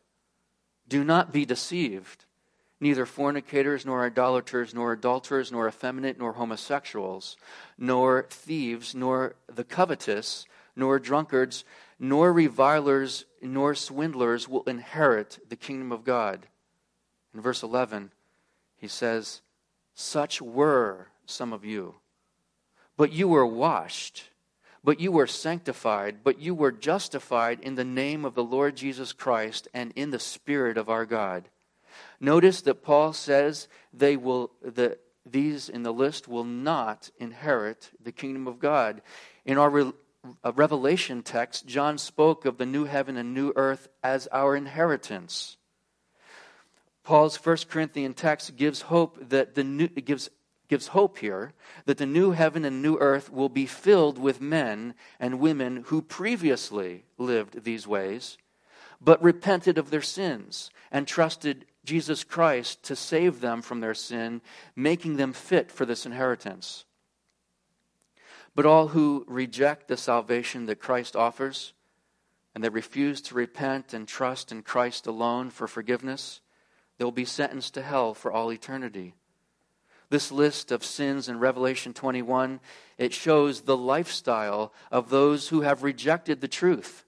Do 0.88 1.04
not 1.04 1.32
be 1.32 1.46
deceived 1.46 2.25
neither 2.80 3.06
fornicators, 3.06 3.86
nor 3.86 4.06
idolaters, 4.06 4.74
nor 4.74 4.94
adulterers, 4.94 5.52
nor 5.52 5.68
effeminate, 5.68 6.20
nor 6.20 6.34
homosexuals, 6.34 7.38
nor 7.78 8.28
thieves, 8.30 8.94
nor 8.94 9.36
the 9.48 9.64
covetous, 9.64 10.46
nor 10.76 11.00
drunkards, 11.00 11.64
nor 12.00 12.34
revilers, 12.34 13.26
nor 13.42 13.74
swindlers 13.74 14.48
will 14.48 14.64
inherit 14.64 15.40
the 15.50 15.56
kingdom 15.56 15.92
of 15.92 16.04
God. 16.04 16.48
In 17.34 17.42
verse 17.42 17.64
11, 17.64 18.12
he 18.78 18.88
says, 18.88 19.42
Such 19.94 20.42
were 20.42 21.08
some 21.26 21.54
of 21.54 21.64
you. 21.64 21.96
But 22.98 23.12
you 23.12 23.28
were 23.28 23.46
washed, 23.46 24.30
but 24.84 25.00
you 25.00 25.12
were 25.12 25.28
sanctified, 25.28 26.18
but 26.24 26.40
you 26.40 26.54
were 26.56 26.72
justified 26.72 27.60
in 27.62 27.76
the 27.76 27.84
name 27.84 28.24
of 28.24 28.36
the 28.36 28.44
Lord 28.44 28.76
Jesus 28.76 29.12
Christ 29.14 29.68
and 29.74 29.92
in 29.96 30.12
the 30.12 30.20
Spirit 30.20 30.78
of 30.78 30.90
our 30.90 31.06
God. 31.06 31.50
Notice 32.20 32.62
that 32.62 32.84
Paul 32.84 33.14
says 33.14 33.68
they 33.94 34.18
will 34.18 34.52
these 35.26 35.70
in 35.70 35.84
the 35.84 35.94
list 35.94 36.28
will 36.28 36.44
not 36.44 37.10
inherit 37.20 37.92
the 38.02 38.12
kingdom 38.12 38.48
of 38.48 38.60
God. 38.60 39.02
In 39.44 39.58
our 39.58 39.70
re, 39.70 39.92
uh, 40.44 40.52
Revelation 40.54 41.24
text, 41.24 41.66
John 41.66 41.98
spoke 41.98 42.46
of 42.46 42.58
the 42.58 42.66
new 42.66 42.86
heaven 42.86 43.18
and 43.18 43.34
new 43.34 43.52
earth 43.56 43.88
as 44.04 44.28
our 44.32 44.56
inheritance. 44.56 45.58
Paul's 47.04 47.38
First 47.38 47.70
Corinthian 47.70 48.14
text 48.14 48.56
gives 48.56 48.82
hope 48.82 49.18
that 49.30 49.56
the 49.56 49.64
new 49.64 49.88
gives 49.88 50.30
gives 50.68 50.88
hope 50.88 51.20
here 51.20 51.54
that 51.86 52.00
the 52.00 52.06
new 52.08 52.32
heaven 52.32 52.66
and 52.66 52.82
new 52.82 52.98
earth 52.98 53.32
will 53.32 53.50
be 53.50 53.68
filled 53.68 54.18
with 54.18 54.42
men 54.42 54.96
and 55.20 55.40
women 55.40 55.84
who 55.88 56.02
previously 56.02 57.06
lived 57.20 57.64
these 57.64 57.88
ways, 57.88 58.38
but 59.00 59.22
repented 59.22 59.78
of 59.78 59.92
their 59.92 60.02
sins 60.02 60.72
and 60.92 61.08
trusted 61.08 61.66
Jesus 61.86 62.24
Christ 62.24 62.84
to 62.84 62.96
save 62.96 63.42
them 63.42 63.62
from 63.62 63.80
their 63.80 63.94
sin, 63.94 64.42
making 64.76 65.18
them 65.18 65.34
fit 65.34 65.72
for 65.72 65.86
this 65.86 66.06
inheritance. 66.06 66.86
But 68.56 68.66
all 68.66 68.90
who 68.90 69.26
reject 69.28 69.88
the 69.88 69.98
salvation 69.98 70.66
that 70.66 70.80
Christ 70.80 71.16
offers, 71.16 71.74
and 72.54 72.64
they 72.64 72.70
refuse 72.70 73.22
to 73.24 73.36
repent 73.36 73.94
and 73.94 74.08
trust 74.08 74.52
in 74.52 74.64
Christ 74.64 75.08
alone 75.08 75.50
for 75.50 75.68
forgiveness, 75.68 76.42
they'll 76.98 77.12
be 77.12 77.26
sentenced 77.26 77.74
to 77.74 77.82
hell 77.82 78.14
for 78.14 78.32
all 78.32 78.52
eternity. 78.52 79.14
This 80.10 80.32
list 80.32 80.72
of 80.72 80.86
sins 80.86 81.28
in 81.28 81.40
Revelation 81.40 81.94
21, 81.94 82.60
it 82.98 83.14
shows 83.14 83.62
the 83.62 83.76
lifestyle 83.76 84.72
of 84.92 85.10
those 85.10 85.50
who 85.50 85.62
have 85.62 85.84
rejected 85.84 86.40
the 86.40 86.48
truth. 86.48 87.06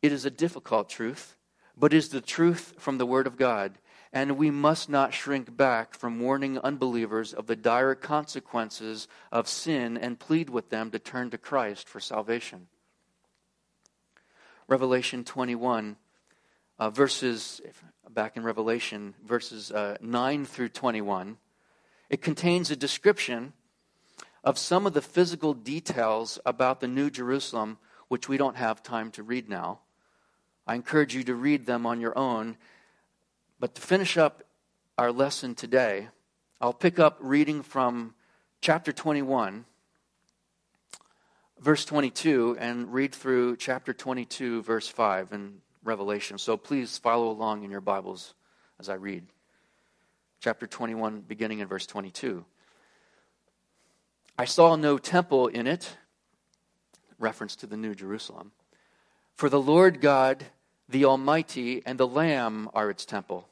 It 0.00 0.12
is 0.12 0.24
a 0.24 0.30
difficult 0.30 0.88
truth 0.88 1.36
but 1.76 1.92
is 1.92 2.08
the 2.08 2.20
truth 2.20 2.74
from 2.78 2.98
the 2.98 3.06
Word 3.06 3.26
of 3.26 3.36
God. 3.36 3.78
And 4.12 4.36
we 4.36 4.50
must 4.50 4.90
not 4.90 5.14
shrink 5.14 5.56
back 5.56 5.94
from 5.94 6.20
warning 6.20 6.58
unbelievers 6.58 7.32
of 7.32 7.46
the 7.46 7.56
dire 7.56 7.94
consequences 7.94 9.08
of 9.30 9.48
sin 9.48 9.96
and 9.96 10.18
plead 10.18 10.50
with 10.50 10.68
them 10.68 10.90
to 10.90 10.98
turn 10.98 11.30
to 11.30 11.38
Christ 11.38 11.88
for 11.88 11.98
salvation. 11.98 12.68
Revelation 14.68 15.24
21, 15.24 15.96
uh, 16.78 16.90
verses, 16.90 17.62
back 18.10 18.36
in 18.36 18.42
Revelation, 18.42 19.14
verses 19.24 19.72
uh, 19.72 19.96
9 20.00 20.44
through 20.44 20.68
21, 20.68 21.38
it 22.10 22.20
contains 22.20 22.70
a 22.70 22.76
description 22.76 23.54
of 24.44 24.58
some 24.58 24.86
of 24.86 24.92
the 24.92 25.02
physical 25.02 25.54
details 25.54 26.38
about 26.44 26.80
the 26.80 26.88
New 26.88 27.10
Jerusalem, 27.10 27.78
which 28.08 28.28
we 28.28 28.36
don't 28.36 28.56
have 28.56 28.82
time 28.82 29.10
to 29.12 29.22
read 29.22 29.48
now. 29.48 29.80
I 30.66 30.74
encourage 30.74 31.14
you 31.14 31.24
to 31.24 31.34
read 31.34 31.66
them 31.66 31.86
on 31.86 32.00
your 32.00 32.16
own. 32.16 32.56
But 33.58 33.74
to 33.74 33.82
finish 33.82 34.16
up 34.16 34.44
our 34.96 35.12
lesson 35.12 35.54
today, 35.54 36.08
I'll 36.60 36.72
pick 36.72 36.98
up 36.98 37.18
reading 37.20 37.62
from 37.62 38.14
chapter 38.60 38.92
21, 38.92 39.64
verse 41.60 41.84
22, 41.84 42.56
and 42.60 42.92
read 42.92 43.14
through 43.14 43.56
chapter 43.56 43.92
22, 43.92 44.62
verse 44.62 44.88
5 44.88 45.32
in 45.32 45.58
Revelation. 45.82 46.38
So 46.38 46.56
please 46.56 46.98
follow 46.98 47.30
along 47.30 47.64
in 47.64 47.70
your 47.70 47.80
Bibles 47.80 48.34
as 48.78 48.88
I 48.88 48.94
read. 48.94 49.24
Chapter 50.40 50.66
21, 50.66 51.20
beginning 51.22 51.58
in 51.60 51.68
verse 51.68 51.86
22. 51.86 52.44
I 54.38 54.44
saw 54.44 54.76
no 54.76 54.98
temple 54.98 55.48
in 55.48 55.66
it, 55.66 55.96
reference 57.18 57.56
to 57.56 57.66
the 57.66 57.76
New 57.76 57.94
Jerusalem 57.94 58.52
for 59.34 59.48
the 59.48 59.60
Lord 59.60 60.00
God, 60.00 60.46
the 60.88 61.04
Almighty, 61.04 61.82
and 61.84 61.98
the 61.98 62.06
Lamb 62.06 62.68
are 62.74 62.90
its 62.90 63.04
temple. 63.04 63.48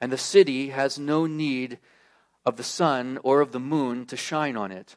And 0.00 0.10
the 0.10 0.18
city 0.18 0.70
has 0.70 0.98
no 0.98 1.26
need 1.26 1.78
of 2.44 2.56
the 2.56 2.62
sun 2.62 3.18
or 3.22 3.40
of 3.40 3.52
the 3.52 3.60
moon 3.60 4.06
to 4.06 4.16
shine 4.16 4.56
on 4.56 4.72
it. 4.72 4.96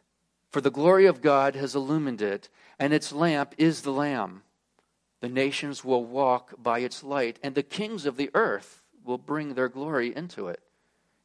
For 0.49 0.61
the 0.61 0.71
glory 0.71 1.05
of 1.05 1.21
God 1.21 1.55
has 1.55 1.75
illumined 1.75 2.21
it, 2.21 2.49
and 2.79 2.93
its 2.93 3.11
lamp 3.11 3.53
is 3.57 3.81
the 3.81 3.91
Lamb. 3.91 4.43
The 5.19 5.29
nations 5.29 5.83
will 5.83 6.03
walk 6.03 6.53
by 6.57 6.79
its 6.79 7.03
light, 7.03 7.39
and 7.43 7.55
the 7.55 7.63
kings 7.63 8.05
of 8.05 8.17
the 8.17 8.31
earth 8.33 8.81
will 9.03 9.17
bring 9.17 9.53
their 9.53 9.69
glory 9.69 10.15
into 10.15 10.47
it 10.47 10.61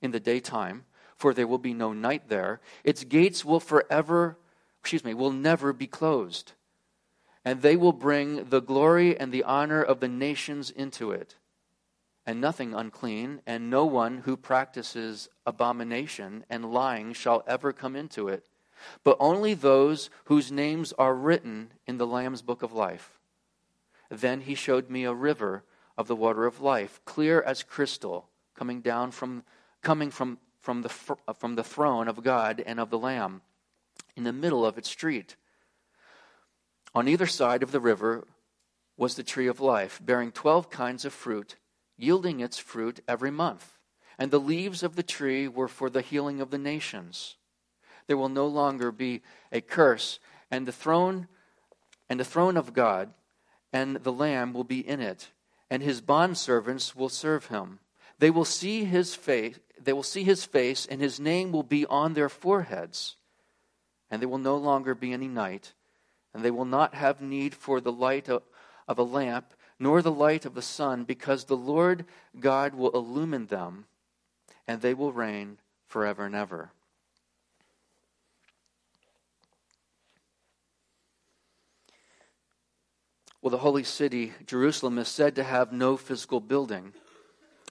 in 0.00 0.10
the 0.10 0.20
daytime, 0.20 0.84
for 1.16 1.32
there 1.32 1.46
will 1.46 1.58
be 1.58 1.74
no 1.74 1.92
night 1.92 2.28
there. 2.28 2.60
Its 2.84 3.04
gates 3.04 3.44
will 3.44 3.60
forever, 3.60 4.38
excuse 4.80 5.04
me, 5.04 5.14
will 5.14 5.32
never 5.32 5.72
be 5.72 5.86
closed 5.86 6.52
and 7.44 7.62
they 7.62 7.76
will 7.76 7.92
bring 7.92 8.44
the 8.50 8.60
glory 8.60 9.18
and 9.18 9.32
the 9.32 9.44
honor 9.44 9.82
of 9.82 10.00
the 10.00 10.08
nations 10.08 10.70
into 10.70 11.10
it. 11.10 11.36
And 12.24 12.40
nothing 12.40 12.72
unclean, 12.72 13.40
and 13.46 13.68
no 13.68 13.84
one 13.84 14.18
who 14.18 14.36
practices 14.36 15.28
abomination 15.44 16.44
and 16.48 16.72
lying 16.72 17.12
shall 17.14 17.42
ever 17.48 17.72
come 17.72 17.96
into 17.96 18.28
it, 18.28 18.46
but 19.02 19.16
only 19.18 19.54
those 19.54 20.08
whose 20.26 20.52
names 20.52 20.92
are 20.92 21.14
written 21.14 21.72
in 21.84 21.98
the 21.98 22.06
Lamb's 22.06 22.42
book 22.42 22.62
of 22.62 22.72
life. 22.72 23.18
Then 24.08 24.42
he 24.42 24.54
showed 24.54 24.88
me 24.88 25.04
a 25.04 25.14
river 25.14 25.64
of 25.98 26.06
the 26.06 26.16
water 26.16 26.46
of 26.46 26.60
life, 26.60 27.00
clear 27.04 27.42
as 27.42 27.64
crystal, 27.64 28.28
coming 28.54 28.80
down 28.80 29.10
from 29.10 29.42
coming 29.82 30.10
from 30.10 30.38
from 30.60 30.82
the 30.82 30.88
from 30.88 31.56
the 31.56 31.64
throne 31.64 32.06
of 32.06 32.22
God 32.22 32.62
and 32.64 32.78
of 32.78 32.90
the 32.90 32.98
Lamb, 32.98 33.42
in 34.14 34.22
the 34.22 34.32
middle 34.32 34.64
of 34.64 34.78
its 34.78 34.88
street 34.88 35.34
On 36.94 37.08
either 37.08 37.26
side 37.26 37.62
of 37.62 37.72
the 37.72 37.80
river 37.80 38.26
was 38.96 39.14
the 39.14 39.22
tree 39.22 39.46
of 39.46 39.60
life, 39.60 40.00
bearing 40.04 40.30
twelve 40.30 40.70
kinds 40.70 41.04
of 41.04 41.12
fruit, 41.12 41.56
yielding 41.96 42.40
its 42.40 42.58
fruit 42.58 43.00
every 43.08 43.30
month. 43.30 43.78
And 44.18 44.30
the 44.30 44.38
leaves 44.38 44.82
of 44.82 44.94
the 44.94 45.02
tree 45.02 45.48
were 45.48 45.68
for 45.68 45.88
the 45.88 46.02
healing 46.02 46.40
of 46.40 46.50
the 46.50 46.58
nations. 46.58 47.36
There 48.06 48.16
will 48.16 48.28
no 48.28 48.46
longer 48.46 48.92
be 48.92 49.22
a 49.50 49.60
curse, 49.60 50.18
and 50.50 50.66
the 50.66 50.72
throne 50.72 51.28
and 52.08 52.20
the 52.20 52.24
throne 52.24 52.58
of 52.58 52.74
God 52.74 53.14
and 53.72 53.96
the 53.96 54.12
Lamb 54.12 54.52
will 54.52 54.64
be 54.64 54.86
in 54.86 55.00
it, 55.00 55.30
and 55.70 55.82
his 55.82 56.02
bondservants 56.02 56.94
will 56.94 57.08
serve 57.08 57.46
him. 57.46 57.78
They 58.18 58.30
will 58.30 58.44
see 58.44 58.84
his 58.84 59.14
face, 59.14 59.58
they 59.80 59.94
will 59.94 60.02
see 60.02 60.22
his 60.22 60.44
face, 60.44 60.84
and 60.84 61.00
his 61.00 61.18
name 61.18 61.52
will 61.52 61.62
be 61.62 61.86
on 61.86 62.12
their 62.12 62.28
foreheads. 62.28 63.16
And 64.10 64.20
there 64.20 64.28
will 64.28 64.38
no 64.38 64.58
longer 64.58 64.94
be 64.94 65.12
any 65.12 65.28
night, 65.28 65.72
and 66.34 66.44
they 66.44 66.50
will 66.50 66.64
not 66.64 66.94
have 66.94 67.20
need 67.20 67.54
for 67.54 67.80
the 67.80 67.92
light 67.92 68.28
of, 68.28 68.42
a 68.88 69.02
lamp, 69.02 69.54
nor 69.78 70.02
the 70.02 70.12
light 70.12 70.44
of 70.44 70.54
the 70.54 70.62
sun, 70.62 71.04
because 71.04 71.44
the 71.44 71.56
Lord 71.56 72.04
God 72.38 72.74
will 72.74 72.90
illumine 72.90 73.46
them, 73.46 73.86
and 74.68 74.80
they 74.80 74.94
will 74.94 75.12
reign 75.12 75.58
forever 75.86 76.26
and 76.26 76.34
ever. 76.34 76.70
Well, 83.42 83.50
the 83.50 83.58
holy 83.58 83.82
city, 83.82 84.34
Jerusalem, 84.46 84.98
is 84.98 85.08
said 85.08 85.34
to 85.34 85.42
have 85.42 85.72
no 85.72 85.96
physical 85.96 86.38
building 86.38 86.92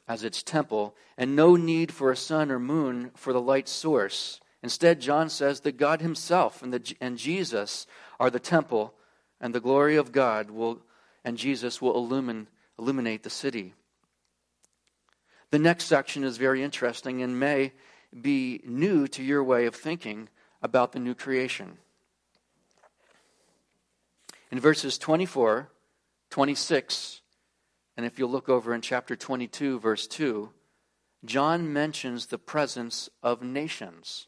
as 0.05 0.25
its 0.25 0.43
temple 0.43 0.93
and 1.17 1.33
no 1.33 1.55
need 1.55 1.93
for 1.93 2.11
a 2.11 2.17
sun 2.17 2.51
or 2.51 2.59
moon 2.59 3.11
for 3.15 3.31
the 3.31 3.41
light 3.41 3.69
source. 3.69 4.40
Instead, 4.63 5.01
John 5.01 5.29
says 5.29 5.61
that 5.61 5.77
God 5.77 6.01
himself 6.01 6.61
and, 6.61 6.73
the, 6.73 6.95
and 7.01 7.17
Jesus 7.17 7.87
are 8.19 8.29
the 8.29 8.39
temple, 8.39 8.93
and 9.39 9.55
the 9.55 9.59
glory 9.59 9.95
of 9.95 10.11
God 10.11 10.51
will, 10.51 10.81
and 11.25 11.37
Jesus 11.37 11.81
will 11.81 11.95
illumine, 11.95 12.47
illuminate 12.77 13.23
the 13.23 13.29
city. 13.29 13.73
The 15.49 15.59
next 15.59 15.85
section 15.85 16.23
is 16.23 16.37
very 16.37 16.63
interesting 16.63 17.21
and 17.23 17.39
may 17.39 17.73
be 18.19 18.61
new 18.63 19.07
to 19.07 19.23
your 19.23 19.43
way 19.43 19.65
of 19.65 19.75
thinking 19.75 20.29
about 20.61 20.91
the 20.91 20.99
new 20.99 21.15
creation. 21.15 21.77
In 24.51 24.59
verses 24.59 24.97
24, 24.97 25.69
26, 26.29 27.21
and 27.97 28.05
if 28.05 28.19
you 28.19 28.27
look 28.27 28.47
over 28.47 28.73
in 28.73 28.81
chapter 28.81 29.15
22, 29.15 29.79
verse 29.79 30.07
2, 30.07 30.51
John 31.25 31.71
mentions 31.71 32.27
the 32.27 32.37
presence 32.37 33.09
of 33.23 33.41
nations 33.41 34.27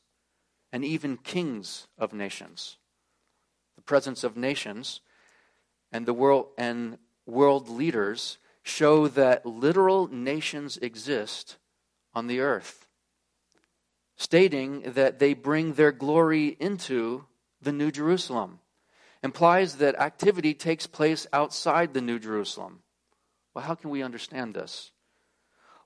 and 0.73 0.83
even 0.83 1.17
kings 1.17 1.87
of 1.99 2.11
nations. 2.11 2.77
The 3.75 3.83
presence 3.83 4.23
of 4.23 4.35
nations 4.35 5.01
and 5.91 6.07
the 6.07 6.13
world 6.13 6.47
and 6.57 6.97
world 7.27 7.69
leaders 7.69 8.39
show 8.63 9.07
that 9.09 9.45
literal 9.45 10.07
nations 10.07 10.77
exist 10.77 11.57
on 12.15 12.25
the 12.25 12.39
earth, 12.39 12.87
stating 14.17 14.81
that 14.81 15.19
they 15.19 15.35
bring 15.35 15.73
their 15.73 15.91
glory 15.91 16.57
into 16.59 17.25
the 17.61 17.71
New 17.71 17.91
Jerusalem 17.91 18.59
implies 19.21 19.75
that 19.75 19.95
activity 19.99 20.53
takes 20.53 20.87
place 20.87 21.27
outside 21.31 21.93
the 21.93 22.01
New 22.01 22.19
Jerusalem. 22.19 22.79
Well, 23.53 23.63
how 23.63 23.75
can 23.75 23.89
we 23.91 24.01
understand 24.01 24.53
this? 24.55 24.91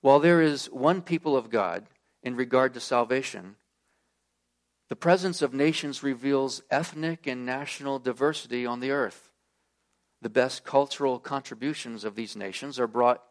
While 0.02 0.20
there 0.20 0.42
is 0.42 0.68
one 0.72 1.02
people 1.02 1.36
of 1.36 1.50
God 1.50 1.88
in 2.24 2.36
regard 2.36 2.74
to 2.74 2.80
salvation, 2.80 3.58
the 4.90 4.96
presence 4.96 5.42
of 5.42 5.54
nations 5.54 6.04
reveals 6.04 6.62
ethnic 6.72 7.28
and 7.28 7.46
national 7.46 8.00
diversity 8.00 8.66
on 8.66 8.80
the 8.80 8.92
earth. 8.92 9.30
The 10.22 10.30
best 10.30 10.64
cultural 10.64 11.20
contributions 11.20 12.04
of 12.04 12.16
these 12.16 12.36
nations 12.36 12.80
are 12.80 12.88
brought 12.88 13.22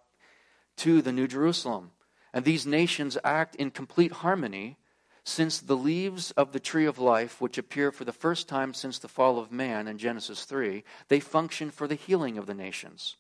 to 0.79 1.01
the 1.03 1.13
New 1.13 1.27
Jerusalem, 1.27 1.93
and 2.33 2.45
these 2.45 2.67
nations 2.67 3.17
act 3.25 3.57
in 3.57 3.71
complete 3.71 4.13
harmony 4.13 4.79
since 5.25 5.59
the 5.59 5.77
leaves 5.77 6.31
of 6.33 6.53
the 6.53 6.61
tree 6.61 6.87
of 6.87 7.01
life, 7.01 7.41
which 7.41 7.59
appear 7.59 7.91
for 7.91 8.05
the 8.05 8.13
first 8.13 8.49
time 8.49 8.73
since 8.73 9.01
the 9.01 9.09
fall 9.09 9.41
of 9.41 9.51
man 9.51 9.89
in 9.89 9.99
Genesis 9.99 10.45
3, 10.45 10.85
they 11.09 11.19
function 11.19 11.71
for 11.73 11.89
the 11.89 11.97
healing 11.97 12.39
of 12.39 12.47
the 12.47 12.55
nations. 12.55 13.17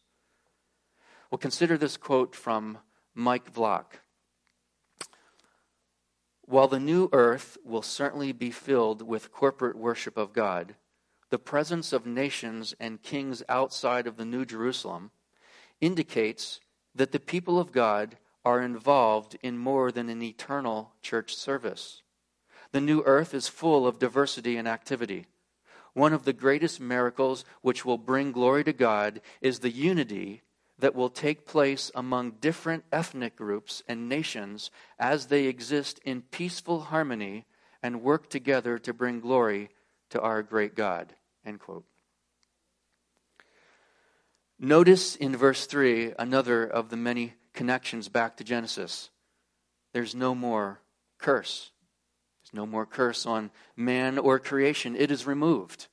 Well, 1.31 1.39
consider 1.39 1.77
this 1.77 1.97
quote 1.97 2.37
from 2.37 2.79
Mike 3.13 3.53
Vlach. 3.53 3.87
While 6.47 6.69
the 6.69 6.81
new 6.81 7.09
earth 7.13 7.59
will 7.65 7.83
certainly 7.83 8.31
be 8.31 8.53
filled 8.53 9.03
with 9.03 9.33
corporate 9.33 9.77
worship 9.77 10.17
of 10.17 10.33
God, 10.33 10.77
the 11.31 11.41
presence 11.41 11.93
of 11.93 12.07
nations 12.07 12.73
and 12.79 13.03
kings 13.03 13.43
outside 13.49 14.07
of 14.07 14.17
the 14.17 14.25
New 14.25 14.45
Jerusalem 14.45 15.11
indicates 15.81 16.61
that 16.95 17.11
the 17.11 17.19
people 17.19 17.59
of 17.59 17.73
God 17.73 18.17
are 18.45 18.63
involved 18.63 19.37
in 19.43 19.59
more 19.59 19.91
than 19.91 20.09
an 20.09 20.23
eternal 20.23 20.93
church 21.03 21.35
service. 21.35 22.03
The 22.71 22.81
new 22.81 23.03
earth 23.03 23.35
is 23.35 23.49
full 23.49 23.85
of 23.85 23.99
diversity 23.99 24.57
and 24.57 24.69
activity. 24.69 25.27
One 25.95 26.13
of 26.13 26.25
the 26.25 26.33
greatest 26.33 26.81
miracles 26.81 27.45
which 27.63 27.85
will 27.85 27.99
bring 27.99 28.31
glory 28.31 28.63
to 28.65 28.73
God 28.73 29.21
is 29.41 29.59
the 29.59 29.71
unity 29.71 30.43
that 30.79 30.95
will 30.95 31.09
take 31.09 31.47
place 31.47 31.91
among 31.95 32.33
different 32.33 32.85
ethnic 32.93 33.37
groups 33.37 33.83
and 33.89 34.09
nations 34.09 34.71
as 34.99 35.27
they 35.27 35.45
exist 35.45 36.01
in 36.05 36.23
peaceful 36.23 36.81
harmony 36.81 37.47
and 37.83 38.03
work 38.03 38.29
together 38.29 38.79
to 38.79 38.93
bring 38.93 39.21
glory 39.21 39.71
to 40.11 40.21
our 40.21 40.43
great 40.43 40.75
God. 40.75 41.15
End 41.45 41.61
quote. 41.61 41.85
Notice 44.59 45.17
in 45.17 45.37
verse 45.37 45.67
3 45.67 46.15
another 46.19 46.65
of 46.65 46.89
the 46.89 46.97
many 46.97 47.35
connections 47.53 48.09
back 48.09 48.37
to 48.37 48.45
Genesis. 48.45 49.11
There's 49.93 50.15
no 50.15 50.35
more 50.35 50.81
curse. 51.19 51.71
There's 52.43 52.55
no 52.55 52.67
more 52.67 52.87
curse 52.87 53.27
on 53.27 53.51
man 53.77 54.19
or 54.19 54.39
creation. 54.39 54.97
It 54.97 55.11
is 55.11 55.27
removed. 55.27 55.89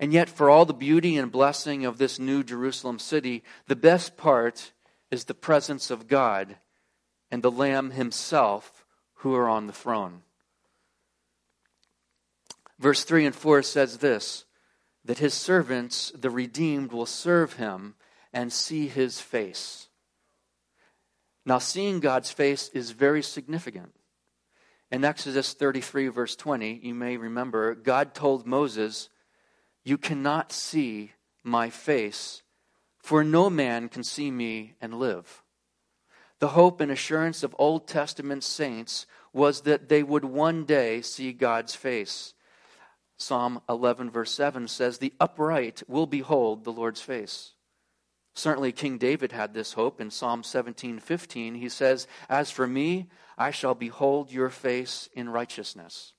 And 0.00 0.14
yet, 0.14 0.30
for 0.30 0.48
all 0.48 0.64
the 0.64 0.72
beauty 0.72 1.18
and 1.18 1.30
blessing 1.30 1.84
of 1.84 1.98
this 1.98 2.18
new 2.18 2.42
Jerusalem 2.42 2.98
city, 2.98 3.44
the 3.66 3.76
best 3.76 4.16
part 4.16 4.72
is 5.10 5.24
the 5.24 5.34
presence 5.34 5.90
of 5.90 6.08
God 6.08 6.56
and 7.30 7.42
the 7.42 7.50
Lamb 7.50 7.90
himself 7.90 8.86
who 9.16 9.34
are 9.34 9.46
on 9.46 9.66
the 9.66 9.74
throne. 9.74 10.22
Verse 12.78 13.04
3 13.04 13.26
and 13.26 13.34
4 13.34 13.62
says 13.62 13.98
this 13.98 14.46
that 15.04 15.18
his 15.18 15.34
servants, 15.34 16.12
the 16.14 16.30
redeemed, 16.30 16.92
will 16.92 17.06
serve 17.06 17.54
him 17.54 17.94
and 18.32 18.50
see 18.50 18.88
his 18.88 19.20
face. 19.20 19.88
Now, 21.44 21.58
seeing 21.58 22.00
God's 22.00 22.30
face 22.30 22.70
is 22.72 22.92
very 22.92 23.22
significant. 23.22 23.92
In 24.90 25.04
Exodus 25.04 25.52
33, 25.52 26.08
verse 26.08 26.36
20, 26.36 26.80
you 26.82 26.94
may 26.94 27.18
remember, 27.18 27.74
God 27.74 28.14
told 28.14 28.46
Moses, 28.46 29.09
You 29.90 29.98
cannot 29.98 30.52
see 30.52 31.14
my 31.42 31.68
face, 31.68 32.44
for 33.00 33.24
no 33.24 33.50
man 33.50 33.88
can 33.88 34.04
see 34.04 34.30
me 34.30 34.76
and 34.80 34.94
live. 34.94 35.42
The 36.38 36.50
hope 36.50 36.80
and 36.80 36.92
assurance 36.92 37.42
of 37.42 37.56
Old 37.58 37.88
Testament 37.88 38.44
saints 38.44 39.04
was 39.32 39.62
that 39.62 39.88
they 39.88 40.04
would 40.04 40.24
one 40.24 40.64
day 40.64 41.02
see 41.02 41.32
God's 41.32 41.74
face. 41.74 42.34
Psalm 43.16 43.62
11, 43.68 44.12
verse 44.12 44.30
7 44.30 44.68
says, 44.68 44.98
The 44.98 45.12
upright 45.18 45.82
will 45.88 46.06
behold 46.06 46.62
the 46.62 46.72
Lord's 46.72 47.00
face. 47.00 47.54
Certainly, 48.32 48.70
King 48.70 48.96
David 48.96 49.32
had 49.32 49.54
this 49.54 49.72
hope 49.72 50.00
in 50.00 50.12
Psalm 50.12 50.44
17:15. 50.44 51.56
He 51.56 51.68
says, 51.68 52.06
"As 52.28 52.52
for 52.52 52.68
me, 52.68 53.10
I 53.36 53.50
shall 53.50 53.74
behold 53.74 54.30
your 54.30 54.50
face 54.50 55.08
in 55.14 55.28
righteousness." 55.30 56.12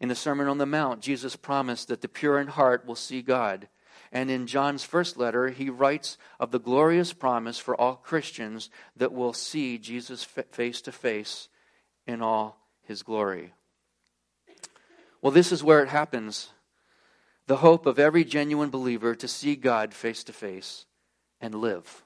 In 0.00 0.08
the 0.08 0.14
Sermon 0.14 0.48
on 0.48 0.58
the 0.58 0.66
Mount, 0.66 1.02
Jesus 1.02 1.36
promised 1.36 1.88
that 1.88 2.00
the 2.00 2.08
pure 2.08 2.40
in 2.40 2.48
heart 2.48 2.86
will 2.86 2.96
see 2.96 3.20
God. 3.20 3.68
And 4.10 4.30
in 4.30 4.46
John's 4.46 4.82
first 4.82 5.16
letter, 5.16 5.48
he 5.50 5.70
writes 5.70 6.16
of 6.40 6.50
the 6.50 6.58
glorious 6.58 7.12
promise 7.12 7.58
for 7.58 7.78
all 7.78 7.96
Christians 7.96 8.70
that 8.96 9.12
will 9.12 9.32
see 9.32 9.78
Jesus 9.78 10.24
face 10.24 10.80
to 10.82 10.92
face 10.92 11.48
in 12.06 12.22
all 12.22 12.58
his 12.82 13.02
glory. 13.02 13.52
Well, 15.22 15.32
this 15.32 15.52
is 15.52 15.62
where 15.62 15.82
it 15.82 15.90
happens. 15.90 16.50
The 17.46 17.58
hope 17.58 17.84
of 17.84 17.98
every 17.98 18.24
genuine 18.24 18.70
believer 18.70 19.14
to 19.14 19.28
see 19.28 19.54
God 19.54 19.92
face 19.92 20.24
to 20.24 20.32
face 20.32 20.86
and 21.40 21.54
live. 21.54 22.04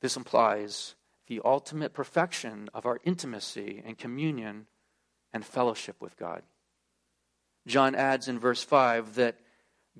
This 0.00 0.16
implies 0.16 0.94
the 1.26 1.40
ultimate 1.44 1.92
perfection 1.92 2.70
of 2.72 2.86
our 2.86 3.00
intimacy 3.04 3.82
and 3.84 3.98
communion 3.98 4.66
and 5.32 5.44
fellowship 5.44 5.96
with 6.00 6.16
God. 6.16 6.42
John 7.66 7.94
adds 7.94 8.28
in 8.28 8.38
verse 8.38 8.62
5 8.62 9.14
that 9.14 9.38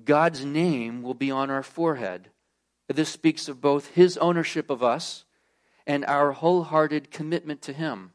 God's 0.03 0.43
name 0.43 1.01
will 1.03 1.13
be 1.13 1.31
on 1.31 1.49
our 1.49 1.63
forehead. 1.63 2.29
This 2.87 3.09
speaks 3.09 3.47
of 3.47 3.61
both 3.61 3.87
his 3.87 4.17
ownership 4.17 4.69
of 4.69 4.83
us 4.83 5.25
and 5.87 6.05
our 6.05 6.31
wholehearted 6.31 7.11
commitment 7.11 7.61
to 7.63 7.73
him. 7.73 8.11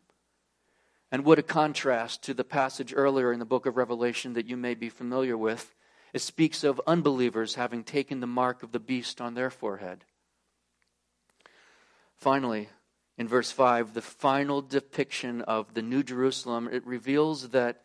And 1.11 1.25
what 1.25 1.39
a 1.39 1.43
contrast 1.43 2.23
to 2.25 2.35
the 2.35 2.45
passage 2.45 2.93
earlier 2.95 3.33
in 3.33 3.39
the 3.39 3.45
book 3.45 3.67
of 3.67 3.77
Revelation 3.77 4.33
that 4.35 4.47
you 4.47 4.57
may 4.57 4.75
be 4.75 4.89
familiar 4.89 5.37
with. 5.37 5.75
It 6.13 6.21
speaks 6.21 6.65
of 6.65 6.81
unbelievers 6.87 7.55
having 7.55 7.85
taken 7.85 8.21
the 8.21 8.27
mark 8.27 8.63
of 8.63 8.73
the 8.73 8.81
beast 8.81 9.21
on 9.21 9.35
their 9.35 9.51
forehead. 9.51 10.05
Finally, 12.17 12.69
in 13.19 13.29
verse 13.29 13.51
5, 13.51 13.95
the 13.95 14.03
final 14.03 14.61
depiction 14.61 15.41
of 15.43 15.75
the 15.75 15.83
New 15.83 16.03
Jerusalem, 16.03 16.69
it 16.71 16.87
reveals 16.87 17.51
that 17.51 17.83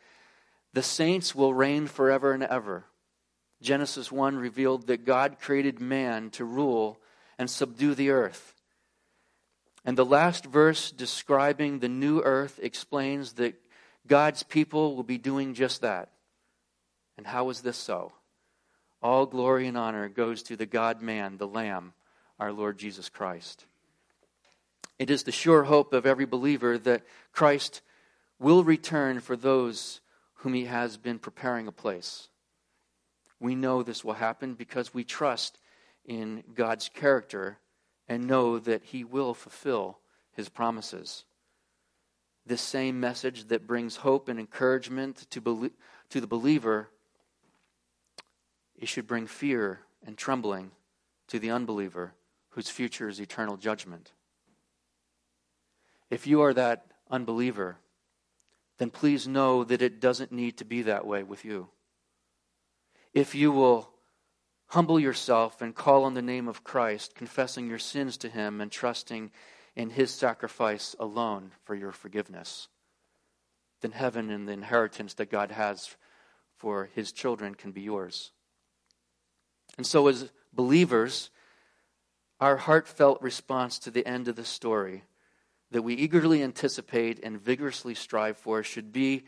the 0.74 0.84
saints 0.84 1.34
will 1.34 1.54
reign 1.54 1.88
forever 1.88 2.34
and 2.34 2.44
ever. 2.44 2.86
Genesis 3.62 4.12
1 4.12 4.36
revealed 4.38 4.88
that 4.88 5.06
God 5.06 5.38
created 5.40 5.80
man 5.80 6.30
to 6.32 6.44
rule 6.44 7.00
and 7.38 7.50
subdue 7.50 7.96
the 7.96 8.10
earth. 8.10 8.56
And 9.86 9.98
the 9.98 10.06
last 10.06 10.46
verse 10.46 10.92
describing 10.92 11.80
the 11.80 11.90
new 11.90 12.22
earth 12.22 12.60
explains 12.62 13.34
that 13.34 13.56
God's 14.08 14.44
people 14.44 14.96
will 14.96 15.04
be 15.04 15.18
doing 15.18 15.54
just 15.54 15.82
that. 15.82 16.10
And 17.18 17.26
how 17.26 17.50
is 17.50 17.62
this 17.62 17.78
so? 17.78 18.12
All 19.02 19.26
glory 19.26 19.68
and 19.68 19.78
honor 19.78 20.10
goes 20.10 20.44
to 20.44 20.56
the 20.56 20.66
God 20.66 21.02
man, 21.02 21.38
the 21.38 21.48
Lamb, 21.48 21.94
our 22.40 22.52
Lord 22.52 22.78
Jesus 22.78 23.10
Christ. 23.10 23.66
It 25.02 25.10
is 25.10 25.24
the 25.24 25.32
sure 25.32 25.64
hope 25.64 25.94
of 25.94 26.06
every 26.06 26.26
believer 26.26 26.78
that 26.78 27.02
Christ 27.32 27.82
will 28.38 28.64
return 28.64 29.20
for 29.20 29.36
those 29.36 30.00
whom 30.36 30.54
he 30.54 30.66
has 30.66 30.96
been 30.98 31.18
preparing 31.18 31.68
a 31.68 31.72
place. 31.72 32.28
We 33.40 33.56
know 33.56 33.82
this 33.82 34.06
will 34.06 34.14
happen 34.14 34.54
because 34.54 34.94
we 34.94 35.04
trust 35.04 35.58
in 36.06 36.44
God's 36.54 36.88
character 36.88 37.58
and 38.08 38.28
know 38.28 38.60
that 38.60 38.84
he 38.84 39.04
will 39.04 39.34
fulfill 39.34 39.98
his 40.34 40.50
promises. 40.50 41.26
This 42.46 42.62
same 42.62 43.00
message 43.00 43.46
that 43.46 43.66
brings 43.66 43.96
hope 43.96 44.30
and 44.30 44.40
encouragement 44.40 45.26
to, 45.32 45.72
to 46.12 46.22
the 46.22 46.28
believer, 46.28 46.90
it 48.78 48.88
should 48.88 49.08
bring 49.08 49.26
fear 49.26 49.80
and 50.06 50.16
trembling 50.16 50.70
to 51.30 51.40
the 51.40 51.50
unbeliever 51.50 52.14
whose 52.50 52.70
future 52.70 53.10
is 53.10 53.20
eternal 53.20 53.58
judgment. 53.58 54.12
If 56.12 56.28
you 56.28 56.42
are 56.42 56.54
that 56.54 56.86
unbeliever, 57.10 57.78
then 58.78 58.90
please 58.90 59.28
know 59.28 59.64
that 59.64 59.82
it 59.82 60.02
doesn't 60.02 60.34
need 60.34 60.58
to 60.58 60.66
be 60.66 60.82
that 60.84 61.08
way 61.08 61.24
with 61.24 61.46
you. 61.46 61.70
If 63.14 63.34
you 63.34 63.52
will 63.52 63.90
humble 64.68 65.00
yourself 65.00 65.62
and 65.62 65.74
call 65.74 66.04
on 66.04 66.14
the 66.14 66.22
name 66.22 66.50
of 66.50 66.66
Christ, 66.66 67.16
confessing 67.16 67.70
your 67.70 67.80
sins 67.80 68.18
to 68.18 68.30
Him 68.30 68.60
and 68.60 68.70
trusting 68.70 69.32
in 69.76 69.90
His 69.90 70.12
sacrifice 70.12 70.96
alone 71.00 71.52
for 71.64 71.76
your 71.76 71.94
forgiveness, 71.94 72.68
then 73.80 73.92
heaven 73.92 74.30
and 74.30 74.48
the 74.48 74.54
inheritance 74.54 75.14
that 75.14 75.32
God 75.32 75.52
has 75.52 75.96
for 76.58 76.90
His 76.94 77.14
children 77.14 77.56
can 77.56 77.72
be 77.72 77.82
yours. 77.82 78.32
And 79.78 79.88
so, 79.88 80.08
as 80.08 80.30
believers, 80.52 81.30
our 82.42 82.58
heartfelt 82.58 83.22
response 83.22 83.80
to 83.80 83.92
the 83.92 84.06
end 84.06 84.28
of 84.28 84.36
the 84.36 84.44
story 84.44 85.04
that 85.72 85.82
we 85.82 85.96
eagerly 85.96 86.44
anticipate 86.44 87.20
and 87.24 87.42
vigorously 87.42 87.96
strive 87.96 88.38
for 88.38 88.62
should 88.62 88.92
be 88.92 89.24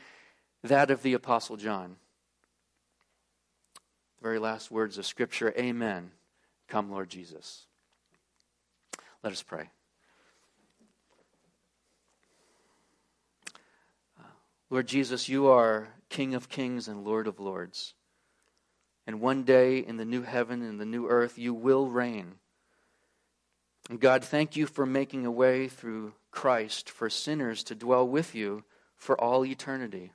that 0.63 0.91
of 0.91 1.01
the 1.01 1.13
Apostle 1.13 1.57
John. 1.57 1.95
The 4.17 4.23
very 4.23 4.39
last 4.39 4.69
words 4.69 4.97
of 4.97 5.05
Scripture 5.05 5.53
Amen. 5.57 6.11
Come, 6.67 6.91
Lord 6.91 7.09
Jesus. 7.09 7.65
Let 9.23 9.33
us 9.33 9.43
pray. 9.43 9.69
Lord 14.69 14.87
Jesus, 14.87 15.29
you 15.29 15.47
are 15.47 15.89
King 16.09 16.33
of 16.33 16.49
kings 16.49 16.87
and 16.87 17.03
Lord 17.03 17.27
of 17.27 17.39
lords. 17.39 17.93
And 19.05 19.21
one 19.21 19.43
day 19.43 19.79
in 19.79 19.97
the 19.97 20.05
new 20.05 20.23
heaven 20.23 20.61
and 20.61 20.79
the 20.79 20.85
new 20.85 21.07
earth, 21.07 21.37
you 21.37 21.53
will 21.53 21.89
reign. 21.89 22.35
And 23.89 23.99
God, 23.99 24.23
thank 24.23 24.55
you 24.55 24.65
for 24.65 24.85
making 24.85 25.25
a 25.25 25.31
way 25.31 25.67
through 25.67 26.13
Christ 26.31 26.89
for 26.89 27.09
sinners 27.09 27.63
to 27.65 27.75
dwell 27.75 28.07
with 28.07 28.33
you 28.33 28.63
for 28.95 29.19
all 29.19 29.45
eternity. 29.45 30.11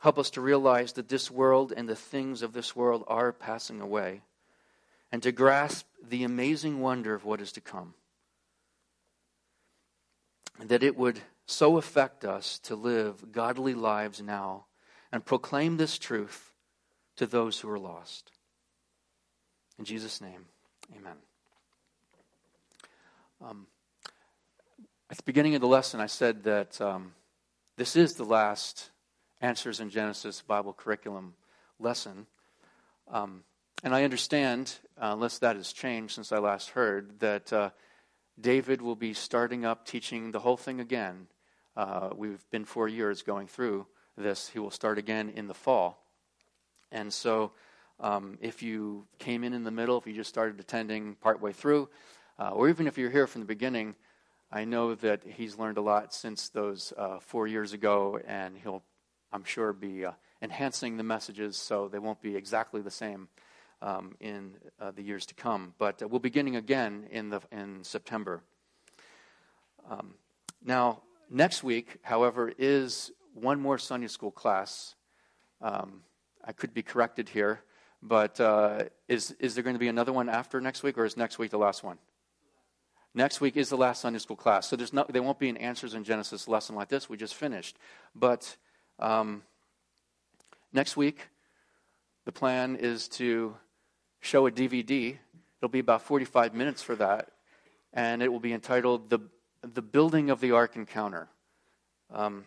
Help 0.00 0.18
us 0.18 0.30
to 0.30 0.40
realize 0.40 0.94
that 0.94 1.08
this 1.08 1.30
world 1.30 1.72
and 1.76 1.88
the 1.88 1.96
things 1.96 2.42
of 2.42 2.52
this 2.52 2.74
world 2.74 3.04
are 3.06 3.32
passing 3.32 3.80
away, 3.80 4.22
and 5.12 5.22
to 5.22 5.32
grasp 5.32 5.86
the 6.06 6.24
amazing 6.24 6.80
wonder 6.80 7.14
of 7.14 7.24
what 7.24 7.40
is 7.40 7.52
to 7.52 7.60
come. 7.60 7.94
That 10.58 10.82
it 10.82 10.96
would 10.96 11.20
so 11.46 11.76
affect 11.76 12.24
us 12.24 12.58
to 12.60 12.74
live 12.74 13.32
godly 13.32 13.74
lives 13.74 14.20
now 14.20 14.66
and 15.12 15.24
proclaim 15.24 15.76
this 15.76 15.98
truth 15.98 16.54
to 17.16 17.26
those 17.26 17.60
who 17.60 17.70
are 17.70 17.78
lost. 17.78 18.32
In 19.78 19.84
Jesus' 19.84 20.20
name, 20.20 20.46
amen. 20.96 21.16
Um, 23.44 23.66
at 25.10 25.18
the 25.18 25.22
beginning 25.24 25.54
of 25.54 25.60
the 25.60 25.66
lesson, 25.66 26.00
I 26.00 26.06
said 26.06 26.44
that 26.44 26.80
um, 26.80 27.12
this 27.76 27.94
is 27.94 28.14
the 28.14 28.24
last 28.24 28.90
Answers 29.42 29.80
in 29.80 29.90
Genesis 29.90 30.40
Bible 30.40 30.72
curriculum 30.72 31.34
lesson. 31.78 32.26
Um, 33.08 33.44
and 33.84 33.94
I 33.94 34.04
understand, 34.04 34.74
uh, 34.96 35.10
unless 35.12 35.38
that 35.40 35.56
has 35.56 35.74
changed 35.74 36.14
since 36.14 36.32
I 36.32 36.38
last 36.38 36.70
heard, 36.70 37.20
that 37.20 37.52
uh, 37.52 37.70
David 38.40 38.80
will 38.80 38.96
be 38.96 39.12
starting 39.12 39.66
up 39.66 39.84
teaching 39.84 40.32
the 40.32 40.40
whole 40.40 40.56
thing 40.56 40.80
again. 40.80 41.26
Uh, 41.76 42.08
we've 42.16 42.42
been 42.50 42.64
four 42.64 42.88
years 42.88 43.22
going 43.22 43.48
through 43.48 43.86
this. 44.16 44.48
He 44.48 44.58
will 44.58 44.70
start 44.70 44.96
again 44.96 45.28
in 45.28 45.46
the 45.46 45.54
fall. 45.54 46.02
And 46.90 47.12
so, 47.12 47.52
um, 48.00 48.38
if 48.40 48.62
you 48.62 49.06
came 49.18 49.44
in 49.44 49.52
in 49.52 49.64
the 49.64 49.70
middle, 49.70 49.98
if 49.98 50.06
you 50.06 50.14
just 50.14 50.30
started 50.30 50.58
attending 50.58 51.16
partway 51.16 51.52
through, 51.52 51.90
uh, 52.38 52.50
or 52.50 52.68
even 52.68 52.86
if 52.86 52.98
you're 52.98 53.10
here 53.10 53.26
from 53.26 53.40
the 53.40 53.46
beginning, 53.46 53.94
I 54.50 54.64
know 54.64 54.94
that 54.96 55.22
he's 55.24 55.58
learned 55.58 55.78
a 55.78 55.80
lot 55.80 56.12
since 56.12 56.48
those 56.50 56.92
uh, 56.96 57.18
four 57.20 57.46
years 57.46 57.72
ago, 57.72 58.20
and 58.26 58.56
he'll, 58.56 58.82
I'm 59.32 59.44
sure, 59.44 59.72
be 59.72 60.04
uh, 60.04 60.12
enhancing 60.40 60.96
the 60.96 61.02
messages 61.02 61.56
so 61.56 61.88
they 61.88 61.98
won't 61.98 62.20
be 62.20 62.36
exactly 62.36 62.80
the 62.80 62.90
same 62.90 63.28
um, 63.82 64.16
in 64.20 64.52
uh, 64.80 64.90
the 64.92 65.02
years 65.02 65.26
to 65.26 65.34
come. 65.34 65.74
But 65.78 66.02
uh, 66.02 66.08
we'll 66.08 66.20
be 66.20 66.28
beginning 66.28 66.56
again 66.56 67.06
in, 67.10 67.30
the, 67.30 67.40
in 67.50 67.82
September. 67.82 68.42
Um, 69.90 70.14
now, 70.64 71.02
next 71.30 71.64
week, 71.64 71.98
however, 72.02 72.52
is 72.58 73.12
one 73.34 73.60
more 73.60 73.78
Sunday 73.78 74.08
school 74.08 74.30
class. 74.30 74.94
Um, 75.60 76.02
I 76.44 76.52
could 76.52 76.74
be 76.74 76.82
corrected 76.82 77.28
here, 77.28 77.60
but 78.02 78.38
uh, 78.40 78.84
is, 79.08 79.32
is 79.40 79.54
there 79.54 79.64
going 79.64 79.74
to 79.74 79.80
be 79.80 79.88
another 79.88 80.12
one 80.12 80.28
after 80.28 80.60
next 80.60 80.82
week, 80.82 80.98
or 80.98 81.04
is 81.04 81.16
next 81.16 81.38
week 81.38 81.50
the 81.50 81.58
last 81.58 81.82
one? 81.82 81.98
Next 83.16 83.40
week 83.40 83.56
is 83.56 83.70
the 83.70 83.78
last 83.78 84.02
Sunday 84.02 84.18
school 84.18 84.36
class. 84.36 84.68
So 84.68 84.76
there's 84.76 84.92
no, 84.92 85.06
there 85.08 85.22
won't 85.22 85.38
be 85.38 85.48
an 85.48 85.56
Answers 85.56 85.94
in 85.94 86.04
Genesis 86.04 86.46
lesson 86.46 86.76
like 86.76 86.88
this. 86.88 87.08
We 87.08 87.16
just 87.16 87.34
finished. 87.34 87.78
But 88.14 88.58
um, 88.98 89.42
next 90.70 90.98
week, 90.98 91.30
the 92.26 92.32
plan 92.32 92.76
is 92.76 93.08
to 93.08 93.56
show 94.20 94.46
a 94.46 94.50
DVD. 94.50 95.16
It'll 95.58 95.70
be 95.70 95.78
about 95.78 96.02
45 96.02 96.52
minutes 96.52 96.82
for 96.82 96.94
that. 96.96 97.30
And 97.94 98.22
it 98.22 98.30
will 98.30 98.38
be 98.38 98.52
entitled 98.52 99.08
The, 99.08 99.20
the 99.62 99.80
Building 99.80 100.28
of 100.28 100.42
the 100.42 100.52
Ark 100.52 100.76
Encounter. 100.76 101.28
Um, 102.12 102.44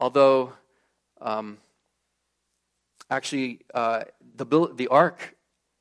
although, 0.00 0.54
um, 1.20 1.58
actually, 3.08 3.60
uh, 3.72 4.02
the, 4.34 4.72
the 4.74 4.88
ark 4.88 5.36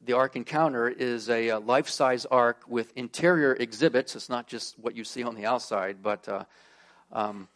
the 0.08 0.14
Ark 0.14 0.38
Encounter 0.38 0.88
is 0.88 1.30
a, 1.30 1.50
a 1.50 1.60
life 1.60 1.90
size 1.90 2.26
ark 2.26 2.64
with 2.66 2.94
interior 2.96 3.54
exhibits. 3.54 4.16
It's 4.16 4.30
not 4.30 4.48
just 4.48 4.80
what 4.80 4.96
you 4.96 5.04
see 5.04 5.22
on 5.22 5.36
the 5.36 5.46
outside, 5.46 5.98
but 6.02 6.28
uh, 6.30 6.46
um, 7.12 7.50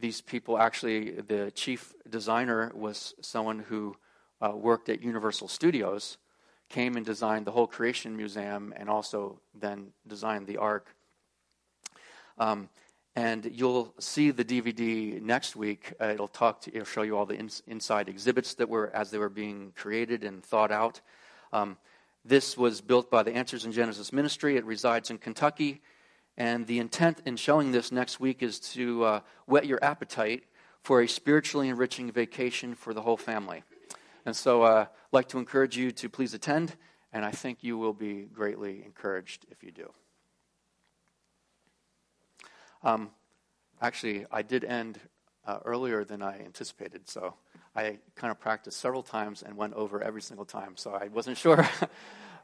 these 0.00 0.20
people 0.20 0.58
actually, 0.58 1.12
the 1.12 1.50
chief 1.52 1.94
designer 2.08 2.70
was 2.74 3.14
someone 3.22 3.58
who 3.58 3.96
uh, 4.42 4.50
worked 4.50 4.90
at 4.90 5.02
Universal 5.02 5.48
Studios, 5.48 6.18
came 6.68 6.96
and 6.96 7.06
designed 7.06 7.46
the 7.46 7.52
whole 7.52 7.66
Creation 7.66 8.18
Museum, 8.18 8.74
and 8.76 8.90
also 8.90 9.40
then 9.58 9.86
designed 10.06 10.46
the 10.46 10.58
Ark. 10.58 10.94
Um, 12.36 12.68
and 13.16 13.48
you'll 13.50 13.94
see 13.98 14.30
the 14.30 14.44
DVD 14.44 15.22
next 15.22 15.56
week. 15.56 15.94
Uh, 15.98 16.08
it'll 16.08 16.28
talk 16.28 16.60
to, 16.62 16.70
it'll 16.74 16.84
show 16.84 17.02
you 17.02 17.16
all 17.16 17.24
the 17.24 17.36
in, 17.36 17.48
inside 17.66 18.10
exhibits 18.10 18.52
that 18.54 18.68
were 18.68 18.90
as 18.94 19.10
they 19.10 19.16
were 19.16 19.30
being 19.30 19.72
created 19.74 20.22
and 20.22 20.44
thought 20.44 20.70
out. 20.70 21.00
Um, 21.50 21.78
this 22.24 22.56
was 22.56 22.80
built 22.80 23.10
by 23.10 23.22
the 23.22 23.32
Answers 23.32 23.64
in 23.64 23.72
Genesis 23.72 24.12
Ministry. 24.12 24.56
It 24.56 24.64
resides 24.64 25.10
in 25.10 25.18
Kentucky. 25.18 25.82
And 26.36 26.66
the 26.66 26.78
intent 26.78 27.20
in 27.26 27.36
showing 27.36 27.70
this 27.70 27.92
next 27.92 28.18
week 28.18 28.42
is 28.42 28.58
to 28.72 29.04
uh, 29.04 29.20
whet 29.46 29.66
your 29.66 29.78
appetite 29.84 30.44
for 30.82 31.00
a 31.00 31.06
spiritually 31.06 31.68
enriching 31.68 32.10
vacation 32.10 32.74
for 32.74 32.92
the 32.92 33.02
whole 33.02 33.16
family. 33.16 33.62
And 34.26 34.34
so 34.34 34.62
uh, 34.62 34.86
I'd 34.88 35.12
like 35.12 35.28
to 35.28 35.38
encourage 35.38 35.76
you 35.76 35.90
to 35.92 36.08
please 36.08 36.34
attend, 36.34 36.76
and 37.12 37.24
I 37.24 37.30
think 37.30 37.62
you 37.62 37.78
will 37.78 37.92
be 37.92 38.22
greatly 38.32 38.82
encouraged 38.84 39.46
if 39.50 39.62
you 39.62 39.70
do. 39.70 39.92
Um, 42.82 43.10
actually, 43.80 44.26
I 44.30 44.42
did 44.42 44.64
end 44.64 44.98
uh, 45.46 45.58
earlier 45.64 46.04
than 46.04 46.22
I 46.22 46.40
anticipated, 46.40 47.08
so 47.08 47.34
I 47.76 47.98
kind 48.14 48.30
of 48.30 48.38
practiced 48.38 48.80
several 48.80 49.02
times 49.02 49.42
and 49.42 49.56
went 49.56 49.74
over 49.74 50.02
every 50.02 50.22
single 50.22 50.44
time. 50.44 50.76
So 50.76 50.92
I 50.92 51.08
wasn't 51.08 51.36
sure 51.44 51.68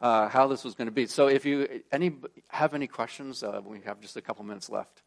uh, 0.01 0.28
how 0.28 0.47
this 0.49 0.64
was 0.64 0.74
going 0.74 0.87
to 0.87 0.93
be. 0.93 1.07
So 1.07 1.28
if 1.28 1.45
you 1.45 1.83
any 1.93 2.12
have 2.49 2.74
any 2.74 2.87
questions, 2.87 3.43
uh, 3.43 3.61
we 3.64 3.81
have 3.83 4.01
just 4.01 4.16
a 4.16 4.20
couple 4.20 4.45
minutes 4.45 4.68
left. 4.68 5.03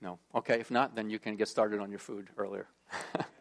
No. 0.00 0.18
Okay. 0.34 0.60
If 0.60 0.70
not, 0.70 0.94
then 0.94 1.10
you 1.10 1.18
can 1.18 1.36
get 1.36 1.48
started 1.48 1.80
on 1.80 1.90
your 1.90 1.98
food 1.98 2.28
earlier. 2.36 2.66